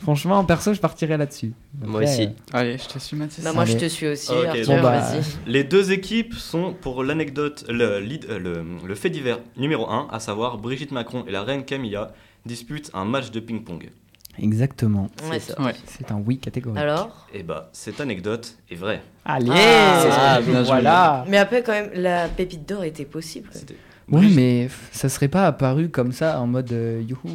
Franchement, 0.02 0.44
perso, 0.44 0.74
je 0.74 0.80
partirais 0.80 1.16
là-dessus. 1.16 1.52
Moi 1.80 2.00
Après, 2.00 2.12
aussi. 2.12 2.22
euh, 2.24 2.28
Allez, 2.58 2.78
je 2.78 2.86
te 2.88 2.98
suis 2.98 3.16
Mathis. 3.16 3.42
Bah, 3.44 3.52
moi, 3.52 3.64
je 3.64 3.76
te 3.76 3.84
suis 3.86 4.08
aussi. 4.08 4.30
Ok, 4.32 4.46
Arthur, 4.46 4.66
bon, 4.66 4.82
bah, 4.82 4.98
vas-y. 5.00 5.22
Les 5.46 5.64
deux 5.64 5.92
équipes 5.92 6.34
sont, 6.34 6.72
pour 6.74 7.04
l'anecdote, 7.04 7.64
le, 7.68 8.00
lead- 8.00 8.26
euh, 8.28 8.38
le, 8.38 8.64
le 8.86 8.94
fait 8.94 9.10
divers 9.10 9.38
numéro 9.56 9.88
1, 9.88 10.08
à 10.10 10.18
savoir 10.20 10.58
Brigitte 10.58 10.90
Macron 10.92 11.24
et 11.28 11.30
la 11.30 11.42
reine 11.42 11.64
Camilla 11.64 12.12
disputent 12.46 12.90
un 12.94 13.04
match 13.04 13.30
de 13.30 13.38
ping-pong. 13.40 13.90
Exactement. 14.38 15.08
Ouais. 15.30 15.38
C'est 15.38 15.52
ça. 15.52 15.62
Ouais. 15.62 15.74
C'est 15.86 16.10
un 16.10 16.22
oui 16.26 16.38
catégorique. 16.38 16.80
Alors 16.80 17.26
Et 17.34 17.42
bah, 17.42 17.68
cette 17.72 18.00
anecdote 18.00 18.56
est 18.70 18.74
vraie. 18.76 19.02
Allez, 19.24 19.50
Ah, 19.52 20.40
bien 20.42 20.54
joué. 20.60 20.64
voilà. 20.64 21.24
Mais 21.28 21.36
après, 21.36 21.62
quand 21.62 21.72
même, 21.72 21.90
la 21.94 22.28
pépite 22.28 22.66
d'or 22.68 22.82
était 22.84 23.04
possible. 23.04 23.48
C'était 23.52 23.76
Oui, 24.08 24.20
Brigitte- 24.22 24.36
mais 24.36 24.66
f- 24.66 24.70
ça 24.90 25.08
serait 25.08 25.28
pas 25.28 25.46
apparu 25.46 25.90
comme 25.90 26.12
ça 26.12 26.40
en 26.40 26.46
mode 26.46 26.72
euh, 26.72 27.02
youhou. 27.06 27.30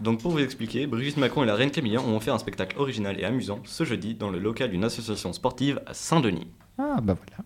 Donc 0.00 0.20
pour 0.20 0.30
vous 0.30 0.38
expliquer, 0.38 0.86
Brigitte 0.86 1.16
Macron 1.16 1.42
et 1.42 1.46
la 1.46 1.54
reine 1.54 1.70
Camilla 1.70 2.00
ont 2.00 2.20
fait 2.20 2.30
un 2.30 2.38
spectacle 2.38 2.78
original 2.78 3.18
et 3.18 3.24
amusant 3.24 3.60
ce 3.64 3.84
jeudi 3.84 4.14
dans 4.14 4.30
le 4.30 4.38
local 4.38 4.70
d'une 4.70 4.84
association 4.84 5.32
sportive 5.32 5.80
à 5.86 5.94
Saint-Denis. 5.94 6.46
Ah 6.78 7.00
bah 7.02 7.14
voilà. 7.14 7.44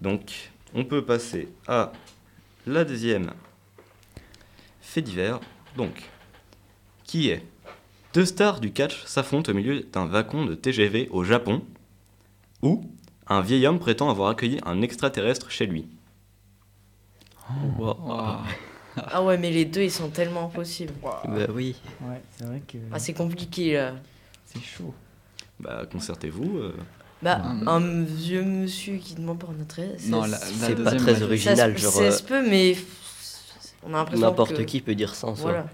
Donc 0.00 0.50
on 0.74 0.84
peut 0.84 1.04
passer 1.04 1.48
à 1.68 1.92
la 2.66 2.84
deuxième 2.84 3.32
fait 4.90 5.02
divers. 5.02 5.40
Donc, 5.76 6.10
qui 7.04 7.28
est? 7.28 7.46
Deux 8.12 8.24
stars 8.24 8.60
du 8.60 8.72
catch 8.72 9.04
s'affrontent 9.04 9.52
au 9.52 9.54
milieu 9.54 9.80
d'un 9.82 10.06
wagon 10.06 10.44
de 10.44 10.54
TGV 10.56 11.08
au 11.12 11.22
Japon, 11.22 11.62
ou 12.60 12.82
un 13.28 13.40
vieil 13.40 13.66
homme 13.68 13.78
prétend 13.78 14.10
avoir 14.10 14.30
accueilli 14.30 14.58
un 14.66 14.82
extraterrestre 14.82 15.50
chez 15.50 15.66
lui. 15.66 15.86
Wow. 17.78 18.38
Ah 19.12 19.22
ouais, 19.22 19.38
mais 19.38 19.50
les 19.50 19.64
deux, 19.64 19.82
ils 19.82 19.90
sont 19.90 20.08
tellement 20.08 20.48
possibles. 20.48 20.92
Bah 21.02 21.20
oui. 21.54 21.76
Ouais, 22.02 22.20
c'est 22.36 22.44
vrai 22.44 22.62
que 22.66 22.78
Ah, 22.92 22.98
c'est 22.98 23.12
compliqué, 23.14 23.74
là. 23.74 23.92
c'est 24.46 24.60
chaud. 24.62 24.94
Bah 25.58 25.82
concertez-vous. 25.90 26.58
euh. 26.58 26.74
Bah, 27.22 27.42
un 27.66 28.02
vieux 28.02 28.42
monsieur 28.42 28.96
qui 28.96 29.14
demande 29.14 29.38
par 29.38 29.52
notre 29.52 29.78
aide. 29.78 29.98
Non, 30.06 30.22
la- 30.22 30.28
la 30.28 30.36
C'est 30.38 30.74
pas 30.74 30.90
deuxième, 30.90 30.96
très 31.02 31.14
ouais. 31.16 31.22
original, 31.22 31.72
ça, 31.78 31.82
genre 31.84 31.92
ça 31.92 32.02
euh, 32.02 32.10
se 32.12 32.22
peut, 32.22 32.48
mais 32.48 32.76
on 33.82 33.92
a 33.92 33.98
l'impression 33.98 34.26
n'importe 34.26 34.56
que- 34.56 34.62
qui 34.62 34.80
peut 34.80 34.94
dire 34.94 35.14
ça 35.14 35.26
en 35.26 35.34
soi. 35.36 35.50
Voilà. 35.50 35.66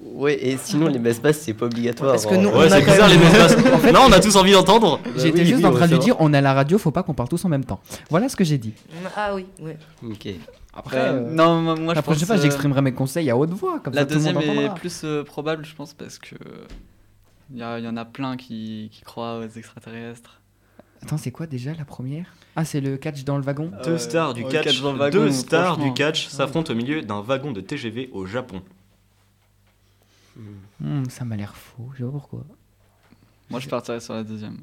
Ouais, 0.00 0.34
et 0.44 0.56
sinon 0.56 0.88
les 0.88 0.98
messes 0.98 1.20
basses 1.22 1.38
c'est 1.38 1.54
pas 1.54 1.66
obligatoire. 1.66 2.10
Parce 2.12 2.26
que 2.26 2.34
hein. 2.34 2.38
nous, 2.38 2.48
Ouais, 2.48 2.56
on 2.56 2.60
a 2.62 2.70
c'est 2.70 2.84
quand 2.84 2.90
bizarre 2.92 3.08
les 3.08 3.18
même- 3.18 3.32
messes 3.32 3.56
Non, 3.92 4.00
on 4.08 4.12
a 4.12 4.18
tous 4.20 4.34
envie 4.34 4.50
d'entendre. 4.52 4.98
Bah 5.04 5.10
J'étais 5.16 5.40
oui, 5.40 5.46
juste 5.46 5.58
oui, 5.58 5.64
en 5.66 5.70
on 5.70 5.74
train 5.76 5.86
de 5.86 5.92
lui 5.92 5.98
dire 6.00 6.16
on 6.18 6.32
est 6.34 6.38
à 6.38 6.40
la 6.40 6.54
radio, 6.54 6.76
faut 6.78 6.90
pas 6.90 7.04
qu'on 7.04 7.14
parle 7.14 7.28
tous 7.28 7.44
en 7.44 7.48
même 7.48 7.64
temps. 7.64 7.80
Voilà 8.10 8.28
ce 8.28 8.34
que 8.34 8.42
j'ai 8.42 8.58
dit. 8.58 8.72
Ah 9.14 9.32
oui, 9.34 9.46
ouais. 9.60 9.76
Ok. 10.04 10.28
Après, 10.74 10.98
Euh, 10.98 11.12
euh, 11.14 11.30
non, 11.30 11.60
moi, 11.60 11.74
moi, 11.76 11.92
je 11.92 11.96
la 11.96 12.02
prochaine 12.02 12.20
pense, 12.20 12.26
fois, 12.28 12.36
euh, 12.36 12.42
j'exprimerai 12.42 12.80
mes 12.82 12.92
conseils 12.94 13.28
à 13.30 13.36
haute 13.36 13.50
voix, 13.50 13.78
comme 13.80 13.92
La 13.94 14.02
ça 14.02 14.06
tout 14.06 14.14
le 14.14 14.20
monde 14.20 14.34
deuxième 14.42 14.58
est 14.64 14.74
plus 14.74 15.02
euh, 15.04 15.22
probable, 15.22 15.64
je 15.66 15.74
pense, 15.74 15.92
parce 15.94 16.18
que 16.18 16.34
il 17.50 17.58
y, 17.58 17.62
en 17.64 17.96
a 17.98 18.04
plein 18.06 18.38
qui, 18.38 18.88
qui 18.90 19.02
croient 19.02 19.38
aux 19.40 19.48
extraterrestres. 19.48 20.40
Attends, 21.02 21.18
c'est 21.18 21.30
quoi 21.32 21.46
déjà 21.46 21.74
la 21.74 21.84
première? 21.84 22.32
Ah, 22.56 22.64
c'est 22.64 22.80
le 22.80 22.96
catch 22.96 23.24
dans 23.24 23.36
le 23.36 23.42
wagon 23.42 23.70
Deux 23.84 23.98
stars 23.98 24.32
du 24.32 24.44
ouais, 24.44 24.50
catch, 24.50 24.64
catch 24.64 24.80
dans 24.80 24.92
le 24.92 24.98
wagon, 24.98 25.18
deux 25.18 25.30
stars 25.32 25.76
du 25.76 25.80
franchement. 25.82 25.94
catch 25.94 26.28
s'affrontent 26.28 26.72
au 26.72 26.76
milieu 26.76 27.02
d'un 27.02 27.20
wagon 27.20 27.52
de 27.52 27.60
TGV 27.60 28.08
au 28.12 28.24
Japon. 28.24 28.62
Hmm, 30.80 31.04
Ça 31.10 31.24
m'a 31.26 31.36
l'air 31.36 31.54
faux, 31.54 31.90
je 31.92 31.98
sais 31.98 32.04
pas 32.04 32.10
pourquoi. 32.10 32.44
Moi, 33.50 33.60
je 33.60 33.68
partirais 33.68 34.00
sur 34.00 34.14
la 34.14 34.24
deuxième. 34.24 34.58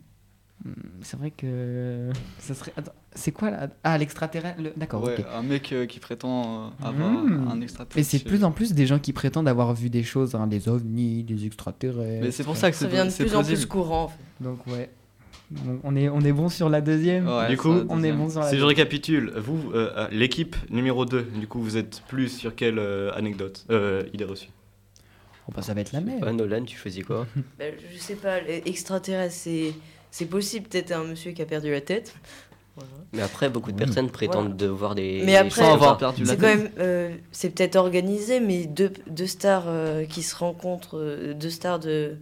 Hmm, 0.66 0.72
C'est 1.02 1.18
vrai 1.18 1.32
que 1.32 2.10
ça 2.40 2.54
serait. 2.54 2.74
C'est 3.16 3.32
quoi 3.32 3.50
là? 3.50 3.70
Ah, 3.84 3.98
l'extraterrestre. 3.98 4.62
le- 4.62 4.74
D'accord, 4.76 5.04
Ouais. 5.04 5.16
Un 5.34 5.42
mec 5.42 5.72
euh, 5.72 5.86
qui 5.86 6.00
prétend 6.00 6.66
euh, 6.84 6.88
avoir 6.88 7.10
Mmh. 7.24 7.48
un 7.50 7.62
extraterrestre. 7.62 7.98
Et 8.00 8.04
c'est 8.04 8.24
de 8.26 8.30
plus 8.30 8.44
en 8.44 8.52
plus 8.52 8.74
des 8.74 8.86
gens 8.86 9.00
qui 9.00 9.14
prétendent 9.14 9.48
avoir 9.48 9.74
vu 9.74 9.90
des 9.90 10.04
choses, 10.04 10.36
hein, 10.36 10.48
des 10.48 10.68
ovnis, 10.68 11.24
des 11.24 11.46
extraterrestres. 11.46 12.24
Mais 12.26 12.32
c'est 12.32 12.44
pour 12.44 12.58
ça 12.58 12.70
que 12.72 12.78
Ça 12.78 12.86
devient 12.88 13.08
de 13.10 13.24
plus 13.24 13.36
en 13.36 13.44
plus 13.44 13.66
courant. 13.66 14.04
en 14.04 14.08
fait. 14.10 14.18
Donc 14.42 14.68
ouais. 14.68 14.90
On 15.84 15.96
est 15.96 16.10
on 16.10 16.22
est 16.22 16.32
bon 16.34 16.48
sur 16.50 16.70
la 16.70 16.80
deuxième. 16.82 17.28
Ouais, 17.28 17.48
Du 17.50 17.58
coup, 17.58 17.72
on 17.90 18.04
est 18.04 18.12
bon 18.12 18.30
sur 18.30 18.42
la 18.42 18.50
Si 18.52 18.58
je 18.60 18.64
récapitule, 18.64 19.32
vous, 19.38 19.72
euh, 19.74 19.90
euh, 19.96 20.08
l'équipe 20.12 20.56
numéro 20.70 21.06
2, 21.06 21.24
du 21.24 21.48
coup, 21.48 21.60
vous 21.62 21.76
êtes 21.78 22.04
plus 22.08 22.28
sur 22.30 22.54
quelle 22.56 22.78
euh, 22.78 23.12
anecdote 23.16 23.66
euh, 23.72 24.04
idée 24.14 24.26
reçue? 24.26 24.50
Oh, 25.48 25.52
bah, 25.56 25.64
ça 25.64 25.74
va 25.74 25.82
être 25.82 25.92
la 25.94 26.02
même. 26.02 26.22
Ouais, 26.22 26.34
Nolan, 26.34 26.64
tu 26.66 26.78
choisis 26.78 27.04
quoi? 27.04 27.26
Bah, 27.58 27.66
je 27.92 27.98
sais 27.98 28.14
pas, 28.16 28.42
les 28.42 28.62
extraterrestres, 28.68 29.34
c'est 29.34 29.74
c'est 30.12 30.26
possible. 30.26 30.68
Peut-être 30.68 30.92
un 30.92 31.04
monsieur 31.04 31.32
qui 31.32 31.42
a 31.42 31.46
perdu 31.46 31.72
la 31.72 31.82
tête. 31.82 32.14
Voilà. 32.76 32.92
Mais 33.14 33.22
après, 33.22 33.50
beaucoup 33.50 33.72
de 33.72 33.78
Oui. 33.78 33.86
personnes 33.86 34.10
prétendent 34.10 34.56
de 34.56 34.68
voir 34.68 34.96
des. 34.96 35.22
Mais 35.26 35.36
après- 35.36 35.50
Sans 35.50 35.62
comme 35.64 35.74
avoir 35.74 35.98
perdu 35.98 36.24
la 36.24 36.30
C'est 36.32 36.38
quand 36.38 36.48
tête. 36.48 36.58
même, 36.64 36.72
euh, 36.80 37.16
c'est 37.32 37.50
peut-être 37.50 37.76
organisé, 37.76 38.40
mais 38.40 38.66
deux, 38.66 38.94
deux 39.08 39.28
stars 39.28 39.66
euh, 39.68 40.06
qui 40.06 40.24
se 40.24 40.36
rencontrent, 40.36 40.98
euh, 40.98 41.34
deux 41.34 41.50
stars 41.50 41.80
de, 41.80 42.16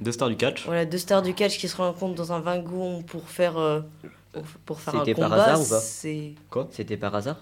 Deux 0.00 0.12
stars 0.12 0.28
du 0.30 0.36
catch 0.36 0.64
voilà, 0.66 0.84
deux 0.86 0.98
stars 0.98 1.22
du 1.22 1.34
catch 1.34 1.58
qui 1.58 1.68
se 1.68 1.76
rencontrent 1.76 2.14
dans 2.16 2.32
un 2.32 2.40
wagon 2.40 3.02
pour 3.02 3.28
faire, 3.28 3.56
euh, 3.58 3.80
pour, 4.32 4.42
pour 4.66 4.80
faire 4.80 4.96
un 4.96 4.98
C'était 5.00 5.14
par 5.14 5.30
combat. 5.30 5.44
hasard 5.44 5.60
ou 5.60 5.68
pas 5.68 5.80
C'est 5.80 6.34
C'était 6.72 6.96
par 6.96 7.14
hasard? 7.14 7.36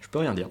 Je 0.00 0.08
peux 0.08 0.20
rien 0.20 0.32
dire. 0.34 0.48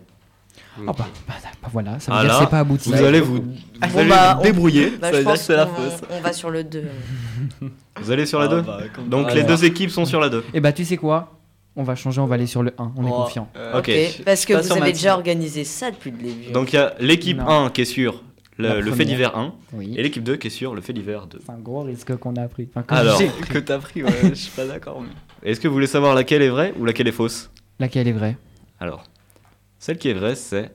Ah 0.78 0.82
bah, 0.88 0.94
bah, 1.28 1.34
bah, 1.62 1.70
voilà, 1.72 2.00
ça 2.00 2.12
veut 2.12 2.18
Ah 2.20 2.24
dire 2.24 2.34
que 2.34 2.40
c'est 2.44 2.50
pas 2.50 2.60
abouti. 2.60 2.90
Vous 2.90 3.04
allez 3.04 3.20
vous, 3.22 3.36
vous 3.36 3.42
Bon, 3.42 4.00
allez 4.00 4.10
bah, 4.10 4.34
vous 4.36 4.40
on- 4.40 4.44
débrouiller. 4.44 4.90
bah, 5.00 5.12
Ça 5.12 5.18
veut 5.18 5.24
dire 5.24 5.34
que 5.34 5.40
c'est 5.40 5.56
la 5.56 5.68
fausse. 5.68 6.02
on 6.10 6.20
va 6.22 6.34
sur 6.34 6.50
le 6.50 6.64
2. 6.64 6.84
Vous 8.02 8.12
allez 8.12 8.26
sur 8.26 8.40
la 8.40 8.46
Ah 8.46 8.50
2 8.50 8.62
bah, 8.62 8.80
comme 8.94 9.08
Donc 9.10 9.34
les 9.34 9.44
deux 9.44 9.66
équipes 9.66 9.90
sont 9.92 10.06
sur 10.06 10.20
la 10.20 10.30
2. 10.30 10.44
Et 10.54 10.60
bah 10.62 10.72
tu 10.72 10.84
sais 10.84 10.98
quoi? 10.98 11.38
On 11.76 11.84
va 11.84 11.96
changer, 11.96 12.22
on 12.22 12.26
va 12.26 12.36
aller 12.36 12.48
sur 12.48 12.62
le 12.64 12.74
1, 12.78 12.92
on 12.98 13.06
est 13.06 13.10
Oh, 13.12 13.24
confiant. 13.24 13.50
euh, 13.56 13.80
Ok. 13.80 13.86
je- 13.88 14.18
je 14.20 14.24
Parce 14.24 14.46
que 14.46 14.54
pas 14.54 14.62
vous 14.62 14.72
avez 14.72 14.80
Mathilde. 14.80 14.98
déjà 14.98 15.14
organisé 15.16 15.64
ça 15.64 15.92
depuis 15.92 16.12
le 16.12 16.18
début. 16.18 16.52
Donc 16.52 16.74
il 16.74 16.76
y 16.76 16.80
a 16.80 16.94
l'équipe 17.00 17.38
Non. 17.38 17.66
1 17.66 17.70
qui 17.70 17.82
est 17.82 17.86
sur 17.86 18.24
le, 18.58 18.80
le 18.82 18.92
fait 18.92 19.06
divers 19.06 19.36
1 19.38 19.54
Oui. 19.74 19.94
et 19.98 20.04
l'équipe 20.04 20.24
2 20.24 20.36
qui 20.38 20.48
est 20.48 20.52
sur 20.52 20.76
le 20.76 20.82
fait 20.82 20.94
divers 20.94 21.26
2. 21.28 21.40
C'est 21.46 21.52
un 21.52 21.58
gros 21.60 21.82
risque 21.82 22.16
qu'on 22.18 22.36
a 22.36 22.48
pris. 22.48 22.68
Enfin, 22.70 22.84
que 22.84 22.94
Alors. 22.94 23.20
que 23.50 23.58
t'as 23.60 23.78
pris, 23.80 24.04
ouais, 24.04 24.12
je 24.30 24.34
suis 24.34 24.52
pas 24.52 24.66
d'accord. 24.66 25.02
mais- 25.02 25.52
Est-ce 25.52 25.60
que 25.60 25.68
vous 25.68 25.74
voulez 25.74 25.88
savoir 25.88 26.14
laquelle 26.16 26.42
est 26.42 26.50
vraie 26.50 26.74
ou 26.80 26.86
laquelle 26.86 27.08
est 27.08 27.12
fausse? 27.12 27.50
Laquelle 27.80 28.08
est 28.08 28.12
vraie? 28.14 28.38
Alors, 28.80 29.04
celle 29.84 29.98
qui 29.98 30.08
est 30.08 30.14
vraie, 30.14 30.36
c'est 30.36 30.72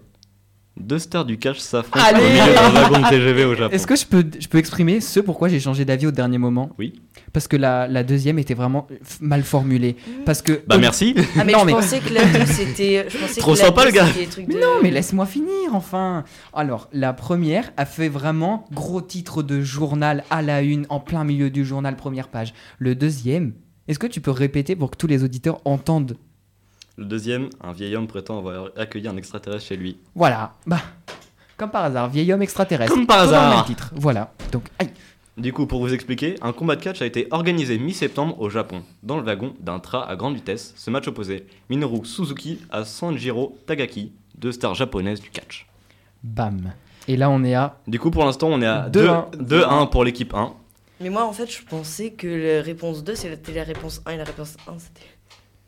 deux 0.78 0.98
stars 0.98 1.24
du 1.24 1.38
catch 1.38 1.60
s'affrontent 1.60 2.04
Allez 2.04 2.20
au 2.20 2.28
milieu 2.28 2.54
d'un 2.54 2.68
wagon 2.82 2.98
de 3.00 3.08
TGV 3.08 3.44
au 3.46 3.54
Japon. 3.54 3.74
Est-ce 3.74 3.86
que 3.86 3.96
je 3.96 4.04
peux, 4.04 4.22
je 4.38 4.46
peux 4.48 4.58
exprimer 4.58 5.00
ce 5.00 5.18
pourquoi 5.18 5.48
j'ai 5.48 5.60
changé 5.60 5.86
d'avis 5.86 6.08
au 6.08 6.10
dernier 6.10 6.36
moment? 6.36 6.68
Oui. 6.78 7.00
Parce 7.32 7.48
que 7.48 7.56
la, 7.56 7.88
la 7.88 8.04
deuxième 8.04 8.38
était 8.38 8.52
vraiment 8.52 8.86
mal 9.22 9.44
formulée. 9.44 9.96
Parce 10.26 10.42
que. 10.42 10.60
Bah 10.66 10.76
merci. 10.76 11.14
ah, 11.38 11.44
mais 11.44 11.52
non, 11.52 11.60
je 11.60 11.64
mais- 11.64 11.72
pensais 11.72 12.00
que 12.00 12.12
la 12.12 12.22
2 12.22 12.44
c'était. 12.44 13.06
Trop 13.38 13.54
que 13.54 13.58
la 13.58 13.64
sympa, 13.64 13.80
deux, 13.80 13.86
le 13.88 13.94
gars. 13.94 14.06
de- 14.06 14.60
non, 14.60 14.82
mais 14.82 14.90
laisse-moi 14.90 15.24
finir 15.24 15.72
enfin. 15.72 16.24
Alors, 16.52 16.90
la 16.92 17.14
première 17.14 17.72
a 17.78 17.86
fait 17.86 18.10
vraiment 18.10 18.66
gros 18.72 19.00
titre 19.00 19.42
de 19.42 19.62
journal 19.62 20.22
à 20.28 20.42
la 20.42 20.60
une, 20.60 20.84
en 20.90 21.00
plein 21.00 21.24
milieu 21.24 21.48
du 21.48 21.64
journal, 21.64 21.96
première 21.96 22.28
page. 22.28 22.52
Le 22.78 22.94
deuxième, 22.94 23.54
Est-ce 23.88 23.98
que 23.98 24.06
tu 24.06 24.20
peux 24.20 24.30
répéter 24.32 24.76
pour 24.76 24.90
que 24.90 24.98
tous 24.98 25.06
les 25.06 25.24
auditeurs 25.24 25.62
entendent? 25.64 26.18
Le 26.98 27.04
deuxième, 27.04 27.48
un 27.62 27.70
vieil 27.70 27.94
homme 27.94 28.08
prétend 28.08 28.38
avoir 28.38 28.70
accueilli 28.76 29.06
un 29.06 29.16
extraterrestre 29.16 29.68
chez 29.68 29.76
lui. 29.76 29.98
Voilà. 30.16 30.54
Bah, 30.66 30.80
comme 31.56 31.70
par 31.70 31.84
hasard, 31.84 32.08
vieil 32.08 32.32
homme 32.32 32.42
extraterrestre. 32.42 32.92
Comme 32.92 33.06
par 33.06 33.24
Tout 33.24 33.26
dans 33.26 33.30
le 33.30 33.36
hasard. 33.36 33.56
même 33.56 33.64
titre. 33.66 33.92
Voilà. 33.94 34.32
Donc, 34.50 34.64
aïe. 34.80 34.90
Du 35.36 35.52
coup, 35.52 35.68
pour 35.68 35.78
vous 35.78 35.94
expliquer, 35.94 36.34
un 36.42 36.52
combat 36.52 36.74
de 36.74 36.82
catch 36.82 37.00
a 37.00 37.06
été 37.06 37.28
organisé 37.30 37.78
mi-septembre 37.78 38.40
au 38.40 38.50
Japon, 38.50 38.82
dans 39.04 39.16
le 39.16 39.22
wagon 39.22 39.54
d'un 39.60 39.78
train 39.78 40.04
à 40.08 40.16
grande 40.16 40.34
vitesse. 40.34 40.74
Ce 40.76 40.90
match 40.90 41.06
opposait 41.06 41.46
Minoru 41.70 42.04
Suzuki 42.04 42.58
à 42.68 42.84
Sanjiro 42.84 43.56
Tagaki, 43.66 44.10
deux 44.36 44.50
stars 44.50 44.74
japonaises 44.74 45.20
du 45.20 45.30
catch. 45.30 45.68
Bam. 46.24 46.72
Et 47.06 47.16
là, 47.16 47.30
on 47.30 47.44
est 47.44 47.54
à. 47.54 47.78
Du 47.86 48.00
coup, 48.00 48.10
pour 48.10 48.24
l'instant, 48.24 48.48
on 48.48 48.60
est 48.60 48.66
à 48.66 48.88
2-1. 48.90 49.36
2-1 49.36 49.90
pour 49.90 50.02
l'équipe 50.02 50.34
1. 50.34 50.52
Mais 51.00 51.10
moi, 51.10 51.24
en 51.24 51.32
fait, 51.32 51.48
je 51.48 51.62
pensais 51.64 52.10
que 52.10 52.26
la 52.26 52.60
réponse 52.62 53.04
2, 53.04 53.14
c'était 53.14 53.52
la 53.52 53.62
réponse 53.62 54.02
1 54.04 54.10
et 54.10 54.16
la 54.16 54.24
réponse 54.24 54.56
1, 54.66 54.72
c'était. 54.80 55.06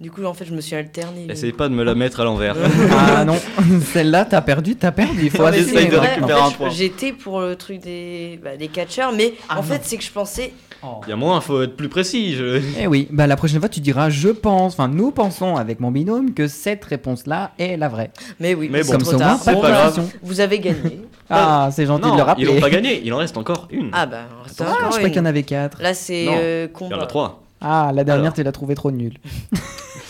Du 0.00 0.10
coup, 0.10 0.24
en 0.24 0.32
fait, 0.32 0.46
je 0.46 0.54
me 0.54 0.62
suis 0.62 0.74
alterné. 0.74 1.26
Essayez 1.28 1.52
pas 1.52 1.68
de 1.68 1.74
me 1.74 1.82
la 1.84 1.94
mettre 1.94 2.20
à 2.20 2.24
l'envers. 2.24 2.56
Ah 2.90 3.24
non, 3.24 3.36
celle-là, 3.92 4.24
t'as 4.24 4.40
perdu, 4.40 4.74
t'as 4.76 4.92
perdu. 4.92 5.24
Il 5.24 5.30
faut 5.30 5.42
Non, 5.42 5.48
assumer 5.48 5.64
c'est 5.82 5.86
de 5.86 5.96
récupérer 5.96 6.40
en 6.40 6.46
un 6.46 6.50
point. 6.52 6.70
J'étais 6.70 7.12
pour 7.12 7.40
le 7.40 7.54
truc 7.56 7.80
des, 7.80 8.40
bah, 8.42 8.56
des 8.56 8.68
catcheurs, 8.68 9.12
mais 9.12 9.34
Ah 9.48 9.54
en 9.54 9.56
non. 9.56 9.62
fait, 9.62 9.80
c'est 9.84 9.98
que 9.98 10.04
je 10.04 10.10
pensais. 10.10 10.52
Oh. 10.82 11.02
Il 11.06 11.10
y 11.10 11.12
a 11.12 11.16
moins, 11.16 11.38
faut 11.42 11.60
être 11.62 11.76
plus 11.76 11.90
précis. 11.90 12.34
je- 12.34 12.62
Eh 12.80 12.86
oui, 12.86 13.06
bah 13.10 13.26
la 13.26 13.36
prochaine 13.36 13.60
fois 13.60 13.68
tu 13.68 13.80
diras 13.80 14.08
je 14.08 14.30
pense, 14.30 14.72
enfin 14.72 14.88
nous 14.88 15.10
pensons 15.10 15.56
avec 15.56 15.78
mon 15.78 15.90
binôme 15.90 16.32
que 16.32 16.48
cette 16.48 16.82
réponse-là 16.86 17.50
est 17.58 17.76
la 17.76 17.88
vraie. 17.90 18.10
Mais 18.38 18.54
oui, 18.54 18.70
Mais 18.72 18.82
bon, 18.82 18.92
Comme 18.92 19.02
trop 19.02 19.18
moins, 19.18 19.36
pas 19.36 19.54
confusion. 19.54 20.08
vous 20.22 20.40
avez 20.40 20.58
gagné. 20.60 21.02
Ah, 21.28 21.68
c'est 21.70 21.84
gentil 21.84 22.04
de 22.04 22.06
le 22.06 22.12
Non, 22.12 22.16
ils 22.18 22.22
rappeler. 22.22 22.44
l'ont 22.46 22.60
pas 22.60 22.70
gagné, 22.70 23.02
il 23.04 23.12
en 23.12 23.18
reste 23.18 23.36
encore 23.36 23.68
une. 23.70 23.90
Ah 23.92 24.06
bah, 24.06 24.20
on 24.40 24.44
reste 24.44 24.62
Ah, 24.64 24.70
encore 24.70 24.78
je 24.84 24.86
croyais 24.86 25.06
une. 25.08 25.12
qu'il 25.12 25.18
y 25.18 25.22
en 25.22 25.26
avait 25.26 25.42
quatre. 25.42 25.82
Là, 25.82 25.92
c'est 25.92 26.24
Non, 26.24 26.32
euh, 26.38 26.68
Il 26.80 26.86
y 26.90 26.94
en 26.94 27.00
a 27.00 27.06
trois. 27.06 27.42
Ah, 27.60 27.92
la 27.94 28.04
dernière 28.04 28.24
Alors. 28.26 28.34
tu 28.34 28.42
l'as 28.42 28.52
trouvé 28.52 28.74
trop 28.74 28.90
nulle. 28.90 29.18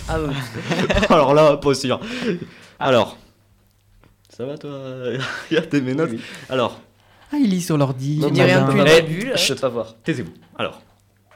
Ah 0.08 0.20
ouais. 0.20 0.28
Alors 1.10 1.34
là, 1.34 1.56
pas 1.56 1.74
sûr. 1.74 2.00
Alors. 2.78 3.16
Ça 4.28 4.44
va 4.46 4.56
toi 4.56 4.70
Regardez 5.50 5.80
mes 5.82 5.94
notes. 5.94 6.12
Alors, 6.48 6.80
Ah, 7.32 7.36
il 7.36 7.50
lit 7.50 7.60
sur 7.60 7.76
l'ordi. 7.76 8.18
Non, 8.18 8.28
Tu 8.28 8.34
dis 8.34 8.42
rien 8.42 8.64
depuis 8.66 8.78
le 8.78 8.84
début. 8.84 9.30
Je 9.36 9.52
peux 9.54 9.60
pas 9.60 9.68
voir. 9.68 9.94
taisez-vous. 10.04 10.32
Alors, 10.58 10.80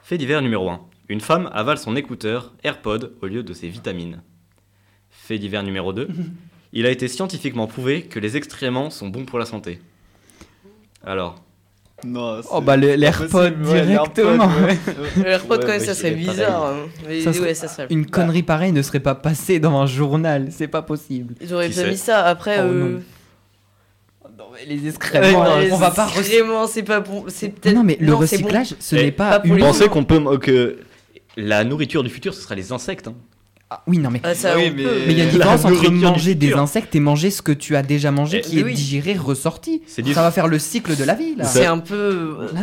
fait 0.03 0.19
divers 0.19 0.41
numéro 0.43 0.69
1. 0.71 0.81
Une 1.09 1.21
femme 1.21 1.51
avale 1.53 1.79
son 1.79 1.97
écouteur 1.97 2.53
AirPod 2.65 3.13
au 3.21 3.27
lieu 3.27 3.43
de 3.43 3.53
ses 3.53 3.69
vitamines. 3.69 4.23
Fait 5.11 5.39
divers 5.39 5.63
numéro 5.63 5.93
2. 5.93 6.09
Il 6.73 6.87
a 6.87 6.91
été 6.91 7.07
scientifiquement 7.09 7.67
prouvé 7.67 8.03
que 8.03 8.19
les 8.19 8.37
excréments 8.37 8.91
sont 8.91 9.09
bons 9.09 9.25
pour 9.25 9.39
la 9.39 9.45
santé. 9.47 9.81
Alors, 11.05 11.37
Non, 12.05 12.41
Oh 12.51 12.61
bah 12.61 12.77
l'AirPod 12.77 13.63
directement. 13.63 14.51
Le 15.17 15.27
AirPod, 15.27 15.61
quand 15.63 15.69
même, 15.69 15.81
ça 15.81 15.95
serait 15.95 16.11
bizarre. 16.11 16.67
hein. 16.67 16.77
Mais 17.09 17.21
Ça 17.23 17.31
ouais, 17.31 17.37
serait- 17.37 17.55
ça 17.55 17.69
serait. 17.69 17.87
Une 17.91 18.05
connerie 18.07 18.43
pareille 18.43 18.73
ne 18.73 18.83
serait 18.83 19.01
pas 19.01 19.15
passée 19.15 19.59
dans 19.61 19.79
un 19.81 19.87
journal, 19.87 20.49
c'est 20.51 20.69
pas 20.69 20.83
possible. 20.83 21.35
Ils 21.41 21.55
auraient 21.55 21.71
Qui 21.71 21.81
pas 21.81 21.89
mis 21.89 21.97
ça. 21.97 22.25
Après, 22.27 22.57
Oh, 22.59 22.65
euh, 22.65 22.93
non. 22.95 23.03
Non 24.37 24.45
mais 24.53 24.67
les 24.75 24.89
excréments, 24.89 25.45
ouais, 25.57 25.71
on 25.71 25.77
va 25.77 25.93
pas 25.93 26.07
recycler. 26.07 26.41
Vraiment, 26.41 26.67
c'est 26.67 26.83
pas 26.83 27.01
bon. 27.01 27.25
C'est 27.29 27.49
peut-être. 27.51 27.75
Non 27.77 27.85
mais 27.85 27.97
le 28.01 28.13
bon. 28.13 28.19
recyclage, 28.19 28.75
ce 28.81 28.97
Eh, 28.97 29.05
n'est 29.05 29.13
pas, 29.13 29.31
pas 29.31 29.41
pour 29.41 29.51
une... 29.51 29.57
les- 29.57 29.61
pensez 29.63 29.89
qu'on 29.89 30.05
peut 30.05 30.21
que 30.39 30.79
la 31.37 31.63
nourriture 31.65 32.03
du 32.03 32.11
futur 32.11 32.35
ce 32.35 32.41
sera 32.43 32.55
les 32.57 32.73
insectes. 32.73 33.07
hein. 33.09 33.15
Ah, 33.71 33.83
oui 33.87 33.99
non 33.99 34.11
mais 34.11 34.21
Ah, 34.23 34.35
ça, 34.35 34.57
Oui, 34.57 34.71
on 34.71 34.77
mais- 34.77 34.83
il 35.09 35.19
y 35.19 35.21
a 35.21 35.25
une 35.25 35.31
différence 35.31 35.65
entre 35.65 35.91
manger 35.91 36.35
des 36.35 36.53
insectes 36.53 36.95
et 36.95 37.01
manger 37.01 37.31
ce 37.31 37.41
que 37.43 37.51
tu 37.53 37.75
as 37.77 37.83
déjà 37.83 38.11
mangé 38.11 38.39
Eh, 38.39 38.41
qui 38.43 38.61
est 38.61 38.63
oui. 38.63 38.75
digéré, 38.75 39.15
ressorti. 39.15 39.83
Ça 39.87 40.03
va 40.03 40.31
faire 40.31 40.47
le 40.49 40.59
cycle 40.59 40.97
de 40.97 41.03
la 41.05 41.15
vie 41.15 41.35
là. 41.35 41.45
C'est 41.45 41.67
un 41.67 41.79
peu. 41.79 41.95
euh, 41.95 42.49
Là. 42.53 42.61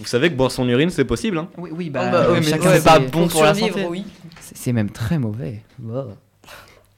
Vous 0.00 0.06
savez 0.06 0.30
que 0.30 0.34
boire 0.34 0.50
son 0.50 0.66
urine 0.68 0.90
c'est 0.90 1.04
possible. 1.04 1.38
Hein 1.38 1.48
Oui, 1.58 1.70
oui, 1.72 1.92
Ah 1.94 1.98
bah, 1.98 2.10
bah, 2.10 2.18
euh, 2.24 2.32
ouais, 2.32 2.40
mais 2.40 2.46
chacun 2.46 2.70
ouais, 2.70 2.80
pas 2.80 2.98
bon 2.98 3.28
pour 3.28 3.42
la 3.44 3.54
santé. 3.54 3.86
oui. 3.88 4.04
C'est 4.54 4.72
même 4.72 4.90
très 4.90 5.18
mauvais. 5.18 5.62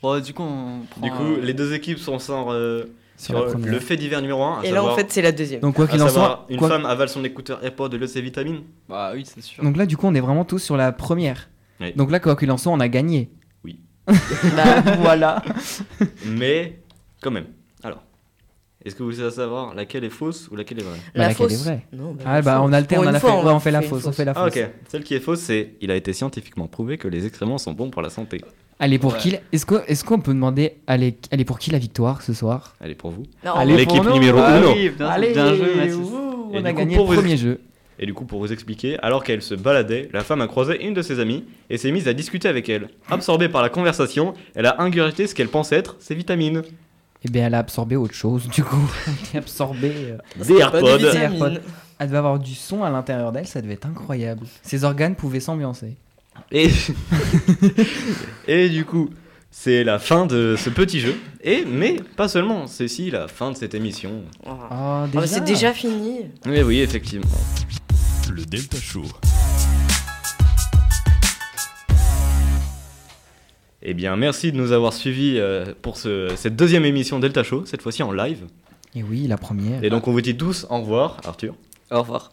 Bon, 0.03 0.21
du 0.21 0.33
coup, 0.33 0.43
on 0.43 0.83
prend. 0.89 1.01
Du 1.01 1.11
coup, 1.11 1.41
un- 1.41 1.45
les 1.45 1.55
deux 1.55 1.75
équipes 1.75 1.99
sont 1.99 2.19
sans 2.21 2.53
euh, 2.53 2.85
Sur 3.17 3.47
le 3.57 3.81
fait 3.81 3.97
divers 3.97 4.21
numéro 4.23 4.43
1. 4.45 4.63
Et 4.63 4.71
là, 4.71 4.85
en 4.85 4.95
fait, 4.95 5.07
c'est 5.11 5.23
la 5.23 5.33
deuxième. 5.33 5.61
Donc 5.61 5.75
quoi 5.75 5.89
qu'il 5.89 6.01
en 6.03 6.09
soit, 6.09 6.47
une 6.51 6.57
quoi- 6.59 6.69
femme 6.69 6.87
avale 6.87 7.09
son 7.09 7.25
écouteur 7.25 7.59
AirPod 7.65 7.93
de 7.97 8.07
ses 8.07 8.21
vitamines. 8.21 8.61
Bah 8.89 9.11
oui, 9.15 9.25
c'est 9.27 9.43
sûr. 9.43 9.63
donc 9.65 9.77
là 9.77 9.87
du 9.87 9.97
coup 9.97 10.07
on 10.07 10.15
est 10.15 10.21
vraiment 10.21 10.45
tous 10.45 10.61
sur 10.61 10.77
la 10.77 10.93
première. 10.93 11.49
Oui. 11.81 11.93
Donc 11.97 12.11
là 12.11 12.21
quoi 12.21 12.37
qu'il 12.37 12.51
en 12.51 12.57
soit, 12.57 12.73
on 12.73 12.81
a 12.81 12.89
gagné. 12.89 13.31
Oui. 13.65 13.81
bah 14.07 14.83
voilà. 15.01 15.43
Mais 16.27 16.81
quand 17.21 17.31
même. 17.31 17.47
Alors, 17.83 18.03
est-ce 18.85 18.95
que 18.95 19.03
vous 19.03 19.13
savez 19.13 19.31
savoir 19.31 19.75
laquelle 19.75 20.05
est 20.05 20.11
fausse 20.11 20.49
ou 20.51 20.57
laquelle 20.57 20.81
est 20.81 20.85
vraie? 20.85 20.97
Bah, 20.99 21.11
la 21.15 21.29
laquelle 21.29 21.53
est 21.53 21.57
vraie 21.57 21.87
Non, 21.93 22.13
bah, 22.15 22.25
Ah 22.27 22.43
bah 22.43 22.57
fausse. 22.57 22.69
on 22.69 22.73
alterne, 22.73 23.05
on, 23.07 23.15
a 23.15 23.21
fois, 23.21 23.31
fait, 23.33 23.47
ouais, 23.47 23.53
on 23.53 23.61
fait 23.61 23.71
la 23.71 23.83
fausse, 23.83 24.07
on 24.07 24.13
fait 24.13 24.25
la 24.25 24.33
Ah 24.37 24.45
fausse. 24.51 24.57
ok. 24.63 24.71
Celle 24.89 25.05
qui 25.05 25.15
est 25.15 25.21
fausse, 25.21 25.41
c'est 25.41 25.75
il 25.81 25.91
a 25.91 25.97
été 25.97 26.13
scientifiquement 26.13 26.67
prouvé 26.69 26.99
que 26.99 27.09
les 27.09 27.27
excréments 27.27 27.59
sont 27.59 27.73
bons 27.73 27.91
pour 27.91 28.03
la 28.03 28.11
santé. 28.11 28.41
Allez 28.81 28.99
pour 29.01 29.15
Ouais. 29.15 29.19
qui 29.19 29.37
Est-ce 29.53 29.67
qu'on 30.05 30.19
est 30.19 30.23
peut 30.23 30.33
demander 30.33 30.77
allez, 30.87 31.19
allez 31.33 31.45
pour 31.45 31.59
qui 31.59 31.71
la 31.73 31.79
victoire 31.79 32.23
ce 32.23 32.33
soir? 32.33 32.77
Elle 32.81 32.93
est 32.93 32.95
pour 32.95 33.11
vous. 33.11 33.25
L'équipe 33.67 33.89
pour 33.89 34.05
nous. 34.05 34.13
numéro 34.15 34.39
Ah 34.41 34.59
uno. 34.59 34.73
oui, 34.73 34.91
bien, 34.91 35.07
Allez, 35.09 35.33
bien 35.33 35.53
joué, 35.55 35.75
Mathis. 35.75 35.95
ouh, 35.97 36.51
Et 36.55 36.59
on 36.59 36.65
a 36.65 36.71
coup, 36.73 36.79
gagné 36.79 36.95
pour 36.97 37.11
le 37.11 37.17
vous 37.17 37.21
premier 37.23 37.37
jeu. 37.37 37.61
Et 37.99 38.07
du 38.07 38.15
coup, 38.15 38.25
pour 38.25 38.39
vous 38.41 38.53
expliquer, 38.53 38.99
alors 39.01 39.25
qu'elle 39.25 39.43
se 39.43 39.55
baladait, 39.55 40.09
la 40.13 40.23
femme 40.23 40.41
a 40.41 40.47
croisé 40.47 40.85
une 40.87 40.95
de 40.95 41.03
ses 41.03 41.19
amies 41.21 41.45
et 41.69 41.79
s'est 41.79 41.91
mise 41.91 42.07
à 42.09 42.13
discuter 42.15 42.49
avec 42.49 42.69
elle. 42.69 42.89
Absorbée 43.11 43.49
par 43.49 43.61
la 43.63 43.69
conversation, 43.71 44.35
elle 44.55 44.67
a 44.67 44.81
ingurgité 44.81 45.27
ce 45.27 45.35
qu'elle 45.35 45.49
pensait 45.49 45.77
être 45.77 45.97
ses 45.99 46.15
vitamines. 46.15 46.63
Eh 47.25 47.29
bien 47.31 47.47
elle 47.49 47.55
a 47.55 47.59
absorbé 47.59 47.97
autre 47.97 48.15
chose 48.15 48.49
du 48.49 48.63
coup. 48.63 48.89
Elle 49.33 49.39
a 49.39 49.43
absorbé. 49.43 49.91
euh, 49.93 50.19
Des 50.45 50.55
AirPods. 50.59 50.99
des. 50.99 51.17
AirPods. 51.17 51.59
Elle 51.99 52.07
devait 52.07 52.19
avoir 52.19 52.39
du 52.39 52.55
son 52.55 52.85
à 52.85 52.91
l'intérieur 52.91 53.33
d'elle, 53.33 53.49
ça 53.49 53.61
devait 53.61 53.75
être 53.75 53.87
incroyable. 53.87 54.47
Ses 54.63 54.85
organes 54.85 55.17
pouvaient 55.17 55.41
s'ambiancer. 55.41 55.97
Et... 56.53 56.69
et 58.47 58.69
du 58.69 58.85
coup, 58.85 59.11
c'est 59.51 59.83
la 59.83 59.99
fin 59.99 60.27
de 60.27 60.55
ce 60.57 60.71
petit 60.71 61.01
jeu. 61.01 61.17
Et 61.43 61.65
mais 61.65 61.97
pas 62.17 62.29
seulement, 62.29 62.69
c'est 62.69 62.85
aussi 62.85 63.11
la 63.11 63.27
fin 63.27 63.51
de 63.51 63.57
cette 63.57 63.75
émission. 63.75 64.23
Oh. 64.47 64.53
C'est 65.27 65.43
déjà 65.43 65.73
fini. 65.73 66.21
Oui, 66.47 66.63
oui, 66.63 66.81
effectivement. 66.81 67.27
Le 68.31 68.45
Delta 68.45 68.77
Show. 68.79 69.05
Eh 73.83 73.95
bien, 73.95 74.17
merci 74.17 74.53
de 74.53 74.57
nous 74.57 74.73
avoir 74.73 74.93
suivis 74.93 75.39
euh, 75.39 75.73
pour 75.83 75.97
ce- 75.97 76.33
cette 76.37 76.57
deuxième 76.57 76.85
émission 76.85 77.19
Delta 77.21 77.43
Show, 77.43 77.65
cette 77.67 77.83
fois-ci 77.83 78.03
en 78.03 78.13
live. 78.13 78.45
Et 78.95 79.03
oui, 79.03 79.27
la 79.27 79.37
première. 79.39 79.83
Et 79.85 79.91
donc, 79.91 80.09
on 80.09 80.13
vous 80.13 80.21
dit 80.21 80.37
tous 80.37 80.67
au 80.69 80.79
revoir, 80.81 81.19
Arthur. 81.25 81.55
Au 81.91 82.01
revoir. 82.01 82.33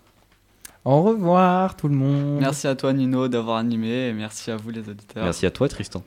Au 0.84 1.02
revoir 1.02 1.76
tout 1.76 1.88
le 1.88 1.96
monde. 1.96 2.40
Merci 2.40 2.68
à 2.68 2.76
toi, 2.76 2.94
Nino, 2.94 3.28
d'avoir 3.28 3.58
animé. 3.58 4.10
Et 4.10 4.14
merci 4.14 4.52
à 4.52 4.58
vous, 4.58 4.70
les 4.72 4.88
auditeurs. 4.90 5.24
Merci 5.24 5.46
à 5.46 5.52
toi, 5.52 5.68
Tristan. 5.70 6.04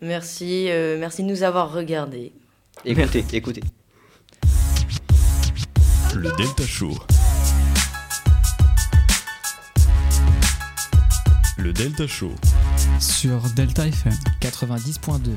Merci, 0.00 0.66
euh, 0.70 0.98
merci 0.98 1.22
de 1.22 1.28
nous 1.28 1.42
avoir 1.42 1.72
regardés. 1.72 2.32
Écoutez, 2.84 3.24
écoutez. 3.32 3.62
Le 6.14 6.30
Delta 6.36 6.64
Show. 6.66 6.92
Le 11.62 11.72
Delta 11.72 12.08
Show. 12.08 12.34
sur 12.98 13.40
Delta 13.50 13.86
FM. 13.86 14.12
90.2. 14.40 15.30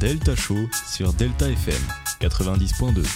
Delta 0.00 0.34
Show 0.34 0.56
sur 0.90 1.12
Delta 1.12 1.50
FM 1.50 1.82
90.2. 2.22 3.06